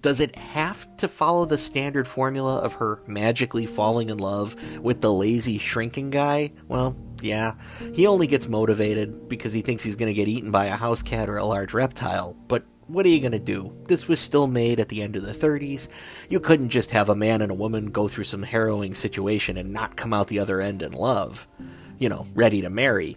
Does 0.00 0.20
it 0.20 0.36
have 0.36 0.96
to 0.98 1.08
follow 1.08 1.46
the 1.46 1.56
standard 1.56 2.06
formula 2.06 2.58
of 2.58 2.74
her 2.74 3.00
magically 3.06 3.64
falling 3.64 4.10
in 4.10 4.18
love 4.18 4.54
with 4.78 5.00
the 5.00 5.12
lazy 5.12 5.56
shrinking 5.56 6.10
guy? 6.10 6.52
Well, 6.68 6.94
yeah, 7.22 7.54
he 7.94 8.06
only 8.06 8.26
gets 8.26 8.46
motivated 8.46 9.30
because 9.30 9.54
he 9.54 9.62
thinks 9.62 9.82
he's 9.82 9.96
going 9.96 10.10
to 10.10 10.14
get 10.14 10.28
eaten 10.28 10.50
by 10.50 10.66
a 10.66 10.76
house 10.76 11.02
cat 11.02 11.30
or 11.30 11.38
a 11.38 11.44
large 11.46 11.72
reptile, 11.72 12.36
but 12.48 12.64
what 12.86 13.06
are 13.06 13.10
you 13.10 13.20
going 13.20 13.32
to 13.32 13.38
do? 13.38 13.74
This 13.84 14.08
was 14.08 14.20
still 14.20 14.46
made 14.46 14.78
at 14.78 14.88
the 14.88 15.02
end 15.02 15.16
of 15.16 15.24
the 15.24 15.32
30s. 15.32 15.88
You 16.28 16.40
couldn't 16.40 16.68
just 16.68 16.90
have 16.90 17.08
a 17.08 17.14
man 17.14 17.42
and 17.42 17.50
a 17.50 17.54
woman 17.54 17.86
go 17.86 18.08
through 18.08 18.24
some 18.24 18.42
harrowing 18.42 18.94
situation 18.94 19.56
and 19.56 19.72
not 19.72 19.96
come 19.96 20.12
out 20.12 20.28
the 20.28 20.38
other 20.38 20.60
end 20.60 20.82
in 20.82 20.92
love. 20.92 21.46
You 21.98 22.08
know, 22.08 22.26
ready 22.34 22.60
to 22.62 22.70
marry. 22.70 23.16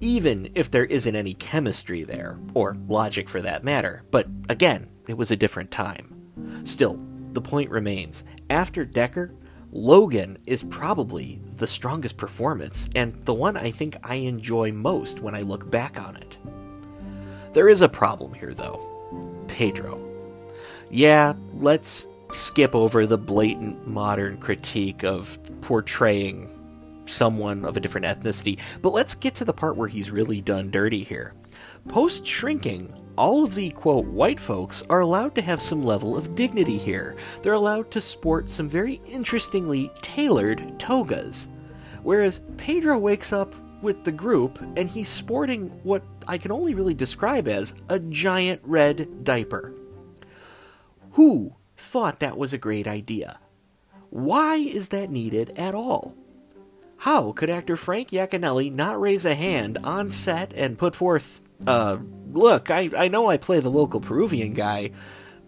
Even 0.00 0.50
if 0.54 0.70
there 0.70 0.84
isn't 0.84 1.14
any 1.14 1.34
chemistry 1.34 2.02
there, 2.02 2.38
or 2.54 2.76
logic 2.88 3.28
for 3.28 3.40
that 3.42 3.64
matter. 3.64 4.02
But 4.10 4.26
again, 4.48 4.88
it 5.06 5.16
was 5.16 5.30
a 5.30 5.36
different 5.36 5.70
time. 5.70 6.62
Still, 6.64 6.98
the 7.32 7.40
point 7.40 7.70
remains 7.70 8.24
after 8.50 8.84
Dekker, 8.84 9.34
Logan 9.70 10.38
is 10.44 10.64
probably 10.64 11.40
the 11.56 11.66
strongest 11.66 12.16
performance, 12.16 12.90
and 12.94 13.14
the 13.14 13.32
one 13.32 13.56
I 13.56 13.70
think 13.70 13.96
I 14.02 14.16
enjoy 14.16 14.72
most 14.72 15.20
when 15.20 15.34
I 15.34 15.42
look 15.42 15.70
back 15.70 16.02
on 16.02 16.16
it. 16.16 16.36
There 17.52 17.68
is 17.68 17.80
a 17.80 17.88
problem 17.88 18.34
here, 18.34 18.52
though 18.52 18.91
Pedro. 19.52 20.00
Yeah, 20.90 21.34
let's 21.58 22.08
skip 22.32 22.74
over 22.74 23.06
the 23.06 23.18
blatant 23.18 23.86
modern 23.86 24.38
critique 24.38 25.04
of 25.04 25.38
portraying 25.60 26.48
someone 27.04 27.66
of 27.66 27.76
a 27.76 27.80
different 27.80 28.06
ethnicity, 28.06 28.58
but 28.80 28.94
let's 28.94 29.14
get 29.14 29.34
to 29.34 29.44
the 29.44 29.52
part 29.52 29.76
where 29.76 29.88
he's 29.88 30.10
really 30.10 30.40
done 30.40 30.70
dirty 30.70 31.02
here. 31.02 31.34
Post 31.88 32.26
shrinking, 32.26 32.90
all 33.18 33.44
of 33.44 33.54
the 33.54 33.68
quote 33.70 34.06
white 34.06 34.40
folks 34.40 34.82
are 34.88 35.00
allowed 35.00 35.34
to 35.34 35.42
have 35.42 35.60
some 35.60 35.82
level 35.82 36.16
of 36.16 36.34
dignity 36.34 36.78
here. 36.78 37.14
They're 37.42 37.52
allowed 37.52 37.90
to 37.90 38.00
sport 38.00 38.48
some 38.48 38.70
very 38.70 39.02
interestingly 39.04 39.90
tailored 40.00 40.80
togas. 40.80 41.48
Whereas 42.02 42.40
Pedro 42.56 42.96
wakes 42.96 43.34
up 43.34 43.54
with 43.82 44.04
the 44.04 44.12
group 44.12 44.60
and 44.76 44.88
he's 44.88 45.08
sporting 45.08 45.68
what 45.82 46.02
I 46.32 46.38
can 46.38 46.50
only 46.50 46.74
really 46.74 46.94
describe 46.94 47.46
as 47.46 47.74
a 47.90 47.98
giant 47.98 48.62
red 48.64 49.22
diaper. 49.22 49.74
Who 51.10 51.56
thought 51.76 52.20
that 52.20 52.38
was 52.38 52.54
a 52.54 52.58
great 52.58 52.86
idea? 52.88 53.38
Why 54.08 54.56
is 54.56 54.88
that 54.88 55.10
needed 55.10 55.50
at 55.58 55.74
all? 55.74 56.14
How 56.96 57.32
could 57.32 57.50
actor 57.50 57.76
Frank 57.76 58.12
Yaconelli 58.12 58.72
not 58.72 58.98
raise 58.98 59.26
a 59.26 59.34
hand 59.34 59.76
on 59.84 60.10
set 60.10 60.54
and 60.54 60.78
put 60.78 60.94
forth 60.94 61.42
uh, 61.66 61.98
look, 62.32 62.70
I, 62.70 62.88
I 62.96 63.08
know 63.08 63.28
I 63.28 63.36
play 63.36 63.60
the 63.60 63.70
local 63.70 64.00
Peruvian 64.00 64.54
guy, 64.54 64.92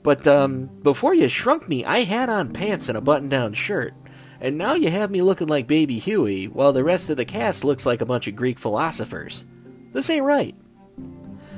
but 0.03 0.27
um, 0.27 0.67
before 0.83 1.15
you 1.15 1.29
shrunk 1.29 1.67
me, 1.67 1.83
I 1.83 2.01
had 2.01 2.29
on 2.29 2.53
pants 2.53 2.91
and 2.91 2.99
a 2.99 3.01
button 3.01 3.31
down 3.31 3.55
shirt. 3.55 3.95
And 4.39 4.59
now 4.59 4.75
you 4.75 4.91
have 4.91 5.11
me 5.11 5.23
looking 5.23 5.49
like 5.49 5.67
Baby 5.67 5.99
Huey, 5.99 6.47
while 6.47 6.75
the 6.75 6.85
rest 6.85 7.09
of 7.09 7.17
the 7.17 7.25
cast 7.25 7.65
looks 7.65 7.87
like 7.87 8.03
a 8.03 8.07
bunch 8.07 8.29
of 8.29 8.37
Greek 8.37 8.59
philosophers. 8.59 9.47
This 9.93 10.11
ain't 10.11 10.27
right. 10.27 10.55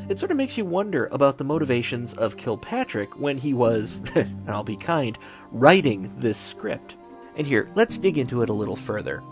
It 0.09 0.21
sort 0.21 0.31
of 0.31 0.37
makes 0.37 0.57
you 0.57 0.65
wonder 0.65 1.07
about 1.07 1.37
the 1.37 1.45
motivations 1.45 2.15
of 2.15 2.37
Kilpatrick 2.37 3.19
when 3.19 3.39
he 3.39 3.53
was, 3.53 4.01
and 4.15 4.49
I'll 4.49 4.63
be 4.63 4.77
kind, 4.77 5.19
writing 5.51 6.13
this 6.19 6.39
script. 6.39 6.97
And 7.37 7.45
here, 7.45 7.69
let's 7.75 7.99
dig 7.99 8.17
into 8.17 8.43
it 8.43 8.49
a 8.49 8.53
little 8.53 8.77
further. 8.77 9.23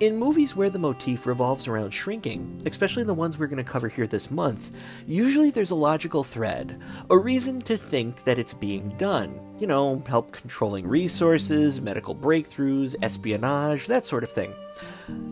In 0.00 0.16
movies 0.16 0.56
where 0.56 0.68
the 0.68 0.80
motif 0.80 1.26
revolves 1.26 1.68
around 1.68 1.92
shrinking, 1.92 2.60
especially 2.66 3.04
the 3.04 3.14
ones 3.14 3.38
we're 3.38 3.46
going 3.46 3.64
to 3.64 3.70
cover 3.70 3.88
here 3.88 4.06
this 4.08 4.30
month, 4.30 4.76
usually 5.06 5.50
there's 5.50 5.70
a 5.70 5.76
logical 5.76 6.24
thread, 6.24 6.80
a 7.08 7.16
reason 7.16 7.60
to 7.62 7.76
think 7.76 8.24
that 8.24 8.38
it's 8.38 8.52
being 8.52 8.90
done. 8.98 9.38
You 9.60 9.68
know, 9.68 10.02
help 10.08 10.32
controlling 10.32 10.88
resources, 10.88 11.80
medical 11.80 12.16
breakthroughs, 12.16 12.96
espionage, 13.00 13.86
that 13.86 14.04
sort 14.04 14.24
of 14.24 14.32
thing. 14.32 14.52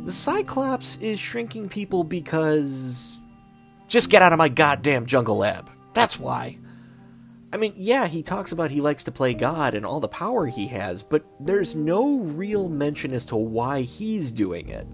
The 0.04 0.12
Cyclops 0.12 0.98
is 0.98 1.18
shrinking 1.18 1.68
people 1.68 2.04
because. 2.04 3.18
Just 3.94 4.10
get 4.10 4.22
out 4.22 4.32
of 4.32 4.38
my 4.38 4.48
goddamn 4.48 5.06
jungle 5.06 5.36
lab. 5.36 5.70
That's 5.92 6.18
why. 6.18 6.58
I 7.52 7.56
mean, 7.56 7.74
yeah, 7.76 8.08
he 8.08 8.24
talks 8.24 8.50
about 8.50 8.72
he 8.72 8.80
likes 8.80 9.04
to 9.04 9.12
play 9.12 9.34
God 9.34 9.72
and 9.72 9.86
all 9.86 10.00
the 10.00 10.08
power 10.08 10.48
he 10.48 10.66
has, 10.66 11.04
but 11.04 11.24
there's 11.38 11.76
no 11.76 12.18
real 12.18 12.68
mention 12.68 13.12
as 13.12 13.24
to 13.26 13.36
why 13.36 13.82
he's 13.82 14.32
doing 14.32 14.68
it. 14.68 14.88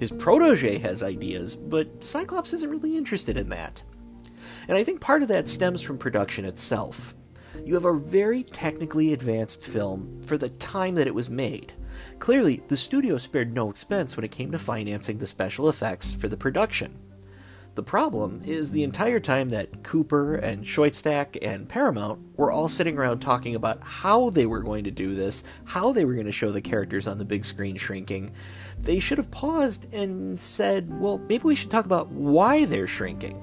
His 0.00 0.10
protege 0.10 0.78
has 0.78 1.00
ideas, 1.00 1.54
but 1.54 2.04
Cyclops 2.04 2.52
isn't 2.54 2.70
really 2.70 2.96
interested 2.96 3.36
in 3.36 3.50
that. 3.50 3.84
And 4.66 4.76
I 4.76 4.82
think 4.82 5.00
part 5.00 5.22
of 5.22 5.28
that 5.28 5.46
stems 5.46 5.80
from 5.80 5.96
production 5.96 6.44
itself. 6.44 7.14
You 7.64 7.74
have 7.74 7.84
a 7.84 7.96
very 7.96 8.42
technically 8.42 9.12
advanced 9.12 9.64
film 9.64 10.20
for 10.26 10.36
the 10.36 10.50
time 10.50 10.96
that 10.96 11.06
it 11.06 11.14
was 11.14 11.30
made. 11.30 11.72
Clearly, 12.18 12.64
the 12.66 12.76
studio 12.76 13.16
spared 13.16 13.54
no 13.54 13.70
expense 13.70 14.16
when 14.16 14.24
it 14.24 14.32
came 14.32 14.50
to 14.50 14.58
financing 14.58 15.18
the 15.18 15.26
special 15.28 15.68
effects 15.68 16.12
for 16.12 16.26
the 16.26 16.36
production. 16.36 16.98
The 17.74 17.82
problem 17.82 18.42
is 18.46 18.70
the 18.70 18.84
entire 18.84 19.18
time 19.18 19.48
that 19.48 19.82
Cooper 19.82 20.36
and 20.36 20.64
Schoedsack 20.64 21.38
and 21.42 21.68
Paramount 21.68 22.20
were 22.36 22.52
all 22.52 22.68
sitting 22.68 22.96
around 22.96 23.18
talking 23.18 23.56
about 23.56 23.82
how 23.82 24.30
they 24.30 24.46
were 24.46 24.62
going 24.62 24.84
to 24.84 24.92
do 24.92 25.14
this, 25.14 25.42
how 25.64 25.92
they 25.92 26.04
were 26.04 26.14
going 26.14 26.26
to 26.26 26.32
show 26.32 26.52
the 26.52 26.60
characters 26.60 27.08
on 27.08 27.18
the 27.18 27.24
big 27.24 27.44
screen 27.44 27.76
shrinking, 27.76 28.30
they 28.78 29.00
should 29.00 29.18
have 29.18 29.30
paused 29.32 29.92
and 29.92 30.38
said, 30.38 30.88
well, 31.00 31.18
maybe 31.18 31.42
we 31.42 31.56
should 31.56 31.70
talk 31.70 31.84
about 31.84 32.10
why 32.10 32.64
they're 32.64 32.86
shrinking. 32.86 33.42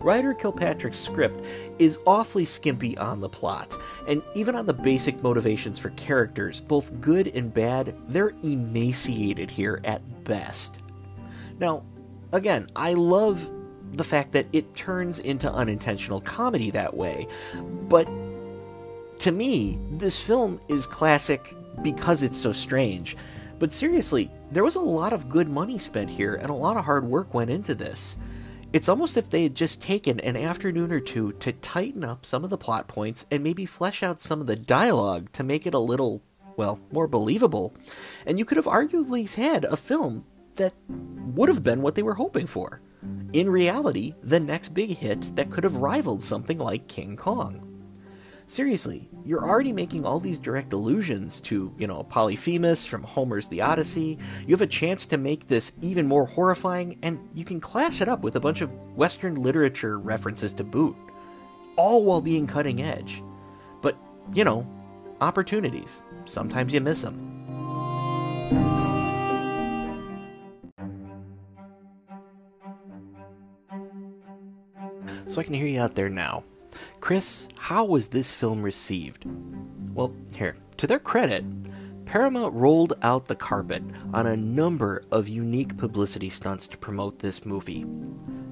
Ryder 0.00 0.34
Kilpatrick's 0.34 0.98
script 0.98 1.44
is 1.78 2.00
awfully 2.06 2.44
skimpy 2.44 2.98
on 2.98 3.20
the 3.20 3.28
plot, 3.28 3.76
and 4.08 4.22
even 4.34 4.56
on 4.56 4.66
the 4.66 4.74
basic 4.74 5.22
motivations 5.22 5.78
for 5.78 5.90
characters, 5.90 6.60
both 6.60 7.00
good 7.00 7.28
and 7.28 7.54
bad, 7.54 7.96
they're 8.08 8.34
emaciated 8.42 9.52
here 9.52 9.80
at 9.84 10.24
best. 10.24 10.80
Now, 11.58 11.84
again, 12.34 12.66
I 12.76 12.94
love 12.94 13.48
the 13.92 14.04
fact 14.04 14.32
that 14.32 14.46
it 14.52 14.74
turns 14.74 15.20
into 15.20 15.50
unintentional 15.50 16.20
comedy 16.20 16.70
that 16.72 16.96
way, 16.96 17.28
but 17.88 18.08
to 19.20 19.30
me, 19.32 19.78
this 19.92 20.20
film 20.20 20.60
is 20.68 20.86
classic 20.86 21.54
because 21.82 22.22
it's 22.22 22.38
so 22.38 22.52
strange. 22.52 23.16
But 23.60 23.72
seriously, 23.72 24.30
there 24.50 24.64
was 24.64 24.74
a 24.74 24.80
lot 24.80 25.12
of 25.12 25.28
good 25.28 25.48
money 25.48 25.78
spent 25.78 26.10
here, 26.10 26.34
and 26.34 26.50
a 26.50 26.54
lot 26.54 26.76
of 26.76 26.84
hard 26.84 27.04
work 27.04 27.32
went 27.32 27.50
into 27.50 27.74
this. 27.74 28.18
It's 28.72 28.88
almost 28.88 29.16
if 29.16 29.30
they 29.30 29.44
had 29.44 29.54
just 29.54 29.80
taken 29.80 30.18
an 30.20 30.36
afternoon 30.36 30.90
or 30.90 30.98
two 30.98 31.32
to 31.34 31.52
tighten 31.52 32.02
up 32.02 32.26
some 32.26 32.42
of 32.42 32.50
the 32.50 32.58
plot 32.58 32.88
points 32.88 33.24
and 33.30 33.44
maybe 33.44 33.64
flesh 33.64 34.02
out 34.02 34.20
some 34.20 34.40
of 34.40 34.48
the 34.48 34.56
dialogue 34.56 35.30
to 35.34 35.44
make 35.44 35.64
it 35.64 35.74
a 35.74 35.78
little, 35.78 36.22
well, 36.56 36.80
more 36.90 37.06
believable. 37.06 37.76
And 38.26 38.36
you 38.36 38.44
could 38.44 38.56
have 38.56 38.66
arguably 38.66 39.32
had 39.32 39.64
a 39.64 39.76
film 39.76 40.24
that 40.56 40.74
would 40.88 41.48
have 41.48 41.62
been 41.62 41.82
what 41.82 41.94
they 41.94 42.02
were 42.02 42.14
hoping 42.14 42.46
for. 42.46 42.80
In 43.32 43.50
reality, 43.50 44.14
the 44.22 44.40
next 44.40 44.70
big 44.70 44.90
hit 44.90 45.34
that 45.36 45.50
could 45.50 45.64
have 45.64 45.76
rivaled 45.76 46.22
something 46.22 46.58
like 46.58 46.88
King 46.88 47.16
Kong. 47.16 47.74
Seriously, 48.46 49.08
you're 49.24 49.48
already 49.48 49.72
making 49.72 50.04
all 50.04 50.20
these 50.20 50.38
direct 50.38 50.72
allusions 50.74 51.40
to, 51.40 51.74
you 51.78 51.86
know, 51.86 52.04
Polyphemus 52.04 52.84
from 52.84 53.02
Homer's 53.02 53.48
The 53.48 53.62
Odyssey. 53.62 54.18
You 54.46 54.54
have 54.54 54.60
a 54.60 54.66
chance 54.66 55.06
to 55.06 55.16
make 55.16 55.46
this 55.46 55.72
even 55.80 56.06
more 56.06 56.26
horrifying, 56.26 56.98
and 57.02 57.18
you 57.34 57.44
can 57.44 57.58
class 57.58 58.02
it 58.02 58.08
up 58.08 58.20
with 58.20 58.36
a 58.36 58.40
bunch 58.40 58.60
of 58.60 58.70
Western 58.94 59.36
literature 59.36 59.98
references 59.98 60.52
to 60.54 60.64
boot. 60.64 60.94
All 61.76 62.04
while 62.04 62.20
being 62.20 62.46
cutting 62.46 62.82
edge. 62.82 63.22
But, 63.80 63.96
you 64.34 64.44
know, 64.44 64.68
opportunities. 65.22 66.02
Sometimes 66.26 66.74
you 66.74 66.80
miss 66.80 67.02
them. 67.02 67.33
So 75.34 75.40
I 75.40 75.44
can 75.44 75.54
hear 75.54 75.66
you 75.66 75.80
out 75.80 75.96
there 75.96 76.08
now. 76.08 76.44
Chris, 77.00 77.48
how 77.58 77.84
was 77.84 78.06
this 78.06 78.32
film 78.32 78.62
received? 78.62 79.26
Well, 79.92 80.14
here, 80.32 80.54
to 80.76 80.86
their 80.86 81.00
credit, 81.00 81.44
Paramount 82.04 82.54
rolled 82.54 82.92
out 83.02 83.26
the 83.26 83.34
carpet 83.34 83.82
on 84.12 84.28
a 84.28 84.36
number 84.36 85.02
of 85.10 85.28
unique 85.28 85.76
publicity 85.76 86.30
stunts 86.30 86.68
to 86.68 86.78
promote 86.78 87.18
this 87.18 87.44
movie. 87.44 87.84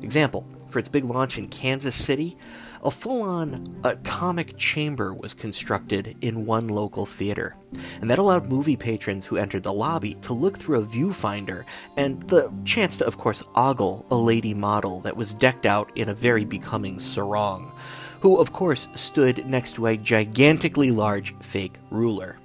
Example, 0.03 0.45
for 0.70 0.80
its 0.80 0.89
big 0.89 1.05
launch 1.05 1.39
in 1.39 1.47
Kansas 1.47 1.95
City, 1.95 2.37
a 2.83 2.91
full 2.91 3.22
on 3.22 3.80
atomic 3.85 4.57
chamber 4.57 5.14
was 5.14 5.35
constructed 5.35 6.16
in 6.20 6.47
one 6.47 6.68
local 6.68 7.07
theater, 7.07 7.55
and 8.01 8.11
that 8.11 8.18
allowed 8.18 8.49
movie 8.49 8.76
patrons 8.76 9.24
who 9.24 9.37
entered 9.37 9.62
the 9.62 9.72
lobby 9.72 10.14
to 10.14 10.33
look 10.33 10.59
through 10.59 10.80
a 10.80 10.87
viewfinder 10.87 11.64
and 11.97 12.22
the 12.28 12.53
chance 12.64 12.99
to, 12.99 13.07
of 13.07 13.18
course, 13.18 13.43
ogle 13.55 14.05
a 14.11 14.16
lady 14.16 14.55
model 14.55 15.01
that 15.01 15.16
was 15.16 15.35
decked 15.35 15.66
out 15.66 15.91
in 15.97 16.09
a 16.09 16.14
very 16.14 16.45
becoming 16.45 16.99
sarong, 16.99 17.72
who, 18.20 18.37
of 18.37 18.53
course, 18.53 18.89
stood 18.95 19.47
next 19.47 19.72
to 19.72 19.87
a 19.87 19.97
gigantically 19.97 20.91
large 20.91 21.35
fake 21.41 21.78
ruler. 21.91 22.39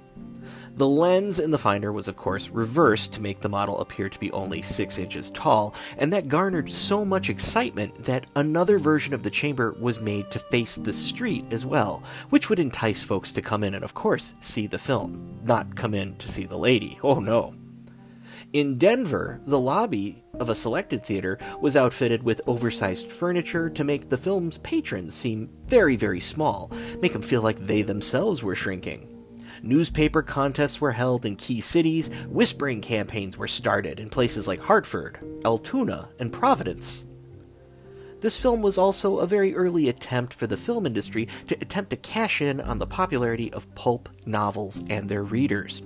The 0.78 0.88
lens 0.88 1.40
in 1.40 1.50
the 1.50 1.58
finder 1.58 1.92
was, 1.92 2.06
of 2.06 2.16
course, 2.16 2.50
reversed 2.50 3.12
to 3.14 3.20
make 3.20 3.40
the 3.40 3.48
model 3.48 3.80
appear 3.80 4.08
to 4.08 4.20
be 4.20 4.30
only 4.30 4.62
6 4.62 4.96
inches 4.98 5.28
tall, 5.28 5.74
and 5.96 6.12
that 6.12 6.28
garnered 6.28 6.70
so 6.70 7.04
much 7.04 7.30
excitement 7.30 8.04
that 8.04 8.26
another 8.36 8.78
version 8.78 9.12
of 9.12 9.24
the 9.24 9.30
chamber 9.30 9.74
was 9.80 10.00
made 10.00 10.30
to 10.30 10.38
face 10.38 10.76
the 10.76 10.92
street 10.92 11.44
as 11.50 11.66
well, 11.66 12.04
which 12.30 12.48
would 12.48 12.60
entice 12.60 13.02
folks 13.02 13.32
to 13.32 13.42
come 13.42 13.64
in 13.64 13.74
and, 13.74 13.82
of 13.82 13.94
course, 13.94 14.34
see 14.40 14.68
the 14.68 14.78
film, 14.78 15.40
not 15.42 15.74
come 15.74 15.94
in 15.94 16.14
to 16.14 16.30
see 16.30 16.44
the 16.44 16.56
lady. 16.56 16.96
Oh 17.02 17.18
no. 17.18 17.54
In 18.52 18.78
Denver, 18.78 19.40
the 19.46 19.58
lobby 19.58 20.22
of 20.34 20.48
a 20.48 20.54
selected 20.54 21.04
theater 21.04 21.40
was 21.60 21.76
outfitted 21.76 22.22
with 22.22 22.40
oversized 22.46 23.10
furniture 23.10 23.68
to 23.68 23.82
make 23.82 24.10
the 24.10 24.16
film's 24.16 24.58
patrons 24.58 25.12
seem 25.12 25.50
very, 25.66 25.96
very 25.96 26.20
small, 26.20 26.70
make 27.00 27.14
them 27.14 27.22
feel 27.22 27.42
like 27.42 27.58
they 27.58 27.82
themselves 27.82 28.44
were 28.44 28.54
shrinking. 28.54 29.16
Newspaper 29.62 30.22
contests 30.22 30.80
were 30.80 30.92
held 30.92 31.26
in 31.26 31.36
key 31.36 31.60
cities, 31.60 32.08
whispering 32.28 32.80
campaigns 32.80 33.36
were 33.36 33.48
started 33.48 34.00
in 34.00 34.10
places 34.10 34.46
like 34.46 34.60
Hartford, 34.60 35.18
Altoona, 35.44 36.08
and 36.18 36.32
Providence. 36.32 37.04
This 38.20 38.38
film 38.38 38.62
was 38.62 38.78
also 38.78 39.18
a 39.18 39.26
very 39.26 39.54
early 39.54 39.88
attempt 39.88 40.34
for 40.34 40.46
the 40.46 40.56
film 40.56 40.86
industry 40.86 41.28
to 41.46 41.56
attempt 41.60 41.90
to 41.90 41.96
cash 41.96 42.40
in 42.40 42.60
on 42.60 42.78
the 42.78 42.86
popularity 42.86 43.52
of 43.52 43.72
pulp 43.76 44.08
novels 44.26 44.84
and 44.90 45.08
their 45.08 45.22
readers. 45.22 45.82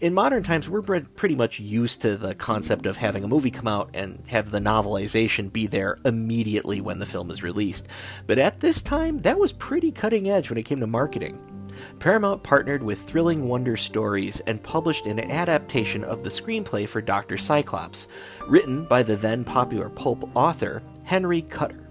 In 0.00 0.14
modern 0.14 0.44
times, 0.44 0.68
we're 0.68 0.80
pretty 0.80 1.34
much 1.34 1.58
used 1.58 2.00
to 2.02 2.16
the 2.16 2.36
concept 2.36 2.86
of 2.86 2.96
having 2.96 3.24
a 3.24 3.28
movie 3.28 3.50
come 3.50 3.66
out 3.66 3.90
and 3.94 4.22
have 4.28 4.52
the 4.52 4.60
novelization 4.60 5.52
be 5.52 5.66
there 5.66 5.98
immediately 6.04 6.80
when 6.80 7.00
the 7.00 7.04
film 7.04 7.32
is 7.32 7.42
released. 7.42 7.88
But 8.28 8.38
at 8.38 8.60
this 8.60 8.80
time, 8.80 9.18
that 9.18 9.38
was 9.38 9.52
pretty 9.52 9.90
cutting 9.90 10.30
edge 10.30 10.48
when 10.48 10.58
it 10.58 10.66
came 10.66 10.80
to 10.80 10.86
marketing. 10.86 11.55
Paramount 11.98 12.42
partnered 12.42 12.82
with 12.82 13.00
Thrilling 13.02 13.48
Wonder 13.48 13.76
Stories 13.76 14.40
and 14.46 14.62
published 14.62 15.06
an 15.06 15.18
adaptation 15.18 16.04
of 16.04 16.24
the 16.24 16.30
screenplay 16.30 16.88
for 16.88 17.00
Dr. 17.00 17.38
Cyclops, 17.38 18.08
written 18.48 18.84
by 18.84 19.02
the 19.02 19.16
then 19.16 19.44
popular 19.44 19.88
pulp 19.88 20.30
author 20.34 20.82
Henry 21.04 21.42
Kuttner. 21.42 21.86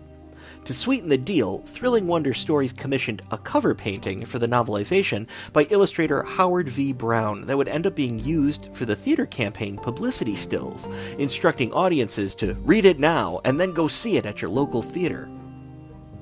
To 0.66 0.74
sweeten 0.74 1.10
the 1.10 1.18
deal, 1.18 1.60
Thrilling 1.60 2.08
Wonder 2.08 2.34
Stories 2.34 2.74
commissioned 2.74 3.22
a 3.30 3.38
cover 3.38 3.76
painting 3.76 4.26
for 4.26 4.40
the 4.40 4.48
novelization 4.48 5.28
by 5.54 5.66
illustrator 5.66 6.24
Howard 6.24 6.68
V. 6.70 6.92
Brown 6.92 7.46
that 7.46 7.56
would 7.56 7.68
end 7.68 7.86
up 7.86 7.94
being 7.94 8.18
used 8.18 8.70
for 8.74 8.86
the 8.86 8.96
theater 8.96 9.28
campaign 9.28 9.78
publicity 9.78 10.36
stills, 10.36 10.88
instructing 11.20 11.72
audiences 11.72 12.34
to 12.36 12.56
read 12.56 12.86
it 12.86 12.98
now 12.98 13.42
and 13.46 13.60
then 13.60 13.74
go 13.74 13.88
see 13.88 14.18
it 14.18 14.26
at 14.26 14.42
your 14.42 14.50
local 14.50 14.82
theater. 14.82 15.30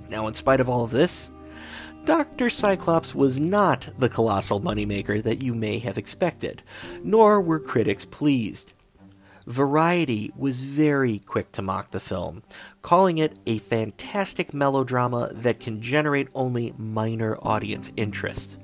Now, 0.09 0.27
in 0.27 0.33
spite 0.33 0.59
of 0.59 0.69
all 0.69 0.83
of 0.83 0.91
this, 0.91 1.31
Dr. 2.05 2.49
Cyclops 2.49 3.15
was 3.15 3.39
not 3.39 3.87
the 3.97 4.09
colossal 4.09 4.59
moneymaker 4.59 5.23
that 5.23 5.41
you 5.41 5.55
may 5.55 5.79
have 5.79 5.97
expected, 5.97 6.61
nor 7.01 7.39
were 7.39 7.61
critics 7.61 8.03
pleased. 8.03 8.73
Variety 9.47 10.31
was 10.35 10.59
very 10.59 11.19
quick 11.19 11.53
to 11.53 11.61
mock 11.61 11.91
the 11.91 12.01
film, 12.01 12.43
calling 12.81 13.19
it 13.19 13.37
a 13.45 13.57
fantastic 13.59 14.53
melodrama 14.53 15.29
that 15.33 15.61
can 15.61 15.81
generate 15.81 16.27
only 16.35 16.73
minor 16.77 17.37
audience 17.41 17.91
interest. 17.95 18.57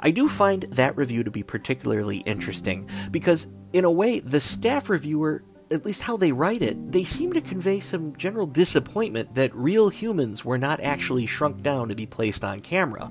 I 0.00 0.12
do 0.12 0.28
find 0.28 0.62
that 0.62 0.96
review 0.96 1.24
to 1.24 1.30
be 1.30 1.42
particularly 1.42 2.18
interesting 2.18 2.88
because, 3.10 3.48
in 3.72 3.84
a 3.84 3.90
way, 3.90 4.20
the 4.20 4.40
staff 4.40 4.88
reviewer 4.88 5.42
at 5.70 5.84
least 5.84 6.02
how 6.02 6.16
they 6.16 6.32
write 6.32 6.62
it, 6.62 6.90
they 6.90 7.04
seem 7.04 7.32
to 7.32 7.40
convey 7.40 7.78
some 7.78 8.16
general 8.16 8.46
disappointment 8.46 9.34
that 9.34 9.54
real 9.54 9.88
humans 9.88 10.44
were 10.44 10.58
not 10.58 10.80
actually 10.80 11.26
shrunk 11.26 11.62
down 11.62 11.88
to 11.88 11.94
be 11.94 12.06
placed 12.06 12.42
on 12.42 12.60
camera, 12.60 13.10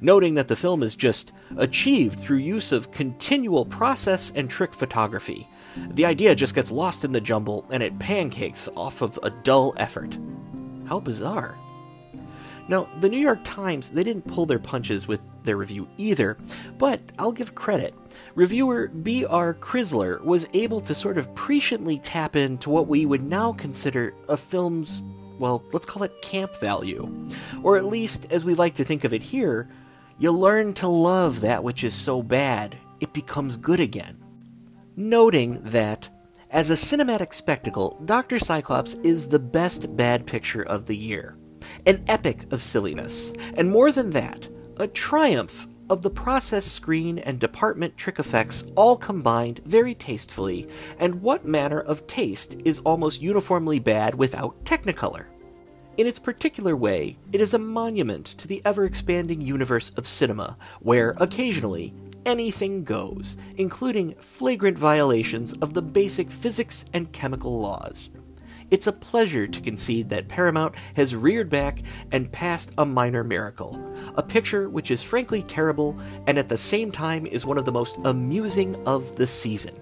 noting 0.00 0.34
that 0.34 0.48
the 0.48 0.56
film 0.56 0.82
is 0.82 0.96
just 0.96 1.32
achieved 1.56 2.18
through 2.18 2.38
use 2.38 2.72
of 2.72 2.90
continual 2.90 3.64
process 3.64 4.32
and 4.34 4.50
trick 4.50 4.74
photography. 4.74 5.46
The 5.76 6.04
idea 6.04 6.34
just 6.34 6.54
gets 6.54 6.72
lost 6.72 7.04
in 7.04 7.12
the 7.12 7.20
jumble 7.20 7.64
and 7.70 7.82
it 7.82 7.98
pancakes 8.00 8.68
off 8.76 9.02
of 9.02 9.18
a 9.22 9.30
dull 9.30 9.72
effort. 9.76 10.18
How 10.86 10.98
bizarre. 10.98 11.56
Now, 12.70 12.88
the 13.00 13.08
New 13.08 13.18
York 13.18 13.40
Times, 13.42 13.90
they 13.90 14.04
didn't 14.04 14.28
pull 14.28 14.46
their 14.46 14.60
punches 14.60 15.08
with 15.08 15.20
their 15.42 15.56
review 15.56 15.88
either, 15.96 16.38
but 16.78 17.00
I'll 17.18 17.32
give 17.32 17.56
credit. 17.56 17.92
Reviewer 18.36 18.86
B.R. 18.86 19.54
Crisler 19.54 20.22
was 20.22 20.46
able 20.54 20.80
to 20.82 20.94
sort 20.94 21.18
of 21.18 21.34
presciently 21.34 21.98
tap 22.00 22.36
into 22.36 22.70
what 22.70 22.86
we 22.86 23.06
would 23.06 23.24
now 23.24 23.52
consider 23.52 24.14
a 24.28 24.36
film's 24.36 25.02
well, 25.40 25.64
let's 25.72 25.86
call 25.86 26.04
it 26.04 26.22
camp 26.22 26.54
value. 26.58 27.28
Or 27.64 27.76
at 27.76 27.86
least, 27.86 28.28
as 28.30 28.44
we 28.44 28.54
like 28.54 28.74
to 28.74 28.84
think 28.84 29.02
of 29.02 29.12
it 29.12 29.22
here, 29.22 29.68
you 30.18 30.30
learn 30.30 30.74
to 30.74 30.86
love 30.86 31.40
that 31.40 31.64
which 31.64 31.82
is 31.82 31.94
so 31.94 32.22
bad, 32.22 32.76
it 33.00 33.12
becomes 33.12 33.56
good 33.56 33.80
again. 33.80 34.22
Noting 34.94 35.60
that, 35.64 36.08
as 36.50 36.70
a 36.70 36.74
cinematic 36.74 37.34
spectacle, 37.34 38.00
Dr. 38.04 38.38
Cyclops 38.38 38.94
is 39.02 39.26
the 39.26 39.38
best 39.40 39.96
bad 39.96 40.24
picture 40.26 40.62
of 40.62 40.86
the 40.86 40.96
year. 40.96 41.36
An 41.86 42.04
epic 42.08 42.52
of 42.52 42.62
silliness, 42.62 43.32
and 43.54 43.70
more 43.70 43.92
than 43.92 44.10
that, 44.10 44.48
a 44.76 44.86
triumph 44.86 45.66
of 45.90 46.02
the 46.02 46.10
process 46.10 46.64
screen 46.64 47.18
and 47.18 47.38
department 47.40 47.96
trick 47.96 48.18
effects 48.18 48.64
all 48.76 48.96
combined 48.96 49.60
very 49.64 49.94
tastefully, 49.94 50.68
and 50.98 51.20
what 51.20 51.44
manner 51.44 51.80
of 51.80 52.06
taste 52.06 52.56
is 52.64 52.78
almost 52.80 53.20
uniformly 53.20 53.80
bad 53.80 54.14
without 54.14 54.64
Technicolor? 54.64 55.26
In 55.96 56.06
its 56.06 56.20
particular 56.20 56.76
way, 56.76 57.18
it 57.32 57.40
is 57.40 57.52
a 57.52 57.58
monument 57.58 58.24
to 58.24 58.46
the 58.48 58.62
ever 58.64 58.84
expanding 58.84 59.40
universe 59.40 59.90
of 59.96 60.06
cinema, 60.06 60.56
where 60.78 61.14
occasionally 61.18 61.92
anything 62.24 62.84
goes, 62.84 63.36
including 63.56 64.14
flagrant 64.20 64.78
violations 64.78 65.52
of 65.54 65.74
the 65.74 65.82
basic 65.82 66.30
physics 66.30 66.84
and 66.92 67.12
chemical 67.12 67.60
laws. 67.60 68.10
It's 68.70 68.86
a 68.86 68.92
pleasure 68.92 69.48
to 69.48 69.60
concede 69.60 70.08
that 70.10 70.28
Paramount 70.28 70.76
has 70.94 71.16
reared 71.16 71.50
back 71.50 71.82
and 72.12 72.30
passed 72.30 72.70
a 72.78 72.86
minor 72.86 73.24
miracle, 73.24 73.80
a 74.14 74.22
picture 74.22 74.68
which 74.68 74.92
is 74.92 75.02
frankly 75.02 75.42
terrible 75.42 75.98
and 76.28 76.38
at 76.38 76.48
the 76.48 76.58
same 76.58 76.92
time 76.92 77.26
is 77.26 77.44
one 77.44 77.58
of 77.58 77.64
the 77.64 77.72
most 77.72 77.98
amusing 78.04 78.76
of 78.86 79.16
the 79.16 79.26
season. 79.26 79.74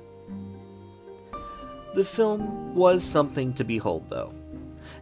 The 1.95 2.05
film 2.05 2.75
was 2.75 3.05
something 3.05 3.53
to 3.55 3.65
behold, 3.65 4.09
though. 4.09 4.33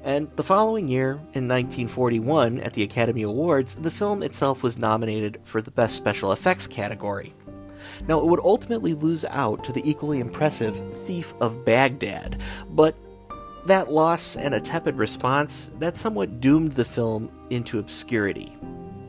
And 0.03 0.31
the 0.37 0.43
following 0.43 0.89
year, 0.89 1.13
in 1.35 1.49
1941, 1.49 2.61
at 2.61 2.75
the 2.75 2.83
Academy 2.83 3.23
Awards, 3.23 3.75
the 3.75 3.91
film 3.91 4.23
itself 4.23 4.63
was 4.63 4.79
nominated 4.79 5.41
for 5.43 5.61
the 5.61 5.71
Best 5.71 5.97
Special 5.97 6.33
Effects 6.33 6.67
category. 6.67 7.35
Now, 8.09 8.19
it 8.21 8.27
would 8.27 8.41
ultimately 8.41 8.95
lose 8.95 9.25
out 9.27 9.63
to 9.65 9.73
the 9.73 9.89
equally 9.89 10.21
impressive 10.21 10.77
Thief 11.07 11.35
of 11.41 11.65
Baghdad, 11.65 12.41
but 12.71 12.97
that 13.67 13.91
loss 13.91 14.37
and 14.37 14.55
a 14.55 14.61
tepid 14.61 14.97
response, 14.97 15.73
that 15.79 15.97
somewhat 15.97 16.41
doomed 16.41 16.73
the 16.73 16.85
film 16.85 17.31
into 17.51 17.79
obscurity, 17.79 18.57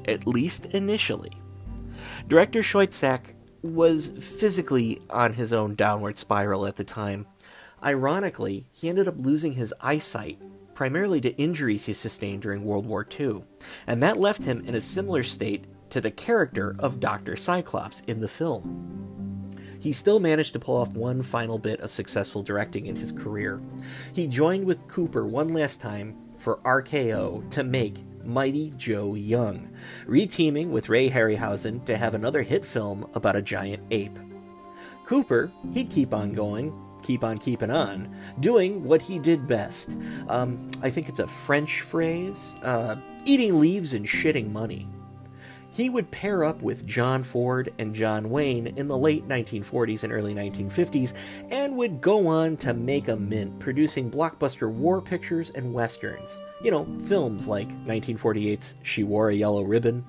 at 0.08 0.28
least 0.28 0.66
initially. 0.68 1.32
Director 2.28 2.62
Schoedsack 2.62 3.34
was 3.62 4.10
physically 4.10 5.02
on 5.10 5.34
his 5.34 5.54
own 5.54 5.76
downward 5.76 6.18
spiral 6.18 6.66
at 6.66 6.76
the 6.76 6.84
time. 6.84 7.26
Ironically, 7.84 8.68
he 8.72 8.90
ended 8.90 9.08
up 9.08 9.16
losing 9.18 9.54
his 9.54 9.74
eyesight 9.82 10.40
primarily 10.74 11.20
to 11.22 11.36
injuries 11.38 11.88
he 11.88 11.94
sustained 11.94 12.44
during 12.44 12.64
World 12.64 12.86
War 12.86 13.06
II, 13.20 13.44
and 13.88 14.02
that 14.04 14.20
left 14.20 14.44
him 14.44 14.64
in 14.66 14.76
a 14.76 14.82
similar 14.82 15.24
state 15.24 15.66
to 15.90 16.00
the 16.00 16.12
character 16.12 16.76
of 16.78 17.00
Dr. 17.00 17.36
Cyclops 17.36 18.02
in 18.02 18.20
the 18.20 18.28
film. 18.28 19.37
He 19.80 19.92
still 19.92 20.20
managed 20.20 20.54
to 20.54 20.60
pull 20.60 20.78
off 20.78 20.94
one 20.94 21.22
final 21.22 21.58
bit 21.58 21.80
of 21.82 21.92
successful 21.92 22.44
directing 22.44 22.88
in 22.88 22.96
his 22.96 23.12
career. 23.12 23.62
He 24.14 24.28
joined 24.28 24.66
with 24.66 24.88
Cooper 24.88 25.26
one 25.26 25.54
last 25.54 25.82
time 25.82 26.16
for 26.38 26.58
RKO 26.58 27.50
to 27.52 27.64
make 27.64 28.04
Mighty 28.24 28.74
Joe 28.78 29.16
Young, 29.16 29.70
reteaming 30.06 30.70
with 30.70 30.90
Ray 30.90 31.10
Harryhausen 31.10 31.84
to 31.86 31.98
have 31.98 32.14
another 32.14 32.42
hit 32.42 32.66
film 32.66 33.10
about 33.14 33.36
a 33.36 33.42
giant 33.42 33.84
ape. 33.92 34.20
Cooper, 35.06 35.52
he'd 35.74 35.90
keep 35.90 36.14
on 36.14 36.34
going, 36.34 36.74
keep 37.02 37.24
on 37.24 37.38
keeping 37.38 37.72
on, 37.72 38.14
doing 38.42 38.84
what 38.84 39.02
he 39.02 39.18
did 39.18 39.48
best. 39.48 39.96
Um, 40.28 40.70
I 40.82 40.90
think 40.90 41.08
it's 41.08 41.20
a 41.20 41.28
French 41.28 41.82
phrase 41.82 42.56
uh, 42.64 42.98
eating 43.26 43.60
leaves 43.60 43.94
and 43.94 44.06
shitting 44.06 44.52
money. 44.52 44.88
He 45.78 45.92
would 45.92 46.10
pair 46.10 46.44
up 46.44 46.64
with 46.64 46.88
John 46.88 47.22
Ford 47.22 47.72
and 47.78 47.94
John 47.94 48.32
Wayne 48.32 48.66
in 48.66 48.88
the 48.88 48.98
late 48.98 49.28
1940s 49.28 50.04
and 50.04 50.12
early 50.12 50.34
1950s 50.34 51.14
and 51.52 51.78
would 51.78 52.02
go 52.02 52.26
on 52.26 52.58
to 52.58 52.74
make 52.74 53.10
a 53.10 53.16
mint, 53.16 53.60
producing 53.60 54.10
blockbuster 54.10 54.72
war 54.72 55.04
pictures 55.04 55.52
and 55.52 55.76
westerns. 55.76 56.40
You 56.64 56.72
know, 56.72 56.86
films 57.06 57.48
like 57.48 57.70
1948's 57.86 58.74
She 58.82 59.04
Wore 59.04 59.30
a 59.30 59.36
Yellow 59.36 59.62
Ribbon, 59.66 60.04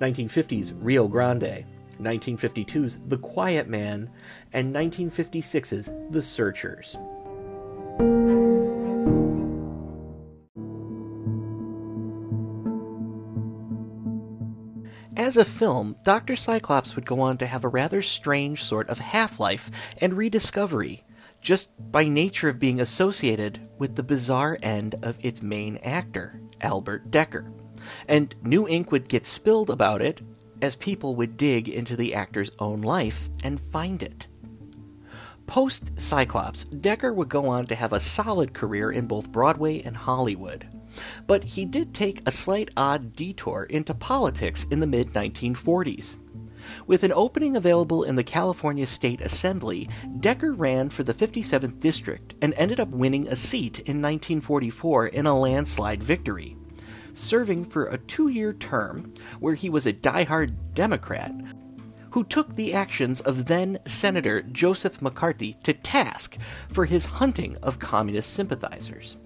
1950's 0.00 0.72
Rio 0.72 1.06
Grande, 1.06 1.66
1952's 2.00 3.00
The 3.08 3.18
Quiet 3.18 3.68
Man, 3.68 4.08
and 4.54 4.74
1956's 4.74 5.92
The 6.08 6.22
Searchers. 6.22 6.96
As 15.30 15.36
a 15.36 15.44
film, 15.44 15.94
Dr. 16.02 16.34
Cyclops 16.34 16.96
would 16.96 17.06
go 17.06 17.20
on 17.20 17.38
to 17.38 17.46
have 17.46 17.62
a 17.62 17.68
rather 17.68 18.02
strange 18.02 18.64
sort 18.64 18.88
of 18.88 18.98
half 18.98 19.38
life 19.38 19.70
and 19.98 20.14
rediscovery, 20.14 21.04
just 21.40 21.70
by 21.92 22.08
nature 22.08 22.48
of 22.48 22.58
being 22.58 22.80
associated 22.80 23.60
with 23.78 23.94
the 23.94 24.02
bizarre 24.02 24.58
end 24.60 24.96
of 25.04 25.24
its 25.24 25.40
main 25.40 25.76
actor, 25.84 26.40
Albert 26.60 27.12
Dekker. 27.12 27.48
And 28.08 28.34
new 28.42 28.66
ink 28.66 28.90
would 28.90 29.08
get 29.08 29.24
spilled 29.24 29.70
about 29.70 30.02
it 30.02 30.20
as 30.60 30.74
people 30.74 31.14
would 31.14 31.36
dig 31.36 31.68
into 31.68 31.94
the 31.94 32.12
actor's 32.12 32.50
own 32.58 32.80
life 32.80 33.30
and 33.44 33.60
find 33.60 34.02
it. 34.02 34.26
Post 35.46 35.92
Cyclops, 36.00 36.64
Dekker 36.64 37.14
would 37.14 37.28
go 37.28 37.46
on 37.46 37.66
to 37.66 37.76
have 37.76 37.92
a 37.92 38.00
solid 38.00 38.52
career 38.52 38.90
in 38.90 39.06
both 39.06 39.30
Broadway 39.30 39.80
and 39.82 39.96
Hollywood. 39.96 40.66
But 41.26 41.44
he 41.44 41.64
did 41.64 41.94
take 41.94 42.22
a 42.26 42.30
slight 42.30 42.70
odd 42.76 43.14
detour 43.14 43.64
into 43.64 43.94
politics 43.94 44.64
in 44.70 44.80
the 44.80 44.86
mid 44.86 45.08
1940s. 45.08 46.18
With 46.86 47.04
an 47.04 47.12
opening 47.14 47.56
available 47.56 48.02
in 48.02 48.16
the 48.16 48.24
California 48.24 48.86
State 48.86 49.20
Assembly, 49.20 49.88
Dekker 50.18 50.58
ran 50.58 50.90
for 50.90 51.02
the 51.02 51.14
57th 51.14 51.80
District 51.80 52.34
and 52.42 52.52
ended 52.54 52.78
up 52.78 52.88
winning 52.88 53.28
a 53.28 53.36
seat 53.36 53.78
in 53.80 54.02
1944 54.02 55.06
in 55.08 55.26
a 55.26 55.38
landslide 55.38 56.02
victory 56.02 56.56
serving 57.12 57.64
for 57.64 57.86
a 57.86 57.98
two 57.98 58.28
year 58.28 58.52
term 58.52 59.12
where 59.38 59.54
he 59.54 59.70
was 59.70 59.86
a 59.86 59.92
die-hard 59.92 60.74
Democrat 60.74 61.32
who 62.10 62.24
took 62.24 62.56
the 62.56 62.74
actions 62.74 63.20
of 63.20 63.46
then 63.46 63.78
Senator 63.86 64.42
Joseph 64.42 65.00
McCarthy 65.00 65.56
to 65.62 65.72
task 65.72 66.36
for 66.72 66.84
his 66.84 67.04
hunting 67.04 67.56
of 67.62 67.78
communist 67.78 68.32
sympathizers. 68.32 69.16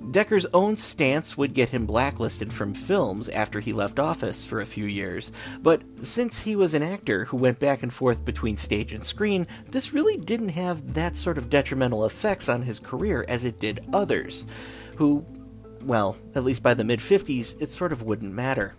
Dekker's 0.00 0.46
own 0.52 0.76
stance 0.76 1.36
would 1.36 1.54
get 1.54 1.70
him 1.70 1.86
blacklisted 1.86 2.52
from 2.52 2.74
films 2.74 3.28
after 3.28 3.60
he 3.60 3.72
left 3.72 3.98
office 3.98 4.44
for 4.44 4.60
a 4.60 4.66
few 4.66 4.86
years, 4.86 5.32
but 5.60 5.82
since 6.00 6.42
he 6.42 6.56
was 6.56 6.74
an 6.74 6.82
actor 6.82 7.24
who 7.26 7.36
went 7.36 7.58
back 7.58 7.82
and 7.82 7.92
forth 7.92 8.24
between 8.24 8.56
stage 8.56 8.92
and 8.92 9.02
screen, 9.02 9.46
this 9.70 9.92
really 9.92 10.16
didn't 10.16 10.50
have 10.50 10.94
that 10.94 11.16
sort 11.16 11.38
of 11.38 11.50
detrimental 11.50 12.04
effects 12.04 12.48
on 12.48 12.62
his 12.62 12.80
career 12.80 13.24
as 13.28 13.44
it 13.44 13.60
did 13.60 13.86
others, 13.92 14.46
who 14.96 15.24
well, 15.86 16.16
at 16.34 16.44
least 16.44 16.62
by 16.62 16.74
the 16.74 16.84
mid 16.84 16.98
50s, 16.98 17.60
it 17.62 17.70
sort 17.70 17.92
of 17.92 18.02
wouldn't 18.02 18.32
matter. 18.32 18.74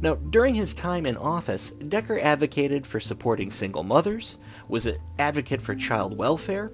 Now, 0.00 0.16
during 0.16 0.54
his 0.54 0.74
time 0.74 1.06
in 1.06 1.16
office, 1.16 1.70
Dekker 1.72 2.22
advocated 2.22 2.86
for 2.86 3.00
supporting 3.00 3.50
single 3.50 3.82
mothers, 3.82 4.38
was 4.68 4.86
an 4.86 4.96
advocate 5.18 5.62
for 5.62 5.74
child 5.74 6.16
welfare, 6.16 6.72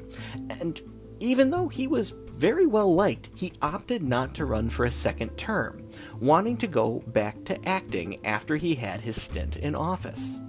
and 0.48 0.80
even 1.20 1.50
though 1.50 1.68
he 1.68 1.86
was 1.86 2.14
very 2.40 2.66
well 2.66 2.94
liked, 2.94 3.28
he 3.34 3.52
opted 3.60 4.02
not 4.02 4.34
to 4.34 4.46
run 4.46 4.70
for 4.70 4.86
a 4.86 4.90
second 4.90 5.36
term, 5.36 5.86
wanting 6.18 6.56
to 6.56 6.66
go 6.66 7.00
back 7.08 7.44
to 7.44 7.68
acting 7.68 8.18
after 8.24 8.56
he 8.56 8.74
had 8.74 9.02
his 9.02 9.20
stint 9.20 9.56
in 9.56 9.74
office. 9.74 10.40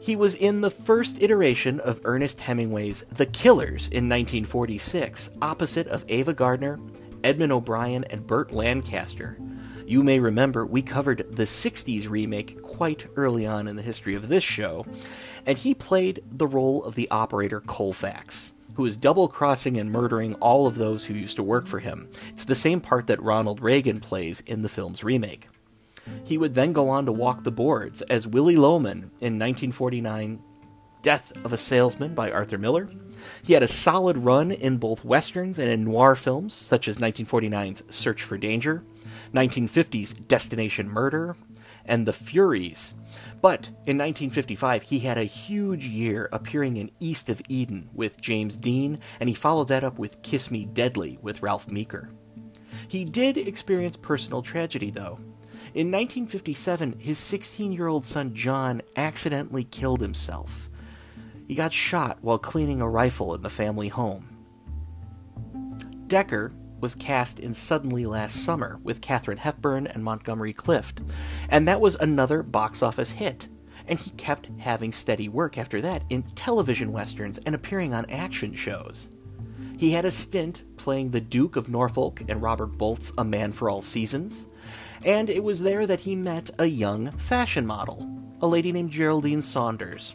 He 0.00 0.16
was 0.16 0.34
in 0.34 0.62
the 0.62 0.70
first 0.70 1.20
iteration 1.20 1.78
of 1.80 2.00
Ernest 2.04 2.40
Hemingway's 2.40 3.04
The 3.12 3.26
Killers 3.26 3.88
in 3.88 4.08
1946, 4.08 5.28
opposite 5.42 5.86
of 5.88 6.06
Ava 6.08 6.32
Gardner 6.32 6.80
Edmund 7.22 7.52
O'Brien, 7.52 8.04
and 8.04 8.26
Burt 8.26 8.52
Lancaster. 8.52 9.38
You 9.86 10.02
may 10.02 10.20
remember 10.20 10.64
we 10.64 10.82
covered 10.82 11.26
the 11.30 11.44
60s 11.44 12.08
remake 12.08 12.62
quite 12.62 13.06
early 13.16 13.46
on 13.46 13.68
in 13.68 13.76
the 13.76 13.82
history 13.82 14.14
of 14.14 14.28
this 14.28 14.44
show, 14.44 14.86
and 15.46 15.58
he 15.58 15.74
played 15.74 16.22
the 16.30 16.46
role 16.46 16.84
of 16.84 16.94
the 16.94 17.10
operator 17.10 17.60
Colfax, 17.60 18.52
who 18.74 18.86
is 18.86 18.96
double 18.96 19.28
crossing 19.28 19.78
and 19.78 19.90
murdering 19.90 20.34
all 20.34 20.66
of 20.66 20.76
those 20.76 21.04
who 21.04 21.14
used 21.14 21.36
to 21.36 21.42
work 21.42 21.66
for 21.66 21.78
him. 21.78 22.08
It's 22.28 22.44
the 22.44 22.54
same 22.54 22.80
part 22.80 23.06
that 23.08 23.22
Ronald 23.22 23.60
Reagan 23.60 24.00
plays 24.00 24.40
in 24.40 24.62
the 24.62 24.68
film's 24.68 25.04
remake. 25.04 25.48
He 26.24 26.38
would 26.38 26.54
then 26.54 26.72
go 26.72 26.88
on 26.88 27.06
to 27.06 27.12
walk 27.12 27.44
the 27.44 27.52
boards 27.52 28.02
as 28.02 28.26
Willy 28.26 28.56
Loman 28.56 29.10
in 29.20 29.38
1949 29.38 30.42
Death 31.02 31.32
of 31.44 31.52
a 31.52 31.56
Salesman 31.56 32.14
by 32.14 32.30
Arthur 32.30 32.58
Miller, 32.58 32.90
he 33.42 33.54
had 33.54 33.62
a 33.62 33.68
solid 33.68 34.18
run 34.18 34.50
in 34.50 34.76
both 34.76 35.04
westerns 35.04 35.58
and 35.58 35.70
in 35.70 35.84
noir 35.84 36.14
films, 36.14 36.52
such 36.52 36.88
as 36.88 36.98
1949's 36.98 37.82
Search 37.94 38.22
for 38.22 38.36
Danger, 38.36 38.82
1950's 39.32 40.12
Destination 40.14 40.88
Murder, 40.88 41.36
and 41.84 42.06
The 42.06 42.12
Furies. 42.12 42.94
But 43.40 43.68
in 43.86 43.98
1955, 43.98 44.82
he 44.82 45.00
had 45.00 45.18
a 45.18 45.24
huge 45.24 45.86
year 45.86 46.28
appearing 46.32 46.76
in 46.76 46.90
East 47.00 47.28
of 47.28 47.42
Eden 47.48 47.90
with 47.92 48.20
James 48.20 48.56
Dean, 48.56 48.98
and 49.18 49.28
he 49.28 49.34
followed 49.34 49.68
that 49.68 49.84
up 49.84 49.98
with 49.98 50.22
Kiss 50.22 50.50
Me 50.50 50.64
Deadly 50.64 51.18
with 51.22 51.42
Ralph 51.42 51.70
Meeker. 51.70 52.10
He 52.88 53.04
did 53.04 53.36
experience 53.36 53.96
personal 53.96 54.42
tragedy, 54.42 54.90
though. 54.90 55.18
In 55.72 55.86
1957, 55.92 56.98
his 56.98 57.18
16 57.18 57.72
year 57.72 57.86
old 57.86 58.04
son 58.04 58.34
John 58.34 58.82
accidentally 58.96 59.64
killed 59.64 60.00
himself. 60.00 60.68
He 61.46 61.54
got 61.54 61.72
shot 61.72 62.18
while 62.20 62.38
cleaning 62.38 62.80
a 62.80 62.88
rifle 62.88 63.34
in 63.34 63.42
the 63.42 63.50
family 63.50 63.88
home. 63.88 64.28
Dekker 66.06 66.52
was 66.80 66.94
cast 66.94 67.38
in 67.38 67.54
Suddenly 67.54 68.06
Last 68.06 68.44
Summer 68.44 68.78
with 68.82 69.00
Katharine 69.00 69.38
Hepburn 69.38 69.86
and 69.86 70.02
Montgomery 70.02 70.52
Clift, 70.52 71.00
and 71.48 71.66
that 71.68 71.80
was 71.80 71.94
another 71.96 72.42
box 72.42 72.82
office 72.82 73.12
hit. 73.12 73.48
And 73.86 73.98
he 73.98 74.10
kept 74.12 74.48
having 74.58 74.92
steady 74.92 75.28
work 75.28 75.58
after 75.58 75.80
that 75.80 76.04
in 76.10 76.22
television 76.34 76.92
westerns 76.92 77.38
and 77.38 77.54
appearing 77.54 77.92
on 77.92 78.08
action 78.10 78.54
shows. 78.54 79.08
He 79.78 79.92
had 79.92 80.04
a 80.04 80.10
stint 80.10 80.62
playing 80.76 81.10
the 81.10 81.20
Duke 81.20 81.56
of 81.56 81.70
Norfolk 81.70 82.22
in 82.28 82.40
Robert 82.40 82.76
Bolt's 82.78 83.12
A 83.16 83.24
Man 83.24 83.50
for 83.50 83.70
All 83.70 83.80
Seasons, 83.80 84.46
and 85.04 85.30
it 85.30 85.42
was 85.42 85.62
there 85.62 85.86
that 85.86 86.00
he 86.00 86.14
met 86.14 86.50
a 86.58 86.66
young 86.66 87.10
fashion 87.12 87.66
model, 87.66 88.06
a 88.42 88.46
lady 88.46 88.72
named 88.72 88.90
Geraldine 88.90 89.40
Saunders, 89.42 90.14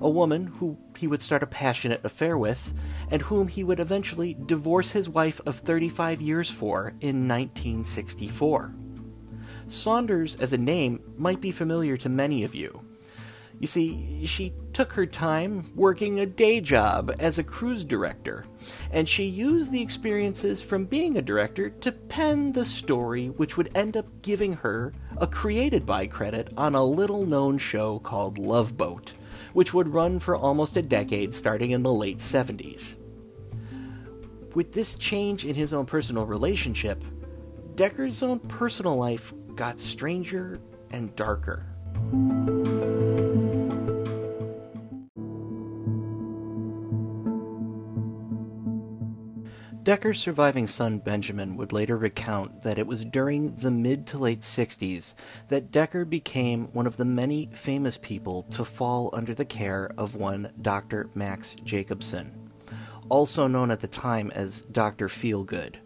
a 0.00 0.08
woman 0.08 0.46
who 0.46 0.76
he 0.98 1.06
would 1.06 1.22
start 1.22 1.42
a 1.42 1.46
passionate 1.46 2.04
affair 2.04 2.36
with, 2.36 2.74
and 3.10 3.22
whom 3.22 3.48
he 3.48 3.64
would 3.64 3.80
eventually 3.80 4.36
divorce 4.46 4.92
his 4.92 5.08
wife 5.08 5.40
of 5.46 5.56
35 5.56 6.20
years 6.20 6.50
for 6.50 6.94
in 7.00 7.28
1964. 7.28 8.74
Saunders 9.66 10.36
as 10.36 10.52
a 10.52 10.58
name 10.58 11.00
might 11.16 11.40
be 11.40 11.52
familiar 11.52 11.96
to 11.96 12.08
many 12.08 12.42
of 12.44 12.54
you. 12.54 12.84
You 13.62 13.68
see, 13.68 14.26
she 14.26 14.52
took 14.72 14.92
her 14.94 15.06
time 15.06 15.64
working 15.76 16.18
a 16.18 16.26
day 16.26 16.60
job 16.60 17.14
as 17.20 17.38
a 17.38 17.44
cruise 17.44 17.84
director, 17.84 18.44
and 18.90 19.08
she 19.08 19.24
used 19.24 19.70
the 19.70 19.80
experiences 19.80 20.60
from 20.60 20.84
being 20.84 21.16
a 21.16 21.22
director 21.22 21.70
to 21.70 21.92
pen 21.92 22.50
the 22.50 22.64
story 22.64 23.28
which 23.28 23.56
would 23.56 23.70
end 23.76 23.96
up 23.96 24.20
giving 24.22 24.54
her 24.54 24.92
a 25.18 25.28
created 25.28 25.86
by 25.86 26.08
credit 26.08 26.52
on 26.56 26.74
a 26.74 26.84
little 26.84 27.24
known 27.24 27.56
show 27.56 28.00
called 28.00 28.36
Love 28.36 28.76
Boat, 28.76 29.12
which 29.52 29.74
would 29.74 29.92
run 29.92 30.18
for 30.18 30.36
almost 30.36 30.76
a 30.76 30.82
decade 30.82 31.34
starting 31.34 31.70
in 31.70 31.82
the 31.82 31.92
late 31.92 32.18
70s. 32.18 32.96
With 34.54 34.72
this 34.72 34.94
change 34.94 35.46
in 35.46 35.54
his 35.54 35.72
own 35.72 35.86
personal 35.86 36.26
relationship, 36.26 37.02
Dekker's 37.74 38.22
own 38.22 38.38
personal 38.40 38.96
life 38.96 39.32
got 39.54 39.80
stranger 39.80 40.58
and 40.90 41.14
darker. 41.16 41.66
Dekker's 49.82 50.20
surviving 50.20 50.68
son 50.68 51.00
Benjamin 51.00 51.56
would 51.56 51.72
later 51.72 51.96
recount 51.96 52.62
that 52.62 52.78
it 52.78 52.86
was 52.86 53.04
during 53.04 53.56
the 53.56 53.70
mid 53.72 54.06
to 54.06 54.18
late 54.18 54.38
60s 54.38 55.14
that 55.48 55.72
Dekker 55.72 56.08
became 56.08 56.68
one 56.68 56.86
of 56.86 56.96
the 56.96 57.04
many 57.04 57.50
famous 57.52 57.98
people 57.98 58.44
to 58.44 58.64
fall 58.64 59.10
under 59.12 59.34
the 59.34 59.44
care 59.44 59.90
of 59.98 60.14
one 60.14 60.52
Dr. 60.62 61.10
Max 61.16 61.56
Jacobson, 61.64 62.48
also 63.08 63.48
known 63.48 63.72
at 63.72 63.80
the 63.80 63.88
time 63.88 64.30
as 64.36 64.60
Dr. 64.60 65.08
Feelgood, 65.08 65.78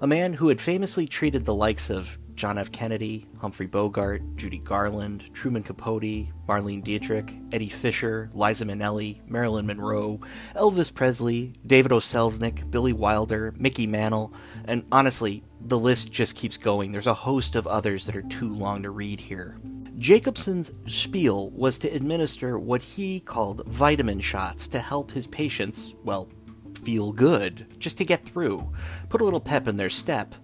a 0.00 0.06
man 0.06 0.34
who 0.34 0.46
had 0.46 0.60
famously 0.60 1.08
treated 1.08 1.44
the 1.44 1.54
likes 1.54 1.90
of 1.90 2.18
John 2.34 2.58
F. 2.58 2.72
Kennedy, 2.72 3.26
Humphrey 3.38 3.66
Bogart, 3.66 4.22
Judy 4.36 4.58
Garland, 4.58 5.24
Truman 5.32 5.62
Capote, 5.62 6.26
Marlene 6.48 6.82
Dietrich, 6.82 7.32
Eddie 7.52 7.68
Fisher, 7.68 8.30
Liza 8.34 8.64
Minnelli, 8.64 9.20
Marilyn 9.28 9.66
Monroe, 9.66 10.20
Elvis 10.56 10.92
Presley, 10.92 11.54
David 11.66 11.92
O. 11.92 11.98
Selznick, 11.98 12.70
Billy 12.70 12.92
Wilder, 12.92 13.54
Mickey 13.58 13.86
Mantle, 13.86 14.32
and 14.64 14.84
honestly, 14.90 15.44
the 15.60 15.78
list 15.78 16.12
just 16.12 16.36
keeps 16.36 16.56
going. 16.56 16.92
There's 16.92 17.06
a 17.06 17.14
host 17.14 17.54
of 17.54 17.66
others 17.66 18.06
that 18.06 18.16
are 18.16 18.22
too 18.22 18.52
long 18.52 18.82
to 18.82 18.90
read 18.90 19.20
here. 19.20 19.58
Jacobson's 19.98 20.72
spiel 20.86 21.50
was 21.50 21.78
to 21.78 21.88
administer 21.88 22.58
what 22.58 22.82
he 22.82 23.20
called 23.20 23.64
vitamin 23.66 24.20
shots 24.20 24.66
to 24.68 24.80
help 24.80 25.10
his 25.12 25.26
patients, 25.26 25.94
well, 26.02 26.28
feel 26.82 27.12
good, 27.12 27.66
just 27.78 27.98
to 27.98 28.04
get 28.04 28.24
through, 28.24 28.68
put 29.08 29.20
a 29.20 29.24
little 29.24 29.40
pep 29.40 29.68
in 29.68 29.76
their 29.76 29.90
step. 29.90 30.34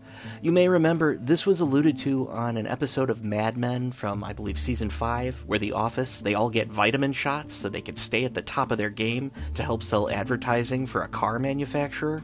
You 0.40 0.52
may 0.52 0.68
remember 0.68 1.16
this 1.16 1.46
was 1.46 1.60
alluded 1.60 1.96
to 1.98 2.28
on 2.28 2.56
an 2.56 2.66
episode 2.66 3.10
of 3.10 3.24
Mad 3.24 3.56
Men 3.56 3.90
from, 3.90 4.22
I 4.22 4.32
believe, 4.32 4.58
season 4.58 4.90
5, 4.90 5.44
where 5.46 5.58
The 5.58 5.72
Office, 5.72 6.20
they 6.20 6.34
all 6.34 6.50
get 6.50 6.68
vitamin 6.68 7.12
shots 7.12 7.54
so 7.54 7.68
they 7.68 7.80
can 7.80 7.96
stay 7.96 8.24
at 8.24 8.34
the 8.34 8.42
top 8.42 8.70
of 8.70 8.78
their 8.78 8.90
game 8.90 9.32
to 9.54 9.62
help 9.62 9.82
sell 9.82 10.08
advertising 10.08 10.86
for 10.86 11.02
a 11.02 11.08
car 11.08 11.38
manufacturer. 11.38 12.22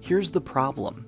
Here's 0.00 0.30
the 0.30 0.40
problem 0.40 1.06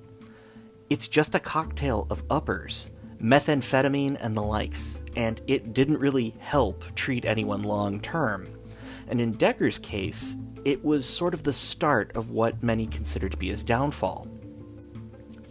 it's 0.89 1.07
just 1.07 1.35
a 1.35 1.39
cocktail 1.39 2.07
of 2.09 2.23
uppers, 2.29 2.91
methamphetamine, 3.21 4.17
and 4.19 4.35
the 4.35 4.41
likes, 4.41 5.01
and 5.15 5.41
it 5.47 5.73
didn't 5.73 5.99
really 5.99 6.35
help 6.39 6.83
treat 6.95 7.25
anyone 7.25 7.63
long 7.63 7.99
term. 7.99 8.47
And 9.07 9.19
in 9.19 9.35
Dekker's 9.35 9.79
case, 9.79 10.37
it 10.63 10.83
was 10.83 11.07
sort 11.07 11.33
of 11.33 11.43
the 11.43 11.53
start 11.53 12.15
of 12.15 12.29
what 12.29 12.61
many 12.61 12.87
consider 12.87 13.29
to 13.29 13.37
be 13.37 13.47
his 13.47 13.63
downfall. 13.63 14.27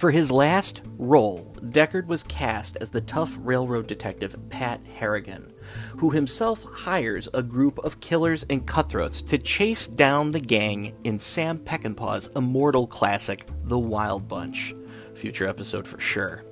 For 0.00 0.10
his 0.10 0.30
last 0.30 0.80
role, 0.96 1.54
Dekker 1.60 2.06
was 2.06 2.22
cast 2.22 2.78
as 2.80 2.90
the 2.90 3.02
tough 3.02 3.36
railroad 3.42 3.86
detective 3.86 4.34
Pat 4.48 4.80
Harrigan, 4.94 5.52
who 5.98 6.08
himself 6.08 6.64
hires 6.64 7.28
a 7.34 7.42
group 7.42 7.78
of 7.80 8.00
killers 8.00 8.46
and 8.48 8.66
cutthroats 8.66 9.20
to 9.20 9.36
chase 9.36 9.86
down 9.86 10.32
the 10.32 10.40
gang 10.40 10.94
in 11.04 11.18
Sam 11.18 11.58
Peckinpah's 11.58 12.30
immortal 12.34 12.86
classic, 12.86 13.46
The 13.64 13.78
Wild 13.78 14.26
Bunch. 14.26 14.74
Future 15.12 15.46
episode 15.46 15.86
for 15.86 16.00
sure. 16.00 16.44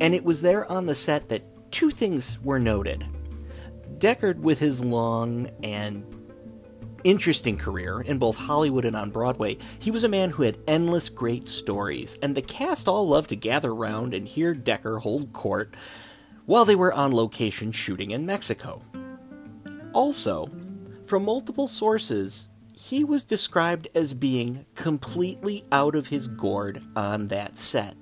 And 0.00 0.12
it 0.12 0.24
was 0.24 0.42
there 0.42 0.68
on 0.68 0.86
the 0.86 0.96
set 0.96 1.28
that 1.28 1.70
two 1.70 1.90
things 1.90 2.40
were 2.42 2.58
noted. 2.58 3.06
Dekker, 3.98 4.36
with 4.38 4.58
his 4.58 4.84
long 4.84 5.48
and 5.62 6.04
interesting 7.04 7.58
career 7.58 8.00
in 8.00 8.18
both 8.18 8.36
Hollywood 8.36 8.84
and 8.84 8.96
on 8.96 9.10
Broadway, 9.10 9.58
he 9.78 9.90
was 9.90 10.04
a 10.04 10.08
man 10.08 10.30
who 10.30 10.42
had 10.42 10.58
endless 10.66 11.08
great 11.08 11.48
stories, 11.48 12.18
and 12.22 12.34
the 12.34 12.42
cast 12.42 12.88
all 12.88 13.06
loved 13.06 13.30
to 13.30 13.36
gather 13.36 13.74
round 13.74 14.14
and 14.14 14.26
hear 14.26 14.54
Dekker 14.54 15.00
hold 15.00 15.32
court 15.32 15.74
while 16.46 16.64
they 16.64 16.74
were 16.74 16.92
on 16.92 17.14
location 17.14 17.72
shooting 17.72 18.10
in 18.10 18.26
Mexico. 18.26 18.82
Also, 19.92 20.48
from 21.06 21.24
multiple 21.24 21.68
sources, 21.68 22.48
he 22.74 23.04
was 23.04 23.24
described 23.24 23.88
as 23.94 24.14
being 24.14 24.64
completely 24.74 25.64
out 25.70 25.94
of 25.94 26.08
his 26.08 26.26
gourd 26.26 26.82
on 26.96 27.28
that 27.28 27.58
set. 27.58 27.96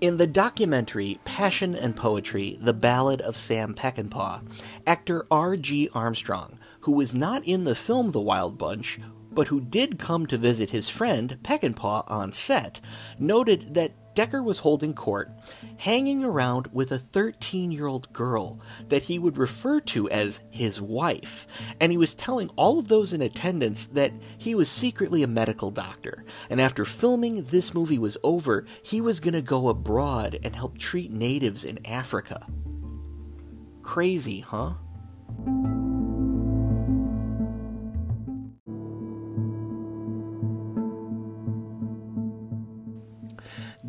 In 0.00 0.18
the 0.18 0.26
documentary 0.26 1.18
Passion 1.24 1.74
and 1.74 1.96
Poetry 1.96 2.58
The 2.60 2.74
Ballad 2.74 3.22
of 3.22 3.36
Sam 3.36 3.74
Peckinpah, 3.74 4.42
actor 4.86 5.26
R.G. 5.30 5.88
Armstrong 5.94 6.58
who 6.84 6.92
was 6.92 7.14
not 7.14 7.42
in 7.46 7.64
the 7.64 7.74
film 7.74 8.10
The 8.10 8.20
Wild 8.20 8.58
Bunch, 8.58 9.00
but 9.32 9.48
who 9.48 9.60
did 9.60 9.98
come 9.98 10.26
to 10.26 10.36
visit 10.36 10.68
his 10.68 10.90
friend 10.90 11.38
Peckinpah 11.42 12.04
on 12.10 12.30
set, 12.30 12.78
noted 13.18 13.72
that 13.72 14.14
Dekker 14.14 14.44
was 14.44 14.58
holding 14.58 14.92
court, 14.92 15.30
hanging 15.78 16.22
around 16.22 16.68
with 16.74 16.92
a 16.92 16.98
13 16.98 17.70
year 17.70 17.86
old 17.86 18.12
girl 18.12 18.60
that 18.88 19.04
he 19.04 19.18
would 19.18 19.38
refer 19.38 19.80
to 19.80 20.10
as 20.10 20.40
his 20.50 20.78
wife, 20.78 21.46
and 21.80 21.90
he 21.90 21.96
was 21.96 22.14
telling 22.14 22.50
all 22.50 22.78
of 22.78 22.88
those 22.88 23.14
in 23.14 23.22
attendance 23.22 23.86
that 23.86 24.12
he 24.36 24.54
was 24.54 24.70
secretly 24.70 25.22
a 25.22 25.26
medical 25.26 25.70
doctor, 25.70 26.22
and 26.50 26.60
after 26.60 26.84
filming 26.84 27.44
this 27.44 27.72
movie 27.72 27.98
was 27.98 28.18
over, 28.22 28.66
he 28.82 29.00
was 29.00 29.20
going 29.20 29.34
to 29.34 29.40
go 29.40 29.68
abroad 29.68 30.38
and 30.44 30.54
help 30.54 30.76
treat 30.76 31.10
natives 31.10 31.64
in 31.64 31.84
Africa. 31.86 32.46
Crazy, 33.82 34.40
huh? 34.40 34.74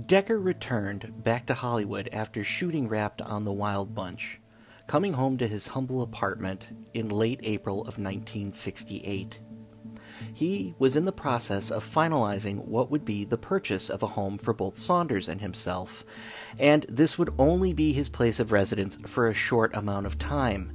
Dekker 0.05 0.43
returned 0.43 1.23
back 1.23 1.47
to 1.47 1.55
Hollywood 1.55 2.09
after 2.13 2.43
shooting 2.43 2.87
wrapped 2.87 3.23
on 3.23 3.43
The 3.43 3.51
Wild 3.51 3.95
Bunch, 3.95 4.39
coming 4.85 5.13
home 5.13 5.35
to 5.39 5.47
his 5.47 5.69
humble 5.69 6.03
apartment 6.03 6.69
in 6.93 7.09
late 7.09 7.39
April 7.41 7.79
of 7.81 7.97
1968. 7.97 9.39
He 10.31 10.75
was 10.77 10.95
in 10.95 11.05
the 11.05 11.11
process 11.11 11.71
of 11.71 11.83
finalizing 11.83 12.65
what 12.65 12.91
would 12.91 13.03
be 13.03 13.25
the 13.25 13.39
purchase 13.39 13.89
of 13.89 14.03
a 14.03 14.07
home 14.07 14.37
for 14.37 14.53
both 14.53 14.77
Saunders 14.77 15.27
and 15.27 15.41
himself, 15.41 16.05
and 16.59 16.85
this 16.87 17.17
would 17.17 17.33
only 17.39 17.73
be 17.73 17.91
his 17.91 18.07
place 18.07 18.39
of 18.39 18.51
residence 18.51 18.97
for 19.07 19.27
a 19.27 19.33
short 19.33 19.75
amount 19.75 20.05
of 20.05 20.19
time 20.19 20.74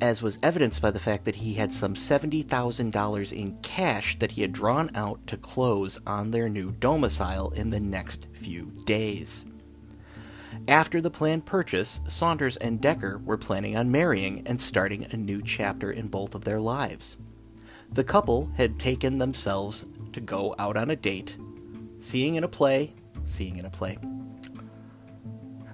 as 0.00 0.22
was 0.22 0.38
evidenced 0.42 0.80
by 0.80 0.90
the 0.90 0.98
fact 0.98 1.24
that 1.24 1.36
he 1.36 1.54
had 1.54 1.72
some 1.72 1.94
$70,000 1.94 3.32
in 3.32 3.58
cash 3.62 4.18
that 4.18 4.32
he 4.32 4.42
had 4.42 4.52
drawn 4.52 4.90
out 4.94 5.26
to 5.26 5.36
close 5.36 5.98
on 6.06 6.30
their 6.30 6.48
new 6.48 6.72
domicile 6.72 7.50
in 7.50 7.70
the 7.70 7.80
next 7.80 8.28
few 8.32 8.72
days. 8.84 9.44
After 10.66 11.00
the 11.00 11.10
planned 11.10 11.46
purchase, 11.46 12.00
Saunders 12.06 12.56
and 12.56 12.80
Dekker 12.80 13.22
were 13.24 13.38
planning 13.38 13.76
on 13.76 13.90
marrying 13.90 14.46
and 14.46 14.60
starting 14.60 15.04
a 15.04 15.16
new 15.16 15.42
chapter 15.42 15.90
in 15.90 16.08
both 16.08 16.34
of 16.34 16.44
their 16.44 16.60
lives. 16.60 17.16
The 17.92 18.04
couple 18.04 18.50
had 18.56 18.78
taken 18.78 19.18
themselves 19.18 19.84
to 20.12 20.20
go 20.20 20.54
out 20.58 20.76
on 20.76 20.90
a 20.90 20.96
date, 20.96 21.36
seeing 21.98 22.36
in 22.36 22.44
a 22.44 22.48
play, 22.48 22.94
seeing 23.24 23.56
in 23.56 23.64
a 23.64 23.70
play. 23.70 23.98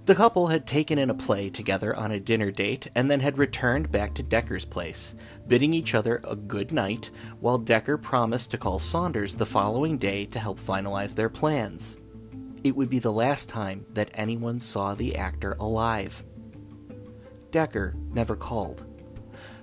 The 0.06 0.14
couple 0.14 0.46
had 0.46 0.68
taken 0.68 1.00
in 1.00 1.10
a 1.10 1.14
play 1.14 1.50
together 1.50 1.94
on 1.96 2.12
a 2.12 2.20
dinner 2.20 2.52
date 2.52 2.86
and 2.94 3.10
then 3.10 3.18
had 3.18 3.38
returned 3.38 3.90
back 3.90 4.14
to 4.14 4.22
Dekker's 4.22 4.64
place, 4.64 5.16
bidding 5.48 5.74
each 5.74 5.96
other 5.96 6.20
a 6.22 6.36
good 6.36 6.70
night 6.70 7.10
while 7.40 7.58
Dekker 7.58 8.00
promised 8.00 8.52
to 8.52 8.58
call 8.58 8.78
Saunders 8.78 9.34
the 9.34 9.44
following 9.44 9.98
day 9.98 10.24
to 10.26 10.38
help 10.38 10.60
finalize 10.60 11.16
their 11.16 11.28
plans. 11.28 11.98
It 12.62 12.76
would 12.76 12.88
be 12.88 13.00
the 13.00 13.12
last 13.12 13.48
time 13.48 13.84
that 13.94 14.12
anyone 14.14 14.60
saw 14.60 14.94
the 14.94 15.16
actor 15.16 15.56
alive. 15.58 16.24
Dekker 17.50 17.96
never 18.14 18.36
called. 18.36 18.84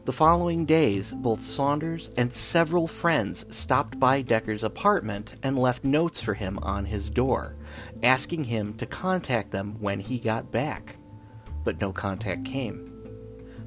The 0.06 0.12
following 0.12 0.66
days, 0.66 1.14
both 1.14 1.46
Saunders 1.46 2.12
and 2.18 2.34
several 2.34 2.88
friends 2.88 3.46
stopped 3.56 4.02
by 4.02 4.22
Dekker's 4.22 4.66
apartment 4.66 5.36
and 5.44 5.58
left 5.58 5.86
notes 5.86 6.20
for 6.20 6.34
him 6.34 6.60
on 6.62 6.84
his 6.84 7.10
door, 7.10 7.56
asking 8.04 8.44
him 8.44 8.74
to 8.74 8.86
contact 8.86 9.52
them 9.52 9.78
when 9.80 10.02
he 10.02 10.20
got 10.20 10.52
back. 10.52 10.98
But 11.64 11.80
no 11.80 11.94
contact 11.94 12.44
came. 12.44 12.92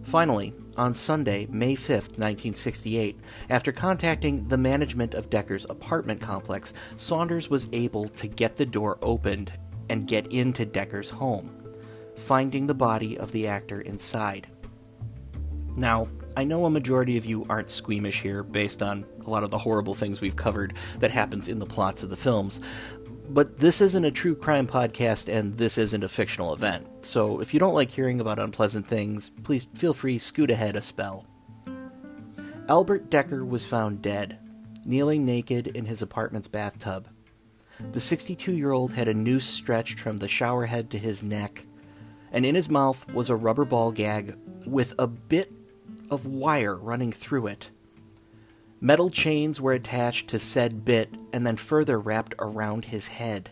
Finally, 0.03 0.53
on 0.77 0.93
Sunday, 0.93 1.47
May 1.49 1.75
5th, 1.75 2.19
1968, 2.19 3.19
after 3.49 3.73
contacting 3.73 4.47
the 4.49 4.59
management 4.59 5.15
of 5.15 5.31
Dekker's 5.31 5.65
apartment 5.71 6.21
complex, 6.21 6.75
Saunders 6.97 7.49
was 7.49 7.71
able 7.73 8.11
to 8.11 8.29
get 8.29 8.57
the 8.57 8.67
door 8.67 8.99
opened 9.01 9.55
and 9.89 10.07
get 10.07 10.27
into 10.27 10.67
Dekker's 10.67 11.09
home, 11.09 11.51
finding 12.15 12.67
the 12.67 12.75
body 12.75 13.17
of 13.17 13.33
the 13.33 13.49
actor 13.49 13.81
inside. 13.81 14.49
Now, 15.79 16.09
I 16.37 16.45
know 16.45 16.67
a 16.67 16.71
majority 16.71 17.17
of 17.17 17.25
you 17.25 17.47
aren't 17.49 17.71
squeamish 17.71 18.21
here 18.21 18.43
based 18.43 18.83
on 18.83 19.07
a 19.25 19.31
lot 19.31 19.43
of 19.43 19.51
the 19.51 19.57
horrible 19.57 19.95
things 19.95 20.21
we've 20.21 20.37
covered 20.37 20.75
that 20.99 21.11
happens 21.11 21.49
in 21.49 21.59
the 21.59 21.67
plots 21.67 22.03
of 22.03 22.11
the 22.11 22.17
films, 22.17 22.61
but 23.31 23.57
this 23.57 23.81
isn't 23.81 24.05
a 24.05 24.11
true 24.11 24.37
crime 24.37 24.67
podcast 24.67 25.35
and 25.35 25.57
this 25.57 25.79
isn't 25.79 26.05
a 26.05 26.11
fictional 26.11 26.53
event. 26.53 26.87
So 27.01 27.41
if 27.41 27.55
you 27.55 27.59
don't 27.59 27.75
like 27.75 27.91
hearing 27.91 28.21
about 28.21 28.39
unpleasant 28.39 28.87
things, 28.87 29.31
please 29.45 29.67
feel 29.75 29.95
free 29.95 30.19
scoot 30.19 30.51
ahead 30.51 30.77
a 30.77 30.83
spell. 30.83 31.25
Albert 32.69 33.09
Dekker 33.09 33.49
was 33.49 33.65
found 33.65 34.03
dead, 34.03 34.39
kneeling 34.85 35.25
naked 35.25 35.69
in 35.69 35.87
his 35.87 36.03
apartment's 36.03 36.49
bathtub. 36.49 37.09
The 37.93 38.01
62 38.01 38.53
year 38.53 38.73
old 38.73 38.93
had 38.93 39.09
a 39.09 39.15
noose 39.15 39.47
stretched 39.47 39.99
from 39.99 40.19
the 40.19 40.29
shower 40.29 40.67
head 40.67 40.91
to 40.91 40.99
his 40.99 41.23
neck, 41.23 41.65
and 42.31 42.45
in 42.45 42.55
his 42.55 42.69
mouth 42.69 43.11
was 43.11 43.31
a 43.31 43.37
rubber 43.37 43.65
ball 43.65 43.91
gag 43.91 44.37
with 44.67 44.95
a 44.99 45.07
bit 45.07 45.51
of 46.11 46.27
wire 46.27 46.77
running 46.77 47.13
through 47.13 47.47
it. 47.49 47.71
Metal 48.81 49.11
chains 49.11 49.61
were 49.61 49.73
attached 49.73 50.29
to 50.29 50.39
said 50.39 50.85
bit 50.85 51.15
and 51.33 51.47
then 51.47 51.57
further 51.57 51.99
wrapped 51.99 52.35
around 52.39 52.87
his 52.87 53.09
head. 53.09 53.51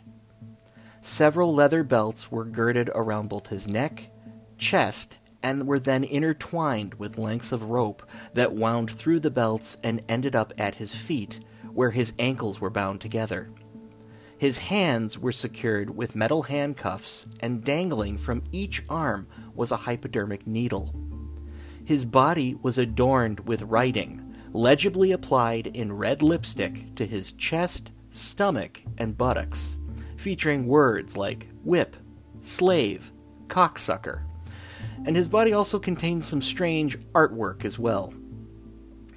Several 1.01 1.55
leather 1.55 1.83
belts 1.83 2.31
were 2.31 2.45
girded 2.45 2.91
around 2.95 3.29
both 3.29 3.49
his 3.49 3.69
neck, 3.69 4.11
chest, 4.59 5.19
and 5.43 5.67
were 5.67 5.79
then 5.79 6.05
intertwined 6.05 6.95
with 6.95 7.19
lengths 7.19 7.53
of 7.53 7.65
rope 7.65 8.03
that 8.33 8.55
wound 8.55 8.91
through 8.91 9.21
the 9.21 9.31
belts 9.31 9.77
and 9.83 10.03
ended 10.09 10.35
up 10.35 10.53
at 10.57 10.77
his 10.77 10.95
feet, 10.95 11.41
where 11.73 11.91
his 11.91 12.15
ankles 12.19 12.61
were 12.61 12.71
bound 12.71 13.01
together. 13.01 13.51
His 14.39 14.59
hands 14.59 15.19
were 15.19 15.33
secured 15.33 15.95
with 15.95 16.17
metal 16.17 16.45
handcuffs, 16.45 17.29
and 17.41 17.63
dangling 17.63 18.19
from 18.19 18.43
each 18.53 18.83
arm 18.89 19.29
was 19.55 19.71
a 19.71 19.77
hypodermic 19.77 20.47
needle. 20.47 20.95
His 21.85 22.07
body 22.07 22.55
was 22.63 22.79
adorned 22.79 23.41
with 23.41 23.63
writing, 23.63 24.35
legibly 24.53 25.13
applied 25.13 25.67
in 25.67 25.93
red 25.93 26.23
lipstick 26.23 26.95
to 26.95 27.07
his 27.07 27.33
chest, 27.33 27.91
stomach, 28.11 28.83
and 28.97 29.19
buttocks, 29.19 29.77
featuring 30.17 30.67
words 30.67 31.17
like 31.17 31.49
whip, 31.63 31.97
slave, 32.41 33.13
cocksucker. 33.49 34.23
And 35.05 35.15
his 35.15 35.29
body 35.29 35.53
also 35.53 35.79
contained 35.79 36.25
some 36.25 36.41
strange 36.41 36.99
artwork 37.13 37.67
as 37.67 37.79
well. 37.79 38.15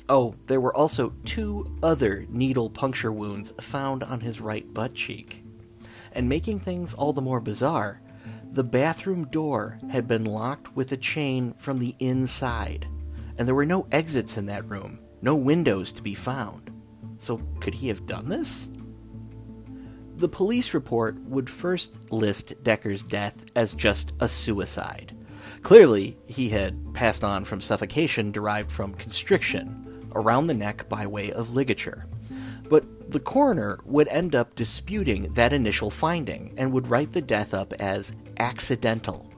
Oh, 0.10 0.36
there 0.48 0.62
were 0.62 0.76
also 0.76 1.14
two 1.24 1.66
other 1.82 2.26
needle 2.30 2.70
puncture 2.70 3.12
wounds 3.12 3.54
found 3.62 4.04
on 4.04 4.20
his 4.20 4.42
right 4.42 4.74
butt 4.74 4.94
cheek. 4.94 5.46
And 6.12 6.28
making 6.28 6.60
things 6.60 6.94
all 6.94 7.14
the 7.14 7.22
more 7.22 7.40
bizarre, 7.40 8.02
the 8.52 8.64
bathroom 8.64 9.26
door 9.26 9.80
had 9.90 10.08
been 10.08 10.26
locked 10.26 10.76
with 10.76 10.92
a 10.92 10.98
chain 10.98 11.54
from 11.58 11.80
the 11.80 11.96
inside, 12.00 12.88
and 13.38 13.48
there 13.48 13.56
were 13.56 13.66
no 13.66 13.88
exits 13.92 14.38
in 14.38 14.46
that 14.48 14.68
room, 14.68 15.00
no 15.22 15.36
windows 15.36 15.92
to 15.94 16.02
be 16.02 16.16
found. 16.16 16.72
So, 17.18 17.38
could 17.60 17.76
he 17.76 17.88
have 17.88 18.06
done 18.06 18.30
this? 18.30 18.72
The 20.18 20.28
police 20.28 20.74
report 20.74 21.16
would 21.26 21.50
first 21.50 22.12
list 22.12 22.64
Dekker's 22.64 23.04
death 23.04 23.46
as 23.56 23.76
just 23.76 24.14
a 24.20 24.28
suicide. 24.28 25.16
Clearly, 25.62 26.18
he 26.26 26.50
had 26.50 26.94
passed 26.94 27.24
on 27.24 27.46
from 27.46 27.62
suffocation 27.62 28.32
derived 28.32 28.72
from 28.72 28.94
constriction 28.96 30.10
around 30.16 30.48
the 30.48 30.54
neck 30.54 30.90
by 30.90 31.06
way 31.06 31.32
of 31.32 31.54
ligature. 31.54 32.06
But 32.70 32.86
the 33.10 33.20
coroner 33.20 33.80
would 33.86 34.08
end 34.10 34.36
up 34.36 34.56
disputing 34.56 35.32
that 35.32 35.54
initial 35.54 35.90
finding 35.90 36.54
and 36.58 36.72
would 36.72 36.90
write 36.90 37.14
the 37.14 37.22
death 37.22 37.54
up 37.54 37.74
as 37.74 38.14
accidental, 38.38 39.32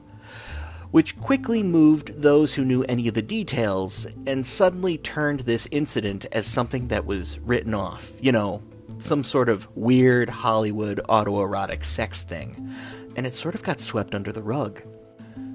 which 0.90 1.18
quickly 1.20 1.62
moved 1.62 2.22
those 2.22 2.54
who 2.54 2.64
knew 2.64 2.82
any 2.84 3.08
of 3.08 3.14
the 3.14 3.22
details 3.22 4.06
and 4.26 4.46
suddenly 4.46 4.98
turned 4.98 5.40
this 5.40 5.68
incident 5.70 6.26
as 6.32 6.46
something 6.46 6.88
that 6.88 7.06
was 7.06 7.38
written 7.40 7.74
off. 7.74 8.10
You 8.20 8.32
know, 8.32 8.62
some 8.98 9.24
sort 9.24 9.48
of 9.48 9.68
weird 9.76 10.28
Hollywood 10.28 11.00
autoerotic 11.08 11.84
sex 11.84 12.22
thing. 12.22 12.74
And 13.16 13.26
it 13.26 13.34
sort 13.34 13.54
of 13.54 13.62
got 13.62 13.80
swept 13.80 14.14
under 14.14 14.32
the 14.32 14.42
rug. 14.42 14.82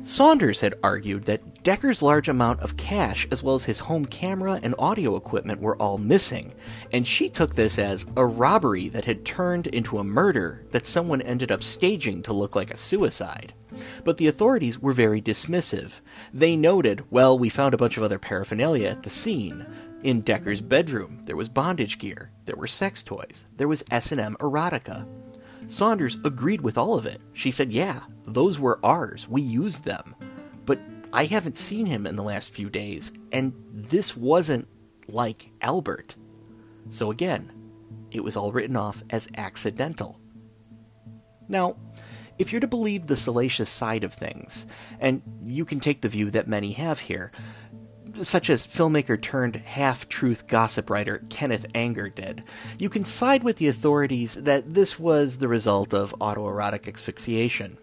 Saunders 0.05 0.61
had 0.61 0.75
argued 0.83 1.23
that 1.23 1.63
Dekker's 1.63 2.03
large 2.03 2.29
amount 2.29 2.61
of 2.61 2.77
cash, 2.77 3.27
as 3.31 3.41
well 3.41 3.55
as 3.55 3.65
his 3.65 3.79
home 3.79 4.05
camera 4.05 4.59
and 4.61 4.75
audio 4.77 5.15
equipment, 5.15 5.59
were 5.59 5.75
all 5.77 5.97
missing, 5.97 6.53
and 6.93 7.07
she 7.07 7.27
took 7.27 7.55
this 7.55 7.79
as 7.79 8.05
a 8.15 8.23
robbery 8.23 8.87
that 8.89 9.05
had 9.05 9.25
turned 9.25 9.65
into 9.65 9.97
a 9.97 10.03
murder 10.03 10.63
that 10.73 10.85
someone 10.85 11.23
ended 11.23 11.51
up 11.51 11.63
staging 11.63 12.21
to 12.21 12.33
look 12.33 12.55
like 12.55 12.69
a 12.69 12.77
suicide. 12.77 13.55
But 14.03 14.17
the 14.17 14.27
authorities 14.27 14.77
were 14.77 14.91
very 14.91 15.23
dismissive. 15.23 16.01
They 16.31 16.55
noted, 16.55 17.03
well, 17.09 17.39
we 17.39 17.49
found 17.49 17.73
a 17.73 17.77
bunch 17.77 17.97
of 17.97 18.03
other 18.03 18.19
paraphernalia 18.19 18.89
at 18.89 19.01
the 19.01 19.09
scene. 19.09 19.65
In 20.03 20.21
Dekker's 20.21 20.61
bedroom, 20.61 21.21
there 21.25 21.35
was 21.35 21.49
bondage 21.49 21.97
gear, 21.97 22.29
there 22.45 22.55
were 22.55 22.67
sex 22.67 23.01
toys, 23.01 23.47
there 23.57 23.67
was 23.67 23.83
S&M 23.89 24.35
erotica. 24.39 25.07
Saunders 25.67 26.17
agreed 26.23 26.61
with 26.61 26.77
all 26.77 26.95
of 26.95 27.05
it. 27.05 27.21
She 27.33 27.51
said, 27.51 27.71
Yeah, 27.71 28.01
those 28.23 28.59
were 28.59 28.79
ours. 28.83 29.27
We 29.27 29.41
used 29.41 29.83
them. 29.83 30.15
But 30.65 30.79
I 31.11 31.25
haven't 31.25 31.57
seen 31.57 31.85
him 31.85 32.05
in 32.05 32.15
the 32.15 32.23
last 32.23 32.51
few 32.51 32.69
days, 32.69 33.13
and 33.31 33.53
this 33.71 34.15
wasn't 34.15 34.67
like 35.07 35.51
Albert. 35.61 36.15
So 36.89 37.11
again, 37.11 37.51
it 38.11 38.23
was 38.23 38.35
all 38.35 38.51
written 38.51 38.75
off 38.75 39.03
as 39.09 39.27
accidental. 39.37 40.19
Now, 41.47 41.77
if 42.37 42.51
you're 42.51 42.61
to 42.61 42.67
believe 42.67 43.07
the 43.07 43.15
salacious 43.15 43.69
side 43.69 44.03
of 44.03 44.13
things, 44.13 44.67
and 44.99 45.21
you 45.45 45.63
can 45.63 45.79
take 45.79 46.01
the 46.01 46.09
view 46.09 46.29
that 46.31 46.47
many 46.47 46.73
have 46.73 46.99
here, 46.99 47.31
such 48.21 48.49
as 48.49 48.67
filmmaker 48.67 49.21
turned 49.21 49.55
half 49.55 50.07
truth 50.07 50.47
gossip 50.47 50.89
writer 50.89 51.23
Kenneth 51.29 51.65
Anger 51.75 52.09
did, 52.09 52.43
you 52.79 52.89
can 52.89 53.05
side 53.05 53.43
with 53.43 53.57
the 53.57 53.67
authorities 53.67 54.35
that 54.35 54.73
this 54.73 54.99
was 54.99 55.37
the 55.37 55.47
result 55.47 55.93
of 55.93 56.15
autoerotic 56.19 56.87
asphyxiation. 56.87 57.77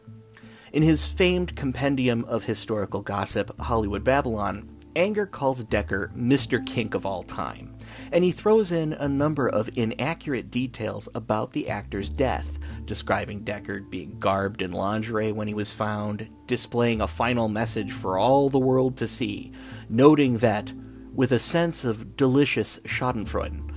In 0.72 0.82
his 0.82 1.06
famed 1.06 1.54
compendium 1.54 2.24
of 2.24 2.44
historical 2.44 3.02
gossip, 3.02 3.58
Hollywood 3.60 4.04
Babylon, 4.04 4.68
Anger 4.96 5.26
calls 5.26 5.64
Dekker 5.64 6.14
Mr. 6.14 6.64
Kink 6.64 6.94
of 6.94 7.06
all 7.06 7.22
time, 7.22 7.74
and 8.10 8.24
he 8.24 8.30
throws 8.30 8.72
in 8.72 8.92
a 8.94 9.08
number 9.08 9.48
of 9.48 9.70
inaccurate 9.76 10.50
details 10.50 11.08
about 11.14 11.52
the 11.52 11.68
actor's 11.68 12.08
death, 12.08 12.58
describing 12.84 13.44
Dekker 13.44 13.88
being 13.88 14.18
garbed 14.18 14.62
in 14.62 14.72
lingerie 14.72 15.32
when 15.32 15.48
he 15.48 15.54
was 15.54 15.70
found, 15.70 16.28
displaying 16.46 17.00
a 17.00 17.06
final 17.06 17.48
message 17.48 17.92
for 17.92 18.18
all 18.18 18.48
the 18.48 18.58
world 18.58 18.96
to 18.98 19.08
see, 19.08 19.52
noting 19.88 20.38
that, 20.38 20.72
with 21.14 21.32
a 21.32 21.38
sense 21.38 21.84
of 21.84 22.16
delicious 22.16 22.78
schadenfreude, 22.80 23.70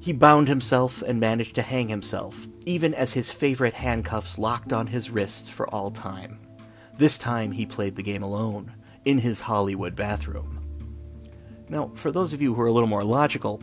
he 0.00 0.12
bound 0.12 0.46
himself 0.46 1.02
and 1.02 1.18
managed 1.18 1.54
to 1.56 1.62
hang 1.62 1.88
himself, 1.88 2.46
even 2.64 2.94
as 2.94 3.12
his 3.12 3.32
favorite 3.32 3.74
handcuffs 3.74 4.38
locked 4.38 4.72
on 4.72 4.86
his 4.86 5.10
wrists 5.10 5.50
for 5.50 5.68
all 5.74 5.90
time. 5.90 6.38
This 6.98 7.18
time 7.18 7.52
he 7.52 7.66
played 7.66 7.96
the 7.96 8.02
game 8.02 8.22
alone, 8.22 8.72
in 9.04 9.18
his 9.18 9.40
Hollywood 9.40 9.96
bathroom. 9.96 10.60
Now, 11.68 11.90
for 11.94 12.12
those 12.12 12.32
of 12.32 12.42
you 12.42 12.54
who 12.54 12.60
are 12.60 12.66
a 12.66 12.72
little 12.72 12.88
more 12.88 13.04
logical, 13.04 13.62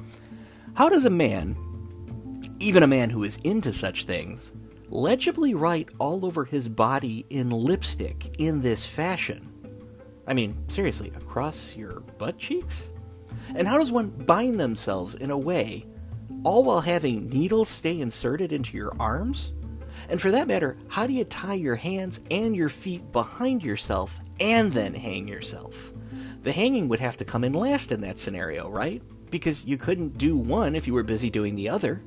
how 0.74 0.90
does 0.90 1.06
a 1.06 1.10
man, 1.10 1.56
even 2.60 2.84
a 2.84 2.88
man 2.88 3.10
who 3.10 3.24
is 3.24 3.38
into 3.44 3.72
such 3.72 4.06
things, 4.06 4.52
legibly 4.90 5.54
write 5.54 5.90
all 6.00 6.26
over 6.26 6.46
his 6.46 6.68
body 6.68 7.26
in 7.30 7.50
lipstick 7.50 8.36
in 8.40 8.62
this 8.62 8.86
fashion? 8.86 9.50
I 10.28 10.34
mean, 10.34 10.58
seriously, 10.70 11.12
across 11.16 11.76
your 11.76 12.02
butt 12.18 12.38
cheeks? 12.38 12.92
And 13.56 13.68
how 13.68 13.78
does 13.78 13.92
one 13.92 14.10
bind 14.10 14.60
themselves 14.60 15.16
in 15.16 15.32
a 15.32 15.38
way, 15.38 15.86
all 16.44 16.64
while 16.64 16.82
having 16.82 17.30
needles 17.30 17.70
stay 17.70 18.00
inserted 18.00 18.54
into 18.54 18.78
your 18.78 18.94
arms? 19.00 19.54
And 20.10 20.22
for 20.22 20.32
that 20.32 20.48
matter, 20.48 20.78
how 20.88 21.08
do 21.08 21.14
you 21.14 21.24
tie 21.24 21.54
your 21.54 21.76
hands 21.76 22.20
and 22.32 22.56
your 22.56 22.70
feet 22.70 23.12
behind 23.12 23.64
yourself 23.64 24.20
and 24.40 24.72
then 24.72 24.94
hang 24.94 25.28
yourself? 25.28 25.92
The 26.42 26.52
hanging 26.52 26.88
would 26.90 27.00
have 27.00 27.18
to 27.18 27.26
come 27.26 27.44
in 27.44 27.54
last 27.54 27.92
in 27.92 28.02
that 28.02 28.20
scenario, 28.20 28.70
right? 28.70 29.02
Because 29.30 29.66
you 29.66 29.78
couldn't 29.78 30.18
do 30.18 30.36
one 30.36 30.76
if 30.76 30.88
you 30.88 30.94
were 30.94 31.04
busy 31.04 31.30
doing 31.30 31.56
the 31.56 31.70
other. 31.70 32.02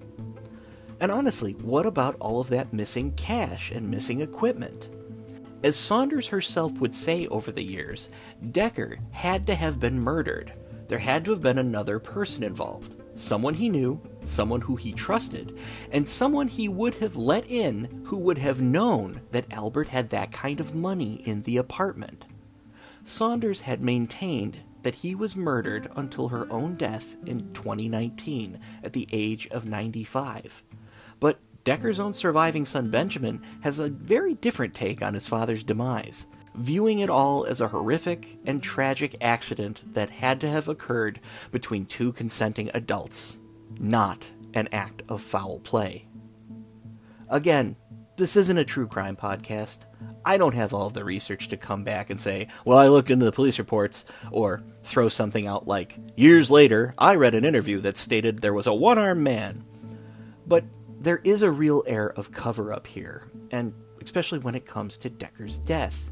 And 1.01 1.13
honestly, 1.13 1.53
what 1.53 1.87
about 1.87 2.17
all 2.21 2.41
of 2.41 2.49
that 2.49 2.73
missing 2.73 3.13
cash 3.13 3.71
and 3.71 3.91
missing 3.91 4.21
equipment? 4.21 4.89
As 5.63 5.77
Saunders 5.77 6.29
herself 6.29 6.73
would 6.81 6.95
say 6.95 7.27
over 7.27 7.51
the 7.51 7.63
years, 7.63 8.09
Dekker 8.51 8.99
had 9.11 9.47
to 9.47 9.55
have 9.55 9.81
been 9.81 9.99
murdered. 9.99 10.53
There 10.89 10.99
had 10.99 11.25
to 11.25 11.33
have 11.33 11.43
been 11.43 11.59
another 11.59 11.99
person 11.99 12.45
involved. 12.45 12.95
Someone 13.15 13.55
he 13.55 13.69
knew, 13.69 14.01
someone 14.23 14.61
who 14.61 14.77
he 14.77 14.93
trusted, 14.93 15.59
and 15.91 16.07
someone 16.07 16.49
he 16.49 16.69
would 16.69 16.95
have 16.97 17.17
let 17.17 17.51
in 17.51 18.03
who 18.05 18.19
would 18.19 18.39
have 18.39 18.61
known 18.61 19.23
that 19.33 19.51
Albert 19.51 19.89
had 19.89 20.11
that 20.11 20.33
kind 20.33 20.61
of 20.61 20.75
money 20.75 21.23
in 21.25 21.43
the 21.43 21.57
apartment. 21.57 22.27
Saunders 23.05 23.63
had 23.63 23.83
maintained 23.83 24.59
that 24.83 24.97
he 24.97 25.15
was 25.15 25.35
murdered 25.35 25.91
until 25.97 26.29
her 26.29 26.47
own 26.53 26.75
death 26.77 27.17
in 27.25 27.53
2019 27.55 28.61
at 28.85 28.93
the 28.93 29.09
age 29.13 29.49
of 29.49 29.65
95. 29.65 30.63
Dekker's 31.67 31.99
own 31.99 32.15
surviving 32.15 32.65
son 32.65 32.91
Benjamin 32.91 33.43
has 33.63 33.81
a 33.81 33.91
very 33.91 34.35
different 34.35 34.73
take 34.73 35.03
on 35.03 35.15
his 35.15 35.27
father's 35.27 35.65
demise, 35.65 36.29
viewing 36.55 37.01
it 37.01 37.11
all 37.11 37.45
as 37.45 37.61
a 37.61 37.67
horrific 37.67 38.39
and 38.47 38.63
tragic 38.63 39.17
accident 39.21 39.83
that 39.93 40.09
had 40.09 40.41
to 40.41 40.49
have 40.49 40.69
occurred 40.69 41.19
between 41.51 41.85
two 41.85 42.13
consenting 42.13 42.71
adults, 42.73 43.41
not 43.81 44.31
an 44.55 44.69
act 44.71 45.03
of 45.09 45.21
foul 45.21 45.59
play. 45.59 46.07
Again, 47.29 47.75
this 48.17 48.37
isn't 48.37 48.59
a 48.59 48.65
true 48.65 48.87
crime 48.87 49.17
podcast. 49.17 49.87
I 50.25 50.39
don't 50.39 50.55
have 50.55 50.73
all 50.73 50.91
the 50.91 51.05
research 51.05 51.49
to 51.49 51.57
come 51.57 51.83
back 51.83 52.11
and 52.11 52.21
say, 52.21 52.47
well, 52.65 52.79
I 52.79 52.87
looked 52.87 53.11
into 53.11 53.25
the 53.25 53.33
police 53.33 53.59
reports, 53.59 54.07
or 54.31 54.63
throw 54.85 55.09
something 55.09 55.49
out 55.49 55.67
like, 55.67 55.99
years 56.17 56.49
later, 56.49 56.95
I 56.97 57.17
read 57.17 57.35
an 57.35 57.45
interview 57.45 57.81
that 57.81 57.97
stated 57.97 58.39
there 58.39 58.55
was 58.55 58.69
a 58.69 58.75
one 58.75 58.99
armed 58.99 59.23
man. 59.23 59.65
But 60.47 60.65
there 61.01 61.21
is 61.25 61.43
a 61.43 61.51
real 61.51 61.85
air 61.87 62.11
of 62.13 62.33
cover 62.33 62.73
up 62.73 62.87
here, 62.87 63.31
and 63.51 63.75
especially 64.03 64.39
when 64.39 64.55
it 64.55 64.67
comes 64.67 64.97
to 64.99 65.11
Dekker's 65.11 65.59
death. 65.59 66.11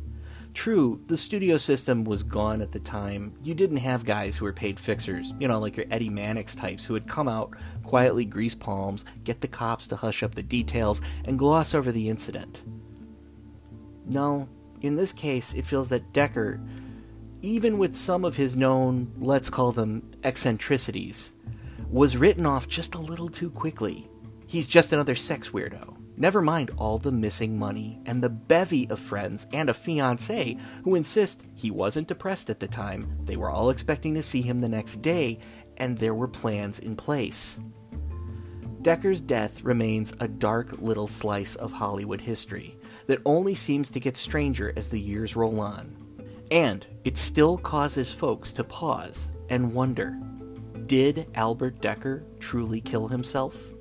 True, 0.53 1.01
the 1.09 1.17
studio 1.17 1.57
system 1.57 2.05
was 2.05 2.23
gone 2.23 2.63
at 2.63 2.71
the 2.71 2.79
time. 2.79 3.35
You 3.43 3.55
didn't 3.55 3.79
have 3.79 4.05
guys 4.05 4.37
who 4.37 4.45
were 4.45 4.53
paid 4.53 4.79
fixers, 4.79 5.35
you 5.41 5.49
know, 5.49 5.59
like 5.59 5.77
your 5.77 5.87
Eddie 5.91 6.11
Mannix 6.11 6.55
types 6.55 6.85
who 6.85 6.93
would 6.95 7.09
come 7.09 7.27
out, 7.27 7.55
quietly 7.83 8.25
grease 8.25 8.55
palms, 8.55 9.05
get 9.25 9.41
the 9.41 9.49
cops 9.49 9.89
to 9.89 9.97
hush 9.97 10.23
up 10.23 10.37
the 10.37 10.45
details, 10.45 11.01
and 11.25 11.41
gloss 11.41 11.75
over 11.75 11.91
the 11.91 12.09
incident. 12.09 12.63
No, 14.07 14.49
in 14.81 14.95
this 14.95 15.13
case, 15.13 15.55
it 15.55 15.65
feels 15.65 15.89
that 15.89 16.13
Dekker, 16.13 16.65
even 17.43 17.79
with 17.79 17.97
some 17.97 18.25
of 18.25 18.37
his 18.37 18.57
known, 18.57 19.13
let's 19.19 19.51
call 19.51 19.73
them 19.73 20.13
eccentricities, 20.23 21.35
was 21.91 22.17
written 22.17 22.47
off 22.47 22.69
just 22.69 22.95
a 22.95 23.01
little 23.01 23.29
too 23.29 23.51
quickly. 23.51 24.09
He's 24.55 24.69
just 24.69 24.93
another 24.93 25.17
sex 25.17 25.49
weirdo. 25.49 25.97
Never 26.17 26.41
mind 26.41 26.71
all 26.77 26.99
the 26.99 27.11
missing 27.11 27.59
money 27.59 28.01
and 28.07 28.23
the 28.23 28.29
bevy 28.29 28.89
of 28.89 29.01
friends 29.01 29.49
and 29.53 29.69
a 29.69 29.75
fiance 29.75 30.57
who 30.85 30.95
insist 30.95 31.45
he 31.57 31.73
wasn't 31.73 32.07
depressed 32.07 32.49
at 32.49 32.61
the 32.61 32.69
time, 32.69 33.19
they 33.25 33.35
were 33.35 33.51
all 33.51 33.71
expecting 33.71 34.15
to 34.15 34.23
see 34.23 34.43
him 34.43 34.61
the 34.61 34.69
next 34.69 35.03
day, 35.03 35.41
and 35.79 35.99
there 35.99 36.15
were 36.15 36.29
plans 36.29 36.79
in 36.79 36.95
place. 36.95 37.59
Dekker's 38.83 39.21
death 39.21 39.65
remains 39.65 40.15
a 40.21 40.29
dark 40.29 40.81
little 40.81 41.09
slice 41.09 41.57
of 41.57 41.73
Hollywood 41.73 42.21
history 42.21 42.79
that 43.09 43.23
only 43.25 43.57
seems 43.57 43.91
to 43.91 43.99
get 43.99 44.17
stranger 44.17 44.73
as 44.77 44.89
the 44.89 45.01
years 45.01 45.35
roll 45.35 45.59
on. 45.59 45.97
And 46.53 46.87
it 47.05 47.17
still 47.17 47.59
causes 47.59 48.13
folks 48.13 48.53
to 48.53 48.63
pause 48.63 49.31
and 49.51 49.75
wonder 49.75 50.17
did 50.87 51.27
Albert 51.35 51.81
Dekker 51.81 52.23
truly 52.39 52.81
kill 52.81 53.09
himself? 53.09 53.74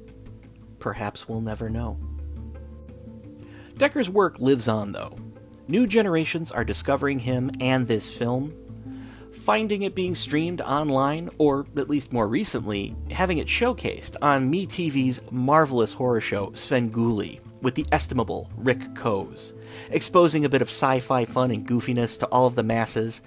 Perhaps 0.84 1.30
we'll 1.30 1.40
never 1.40 1.70
know. 1.70 1.98
Dekker's 3.76 4.10
work 4.10 4.38
lives 4.40 4.68
on, 4.68 4.92
though. 4.92 5.18
New 5.70 5.88
generations 5.88 6.52
are 6.52 6.66
discovering 6.66 7.20
him 7.20 7.50
and 7.62 7.88
this 7.88 8.12
film, 8.12 8.54
finding 9.32 9.84
it 9.84 9.96
being 9.96 10.14
streamed 10.14 10.60
online, 10.60 11.30
or 11.38 11.66
at 11.78 11.90
least 11.90 12.12
more 12.12 12.28
recently, 12.28 12.98
having 13.12 13.38
it 13.38 13.48
showcased 13.48 14.18
on 14.22 14.52
MeTV's 14.52 15.22
marvelous 15.32 15.94
horror 15.94 16.20
show 16.20 16.48
Svengoolie 16.48 17.40
with 17.62 17.76
the 17.76 17.86
estimable 17.94 18.52
Rich 18.58 18.94
Koz, 18.94 19.54
exposing 19.90 20.44
a 20.44 20.50
bit 20.50 20.62
of 20.62 20.68
sci 20.68 21.00
fi 21.00 21.24
fun 21.24 21.52
and 21.52 21.66
goofiness 21.66 22.20
to 22.20 22.26
all 22.26 22.46
of 22.46 22.56
the 22.56 22.64
masses, 22.64 23.22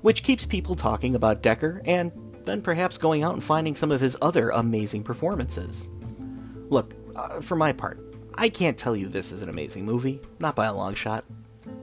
which 0.00 0.22
keeps 0.22 0.46
people 0.46 0.74
talking 0.74 1.14
about 1.14 1.42
Dekker 1.42 1.82
and 1.84 2.10
then 2.46 2.62
perhaps 2.62 2.96
going 2.96 3.22
out 3.22 3.34
and 3.34 3.44
finding 3.44 3.74
some 3.74 3.90
of 3.90 4.00
his 4.00 4.16
other 4.22 4.48
amazing 4.48 5.02
performances. 5.02 5.86
Look, 6.70 6.94
uh, 7.16 7.40
for 7.40 7.56
my 7.56 7.72
part, 7.72 8.00
I 8.34 8.48
can't 8.48 8.78
tell 8.78 8.96
you 8.96 9.08
this 9.08 9.32
is 9.32 9.42
an 9.42 9.48
amazing 9.48 9.84
movie, 9.84 10.20
not 10.40 10.56
by 10.56 10.66
a 10.66 10.74
long 10.74 10.94
shot, 10.94 11.24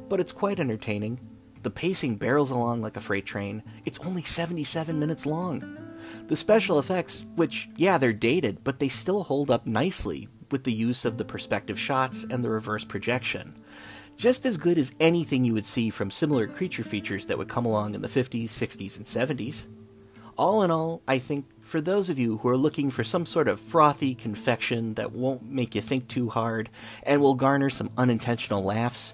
but 0.07 0.19
it's 0.19 0.31
quite 0.31 0.59
entertaining. 0.59 1.19
The 1.61 1.69
pacing 1.69 2.15
barrels 2.15 2.51
along 2.51 2.81
like 2.81 2.97
a 2.97 3.01
freight 3.01 3.25
train. 3.25 3.63
It's 3.85 3.99
only 3.99 4.23
77 4.23 4.97
minutes 4.97 5.25
long. 5.25 5.77
The 6.27 6.35
special 6.35 6.79
effects, 6.79 7.25
which, 7.35 7.69
yeah, 7.75 7.97
they're 7.97 8.13
dated, 8.13 8.63
but 8.63 8.79
they 8.79 8.87
still 8.87 9.23
hold 9.23 9.51
up 9.51 9.67
nicely 9.67 10.29
with 10.51 10.63
the 10.63 10.73
use 10.73 11.05
of 11.05 11.17
the 11.17 11.25
perspective 11.25 11.79
shots 11.79 12.25
and 12.29 12.43
the 12.43 12.49
reverse 12.49 12.85
projection. 12.85 13.61
Just 14.17 14.45
as 14.45 14.57
good 14.57 14.77
as 14.77 14.93
anything 14.99 15.45
you 15.45 15.53
would 15.53 15.65
see 15.65 15.89
from 15.89 16.11
similar 16.11 16.47
creature 16.47 16.83
features 16.83 17.27
that 17.27 17.37
would 17.37 17.47
come 17.47 17.65
along 17.65 17.95
in 17.95 18.01
the 18.01 18.07
50s, 18.07 18.45
60s, 18.45 18.97
and 18.97 19.05
70s. 19.05 19.67
All 20.37 20.63
in 20.63 20.71
all, 20.71 21.01
I 21.07 21.19
think 21.19 21.45
for 21.69 21.79
those 21.79 22.09
of 22.09 22.17
you 22.17 22.39
who 22.39 22.49
are 22.49 22.57
looking 22.57 22.89
for 22.89 23.03
some 23.03 23.27
sort 23.27 23.47
of 23.47 23.59
frothy 23.59 24.15
confection 24.15 24.95
that 24.95 25.11
won't 25.11 25.43
make 25.43 25.75
you 25.75 25.81
think 25.81 26.07
too 26.07 26.27
hard 26.27 26.67
and 27.03 27.21
will 27.21 27.35
garner 27.35 27.69
some 27.69 27.91
unintentional 27.95 28.63
laughs, 28.63 29.13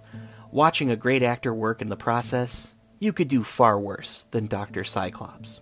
watching 0.52 0.90
a 0.90 0.96
great 0.96 1.22
actor 1.22 1.54
work 1.54 1.82
in 1.82 1.90
the 1.90 1.98
process, 1.98 2.74
you 2.98 3.12
could 3.12 3.28
do 3.28 3.44
far 3.44 3.78
worse 3.78 4.26
than 4.32 4.48
Dr. 4.48 4.86
Cyclops. 4.86 5.60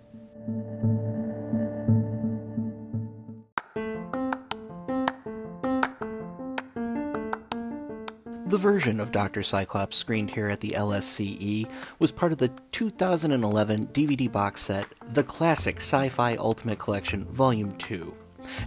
The 8.54 8.60
version 8.60 9.00
of 9.00 9.12
Dr. 9.12 9.42
Cyclops 9.42 9.98
screened 9.98 10.30
here 10.30 10.48
at 10.48 10.60
the 10.60 10.76
LSCE 10.78 11.68
was 11.98 12.12
part 12.12 12.32
of 12.32 12.38
the 12.38 12.52
2011 12.72 13.88
DVD 13.88 14.32
box 14.32 14.62
set 14.62 14.86
The 15.12 15.24
Classic 15.24 15.78
Sci 15.78 16.10
Fi 16.10 16.36
Ultimate 16.36 16.78
Collection 16.78 17.26
Volume 17.26 17.76
2, 17.78 18.16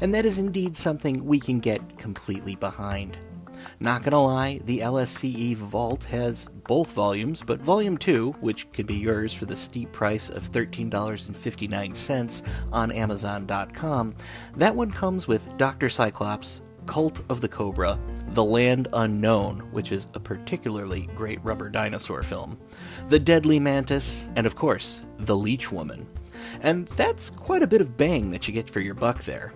and 0.01 0.13
that 0.13 0.27
is 0.27 0.39
indeed 0.39 0.75
something 0.75 1.25
we 1.25 1.39
can 1.39 1.61
get 1.61 1.99
completely 1.99 2.57
behind. 2.57 3.17
Not 3.79 4.03
gonna 4.03 4.25
lie, 4.25 4.61
the 4.65 4.81
LSCE 4.81 5.55
Vault 5.55 6.03
has 6.05 6.47
both 6.67 6.91
volumes, 6.93 7.45
but 7.45 7.61
Volume 7.61 7.97
2, 7.97 8.33
which 8.41 8.69
could 8.73 8.89
be 8.89 8.97
yours 8.97 9.33
for 9.33 9.47
the 9.47 9.55
steep 9.55 9.93
price 9.93 10.31
of 10.31 10.51
$13.59 10.51 12.43
on 12.73 12.91
Amazon.com, 12.91 14.17
that 14.57 14.75
one 14.75 14.91
comes 14.91 15.29
with 15.29 15.57
Dr. 15.59 15.89
Cyclops, 15.89 16.61
Cult 16.87 17.23
of 17.29 17.41
the 17.41 17.49
Cobra, 17.49 17.99
The 18.29 18.45
Land 18.45 18.87
Unknown, 18.93 19.61
which 19.73 19.91
is 19.93 20.09
a 20.15 20.21
particularly 20.21 21.09
great 21.15 21.43
rubber 21.45 21.69
dinosaur 21.69 22.23
film, 22.23 22.57
The 23.09 23.19
Deadly 23.19 23.61
Mantis, 23.61 24.29
and 24.37 24.47
of 24.47 24.57
course, 24.57 25.07
The 25.19 25.37
Leech 25.37 25.73
Woman. 25.73 26.07
And 26.63 26.87
that's 26.89 27.31
quite 27.31 27.63
a 27.63 27.67
bit 27.67 27.81
of 27.81 27.97
bang 27.97 28.31
that 28.31 28.47
you 28.47 28.55
get 28.55 28.71
for 28.71 28.81
your 28.81 28.95
buck 28.95 29.25
there. 29.25 29.53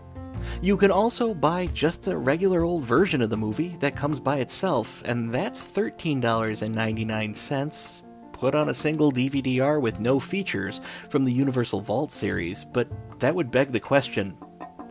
You 0.62 0.76
can 0.76 0.91
also 0.91 1.35
buy 1.35 1.66
just 1.68 2.07
a 2.07 2.16
regular 2.16 2.64
old 2.64 2.85
version 2.85 3.22
of 3.22 3.31
the 3.31 3.37
movie 3.37 3.76
that 3.81 3.97
comes 3.97 4.20
by 4.20 4.39
itself, 4.39 5.03
and 5.05 5.33
that's 5.33 5.66
$13.99 5.66 8.03
put 8.41 8.55
on 8.55 8.70
a 8.70 8.74
single 8.74 9.12
DVD-R 9.12 9.78
with 9.81 10.01
no 10.01 10.18
features 10.18 10.81
from 11.11 11.24
the 11.24 11.33
Universal 11.33 11.83
Vault 11.83 12.11
series, 12.11 12.64
but 12.64 12.89
that 13.20 13.35
would 13.35 13.51
beg 13.51 13.70
the 13.70 13.78
question, 13.78 14.31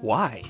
why? 0.02 0.44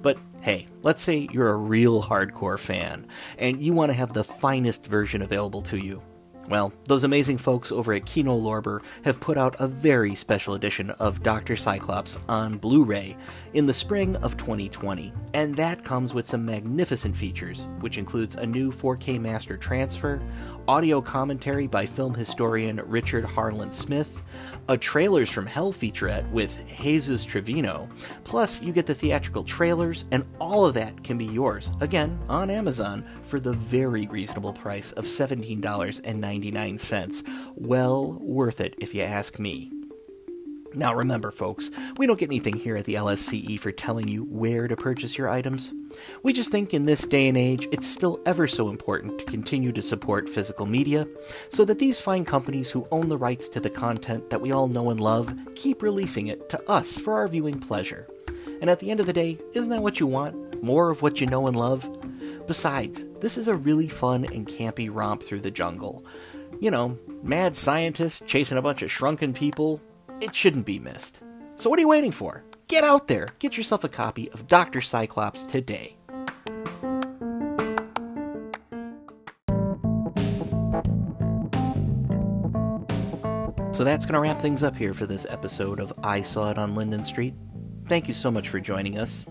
But 0.00 0.16
hey, 0.40 0.66
let's 0.82 1.02
say 1.02 1.28
you're 1.32 1.50
a 1.50 1.56
real 1.56 2.02
hardcore 2.02 2.58
fan 2.58 3.06
and 3.38 3.60
you 3.62 3.72
want 3.72 3.90
to 3.90 3.94
have 3.94 4.12
the 4.12 4.24
finest 4.24 4.86
version 4.86 5.22
available 5.22 5.62
to 5.62 5.78
you. 5.78 6.02
Well, 6.48 6.72
those 6.84 7.04
amazing 7.04 7.36
folks 7.36 7.70
over 7.70 7.92
at 7.92 8.06
Kino 8.06 8.34
Lorber 8.34 8.80
have 9.04 9.20
put 9.20 9.36
out 9.36 9.54
a 9.58 9.68
very 9.68 10.14
special 10.14 10.54
edition 10.54 10.88
of 10.92 11.22
Dr. 11.22 11.56
Cyclops 11.56 12.18
on 12.26 12.56
Blu 12.56 12.84
ray 12.84 13.18
in 13.52 13.66
the 13.66 13.74
spring 13.74 14.16
of 14.16 14.38
2020, 14.38 15.12
and 15.34 15.54
that 15.56 15.84
comes 15.84 16.14
with 16.14 16.26
some 16.26 16.46
magnificent 16.46 17.14
features, 17.14 17.68
which 17.80 17.98
includes 17.98 18.36
a 18.36 18.46
new 18.46 18.72
4K 18.72 19.20
master 19.20 19.58
transfer, 19.58 20.22
audio 20.66 21.02
commentary 21.02 21.66
by 21.66 21.84
film 21.84 22.14
historian 22.14 22.80
Richard 22.86 23.26
Harland 23.26 23.74
Smith, 23.74 24.22
a 24.70 24.78
Trailers 24.78 25.28
from 25.28 25.44
Hell 25.44 25.70
featurette 25.70 26.30
with 26.30 26.56
Jesus 26.80 27.26
Trevino, 27.26 27.90
plus 28.24 28.62
you 28.62 28.72
get 28.72 28.86
the 28.86 28.94
theatrical 28.94 29.44
trailers, 29.44 30.06
and 30.12 30.24
all 30.40 30.64
of 30.64 30.72
that 30.74 31.04
can 31.04 31.18
be 31.18 31.26
yours, 31.26 31.72
again, 31.80 32.18
on 32.30 32.48
Amazon 32.48 33.06
for 33.28 33.38
the 33.38 33.52
very 33.52 34.06
reasonable 34.06 34.52
price 34.52 34.90
of 34.92 35.04
$17.99. 35.04 37.28
Well 37.54 38.18
worth 38.20 38.60
it 38.60 38.74
if 38.78 38.94
you 38.94 39.02
ask 39.02 39.38
me. 39.38 39.70
Now 40.74 40.94
remember, 40.94 41.30
folks, 41.30 41.70
we 41.96 42.06
don't 42.06 42.20
get 42.20 42.28
anything 42.28 42.54
here 42.54 42.76
at 42.76 42.84
the 42.84 42.94
LSCE 42.94 43.58
for 43.58 43.72
telling 43.72 44.06
you 44.06 44.24
where 44.24 44.68
to 44.68 44.76
purchase 44.76 45.16
your 45.16 45.28
items. 45.28 45.72
We 46.22 46.34
just 46.34 46.52
think 46.52 46.74
in 46.74 46.84
this 46.84 47.06
day 47.06 47.26
and 47.26 47.38
age, 47.38 47.66
it's 47.72 47.86
still 47.86 48.20
ever 48.26 48.46
so 48.46 48.68
important 48.68 49.18
to 49.18 49.24
continue 49.24 49.72
to 49.72 49.80
support 49.80 50.28
physical 50.28 50.66
media 50.66 51.08
so 51.48 51.64
that 51.64 51.78
these 51.78 51.98
fine 51.98 52.26
companies 52.26 52.70
who 52.70 52.86
own 52.90 53.08
the 53.08 53.16
rights 53.16 53.48
to 53.50 53.60
the 53.60 53.70
content 53.70 54.28
that 54.28 54.42
we 54.42 54.52
all 54.52 54.68
know 54.68 54.90
and 54.90 55.00
love 55.00 55.34
keep 55.54 55.80
releasing 55.80 56.26
it 56.26 56.50
to 56.50 56.70
us 56.70 56.98
for 56.98 57.14
our 57.14 57.28
viewing 57.28 57.58
pleasure. 57.58 58.06
And 58.60 58.68
at 58.68 58.80
the 58.80 58.90
end 58.90 59.00
of 59.00 59.06
the 59.06 59.12
day, 59.12 59.38
isn't 59.54 59.70
that 59.70 59.82
what 59.82 60.00
you 60.00 60.06
want? 60.06 60.62
More 60.62 60.90
of 60.90 61.00
what 61.00 61.20
you 61.20 61.26
know 61.26 61.46
and 61.46 61.56
love? 61.56 61.88
Besides, 62.48 63.04
this 63.20 63.36
is 63.36 63.46
a 63.46 63.54
really 63.54 63.88
fun 63.88 64.24
and 64.24 64.48
campy 64.48 64.88
romp 64.90 65.22
through 65.22 65.40
the 65.40 65.50
jungle. 65.50 66.06
You 66.60 66.70
know, 66.70 66.98
mad 67.22 67.54
scientists 67.54 68.22
chasing 68.26 68.56
a 68.56 68.62
bunch 68.62 68.80
of 68.80 68.90
shrunken 68.90 69.34
people, 69.34 69.82
it 70.22 70.34
shouldn't 70.34 70.64
be 70.64 70.78
missed. 70.78 71.22
So 71.56 71.68
what 71.68 71.78
are 71.78 71.82
you 71.82 71.88
waiting 71.88 72.10
for? 72.10 72.42
Get 72.66 72.84
out 72.84 73.06
there, 73.06 73.28
get 73.38 73.58
yourself 73.58 73.84
a 73.84 73.88
copy 73.90 74.30
of 74.30 74.48
Dr. 74.48 74.80
Cyclops 74.80 75.42
today. 75.42 75.98
So 83.72 83.84
that's 83.84 84.06
going 84.06 84.14
to 84.14 84.20
wrap 84.20 84.40
things 84.40 84.62
up 84.62 84.74
here 84.74 84.94
for 84.94 85.04
this 85.04 85.26
episode 85.28 85.80
of 85.80 85.92
I 86.02 86.22
Saw 86.22 86.50
It 86.50 86.56
on 86.56 86.74
Linden 86.74 87.04
Street. 87.04 87.34
Thank 87.88 88.08
you 88.08 88.14
so 88.14 88.30
much 88.30 88.48
for 88.48 88.58
joining 88.58 88.98
us. 88.98 89.26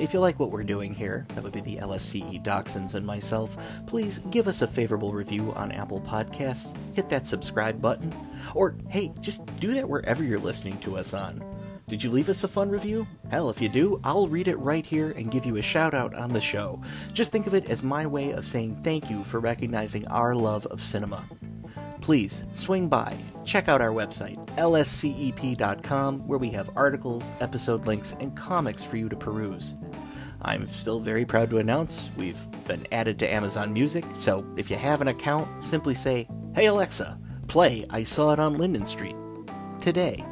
If 0.00 0.14
you 0.14 0.20
like 0.20 0.40
what 0.40 0.50
we're 0.50 0.64
doing 0.64 0.94
here, 0.94 1.26
that 1.34 1.44
would 1.44 1.52
be 1.52 1.60
the 1.60 1.76
LSCE 1.76 2.42
Dachshunds 2.42 2.94
and 2.94 3.04
myself, 3.04 3.54
please 3.86 4.18
give 4.30 4.48
us 4.48 4.62
a 4.62 4.66
favorable 4.66 5.12
review 5.12 5.52
on 5.52 5.70
Apple 5.72 6.00
Podcasts, 6.00 6.74
hit 6.94 7.10
that 7.10 7.26
subscribe 7.26 7.82
button, 7.82 8.10
or 8.54 8.76
hey, 8.88 9.12
just 9.20 9.44
do 9.56 9.74
that 9.74 9.86
wherever 9.86 10.24
you're 10.24 10.38
listening 10.38 10.78
to 10.78 10.96
us 10.96 11.12
on. 11.12 11.44
Did 11.86 12.02
you 12.02 12.10
leave 12.10 12.30
us 12.30 12.44
a 12.44 12.48
fun 12.48 12.70
review? 12.70 13.06
Hell, 13.30 13.50
if 13.50 13.60
you 13.60 13.68
do, 13.68 14.00
I'll 14.02 14.26
read 14.26 14.48
it 14.48 14.58
right 14.58 14.86
here 14.86 15.10
and 15.10 15.30
give 15.30 15.44
you 15.44 15.56
a 15.56 15.62
shout 15.62 15.92
out 15.92 16.14
on 16.14 16.32
the 16.32 16.40
show. 16.40 16.80
Just 17.12 17.30
think 17.30 17.46
of 17.46 17.52
it 17.52 17.68
as 17.68 17.82
my 17.82 18.06
way 18.06 18.30
of 18.30 18.46
saying 18.46 18.80
thank 18.82 19.10
you 19.10 19.22
for 19.22 19.38
recognizing 19.38 20.06
our 20.08 20.34
love 20.34 20.64
of 20.68 20.82
cinema. 20.82 21.22
Please 22.00 22.44
swing 22.52 22.88
by, 22.88 23.18
check 23.44 23.68
out 23.68 23.82
our 23.82 23.90
website, 23.90 24.38
lscep.com, 24.56 26.26
where 26.26 26.38
we 26.38 26.48
have 26.50 26.70
articles, 26.74 27.32
episode 27.40 27.86
links, 27.86 28.16
and 28.20 28.34
comics 28.34 28.82
for 28.82 28.96
you 28.96 29.08
to 29.08 29.16
peruse. 29.16 29.74
I'm 30.42 30.66
still 30.68 31.00
very 31.00 31.24
proud 31.24 31.50
to 31.50 31.58
announce 31.58 32.10
we've 32.16 32.40
been 32.66 32.86
added 32.92 33.18
to 33.18 33.32
Amazon 33.32 33.72
Music, 33.72 34.04
so 34.18 34.44
if 34.56 34.70
you 34.70 34.76
have 34.76 35.00
an 35.00 35.08
account, 35.08 35.64
simply 35.64 35.94
say, 35.94 36.28
Hey 36.54 36.66
Alexa, 36.66 37.18
play 37.46 37.84
I 37.90 38.04
Saw 38.04 38.32
It 38.32 38.38
on 38.38 38.56
Linden 38.56 38.86
Street 38.86 39.16
today. 39.80 40.24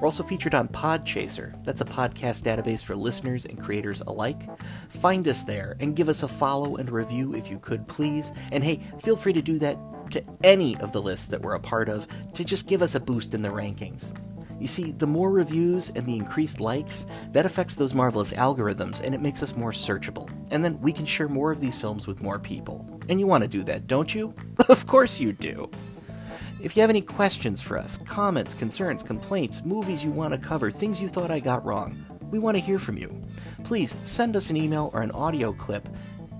We're 0.00 0.06
also 0.06 0.22
featured 0.22 0.54
on 0.54 0.68
Podchaser. 0.68 1.62
That's 1.64 1.80
a 1.80 1.84
podcast 1.84 2.42
database 2.42 2.84
for 2.84 2.94
listeners 2.94 3.46
and 3.46 3.60
creators 3.60 4.00
alike. 4.02 4.42
Find 4.88 5.26
us 5.26 5.42
there 5.42 5.76
and 5.80 5.96
give 5.96 6.08
us 6.08 6.22
a 6.22 6.28
follow 6.28 6.76
and 6.76 6.88
review 6.88 7.34
if 7.34 7.50
you 7.50 7.58
could, 7.58 7.88
please. 7.88 8.32
And 8.52 8.62
hey, 8.62 8.80
feel 9.02 9.16
free 9.16 9.32
to 9.32 9.42
do 9.42 9.58
that 9.58 9.76
to 10.12 10.24
any 10.44 10.76
of 10.76 10.92
the 10.92 11.02
lists 11.02 11.28
that 11.28 11.42
we're 11.42 11.54
a 11.54 11.60
part 11.60 11.88
of 11.88 12.06
to 12.34 12.44
just 12.44 12.68
give 12.68 12.80
us 12.80 12.94
a 12.94 13.00
boost 13.00 13.34
in 13.34 13.42
the 13.42 13.48
rankings. 13.48 14.12
You 14.58 14.66
see, 14.66 14.92
the 14.92 15.06
more 15.06 15.30
reviews 15.30 15.90
and 15.90 16.06
the 16.06 16.16
increased 16.16 16.60
likes, 16.60 17.06
that 17.32 17.46
affects 17.46 17.76
those 17.76 17.94
marvelous 17.94 18.32
algorithms 18.32 19.02
and 19.02 19.14
it 19.14 19.20
makes 19.20 19.42
us 19.42 19.56
more 19.56 19.72
searchable. 19.72 20.28
And 20.50 20.64
then 20.64 20.80
we 20.80 20.92
can 20.92 21.06
share 21.06 21.28
more 21.28 21.52
of 21.52 21.60
these 21.60 21.80
films 21.80 22.06
with 22.06 22.22
more 22.22 22.38
people. 22.38 22.88
And 23.08 23.20
you 23.20 23.26
want 23.26 23.44
to 23.44 23.48
do 23.48 23.62
that, 23.64 23.86
don't 23.86 24.14
you? 24.14 24.34
of 24.68 24.86
course 24.86 25.20
you 25.20 25.32
do. 25.32 25.70
If 26.60 26.76
you 26.76 26.80
have 26.80 26.90
any 26.90 27.02
questions 27.02 27.62
for 27.62 27.78
us, 27.78 27.98
comments, 27.98 28.52
concerns, 28.52 29.04
complaints, 29.04 29.64
movies 29.64 30.02
you 30.02 30.10
want 30.10 30.34
to 30.34 30.38
cover, 30.38 30.70
things 30.70 31.00
you 31.00 31.08
thought 31.08 31.30
I 31.30 31.38
got 31.38 31.64
wrong, 31.64 32.04
we 32.30 32.40
want 32.40 32.56
to 32.56 32.62
hear 32.62 32.80
from 32.80 32.98
you. 32.98 33.14
Please 33.62 33.96
send 34.02 34.36
us 34.36 34.50
an 34.50 34.56
email 34.56 34.90
or 34.92 35.02
an 35.02 35.12
audio 35.12 35.52
clip 35.52 35.88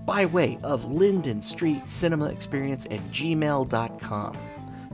by 0.05 0.25
way 0.25 0.57
of 0.63 0.91
Linden 0.91 1.41
Street 1.41 1.87
Cinema 1.87 2.25
Experience 2.25 2.85
at 2.87 2.99
gmail.com. 3.11 4.37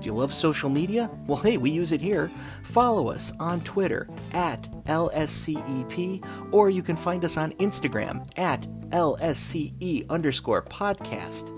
You 0.06 0.14
love 0.14 0.34
social 0.34 0.70
media? 0.70 1.10
Well, 1.26 1.38
hey, 1.38 1.58
we 1.58 1.72
use 1.72 1.91
it 1.91 2.01
here. 2.01 2.32
Follow 2.64 3.10
us 3.10 3.34
on 3.39 3.62
Twitter 3.62 4.08
at 4.32 4.70
LSCEP, 4.86 6.24
or 6.51 6.70
you 6.70 6.84
can 6.84 6.95
find 6.95 7.26
us 7.26 7.38
on 7.38 7.53
Instagram 7.53 8.28
at 8.38 8.68
LSCE 8.91 10.08
underscore 10.10 10.62
podcast. 10.62 11.51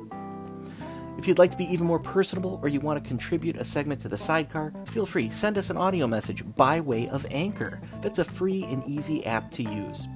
If 1.18 1.28
you'd 1.28 1.40
like 1.40 1.52
to 1.52 1.58
be 1.58 1.66
even 1.66 1.88
more 1.88 2.00
personable 2.00 2.60
or 2.62 2.70
you 2.70 2.80
want 2.80 3.04
to 3.04 3.08
contribute 3.08 3.58
a 3.58 3.66
segment 3.66 4.00
to 4.02 4.10
the 4.10 4.18
sidecar, 4.18 4.72
feel 4.86 5.06
free, 5.06 5.30
send 5.30 5.58
us 5.58 5.70
an 5.72 5.78
audio 5.78 6.08
message 6.08 6.44
by 6.56 6.80
way 6.80 7.10
of 7.10 7.26
Anchor. 7.32 7.82
That's 8.02 8.20
a 8.20 8.24
free 8.24 8.64
and 8.66 8.84
easy 8.86 9.26
app 9.26 9.50
to 9.54 9.64
use. 9.64 10.08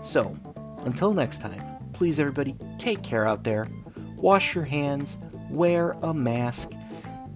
So, 0.00 0.38
until 0.84 1.12
next 1.12 1.42
time, 1.42 1.60
please 1.92 2.20
everybody, 2.20 2.54
take 2.78 3.02
care 3.02 3.26
out 3.26 3.42
there. 3.42 3.68
Wash 4.16 4.54
your 4.54 4.64
hands, 4.64 5.18
wear 5.50 5.96
a 6.02 6.14
mask, 6.14 6.70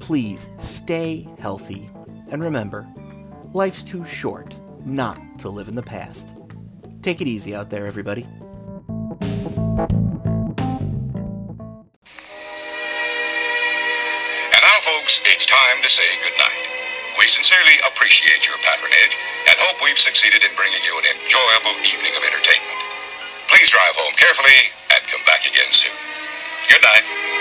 please 0.03 0.51
stay 0.59 1.29
healthy, 1.39 1.89
and 2.35 2.43
remember, 2.43 2.85
life's 3.55 3.85
too 3.85 4.05
short 4.05 4.59
not 4.85 5.17
to 5.39 5.49
live 5.49 5.69
in 5.69 5.77
the 5.77 5.83
past. 5.83 6.35
Take 7.03 7.21
it 7.21 7.29
easy 7.31 7.55
out 7.55 7.71
there, 7.71 7.87
everybody. 7.87 8.27
And 8.27 9.39
now, 14.59 14.79
folks, 14.83 15.23
it's 15.23 15.47
time 15.47 15.79
to 15.87 15.91
say 15.91 16.09
goodnight. 16.27 16.67
We 17.15 17.31
sincerely 17.31 17.79
appreciate 17.87 18.43
your 18.43 18.59
patronage 18.59 19.15
and 19.47 19.55
hope 19.63 19.79
we've 19.87 20.03
succeeded 20.03 20.43
in 20.43 20.51
bringing 20.59 20.83
you 20.83 20.99
an 20.99 21.07
enjoyable 21.15 21.79
evening 21.87 22.11
of 22.19 22.27
entertainment. 22.27 22.81
Please 23.47 23.71
drive 23.71 23.95
home 23.95 24.19
carefully 24.19 24.67
and 24.99 25.01
come 25.07 25.23
back 25.31 25.47
again 25.47 25.71
soon. 25.71 25.95
Good 26.67 26.83
night. 26.83 27.32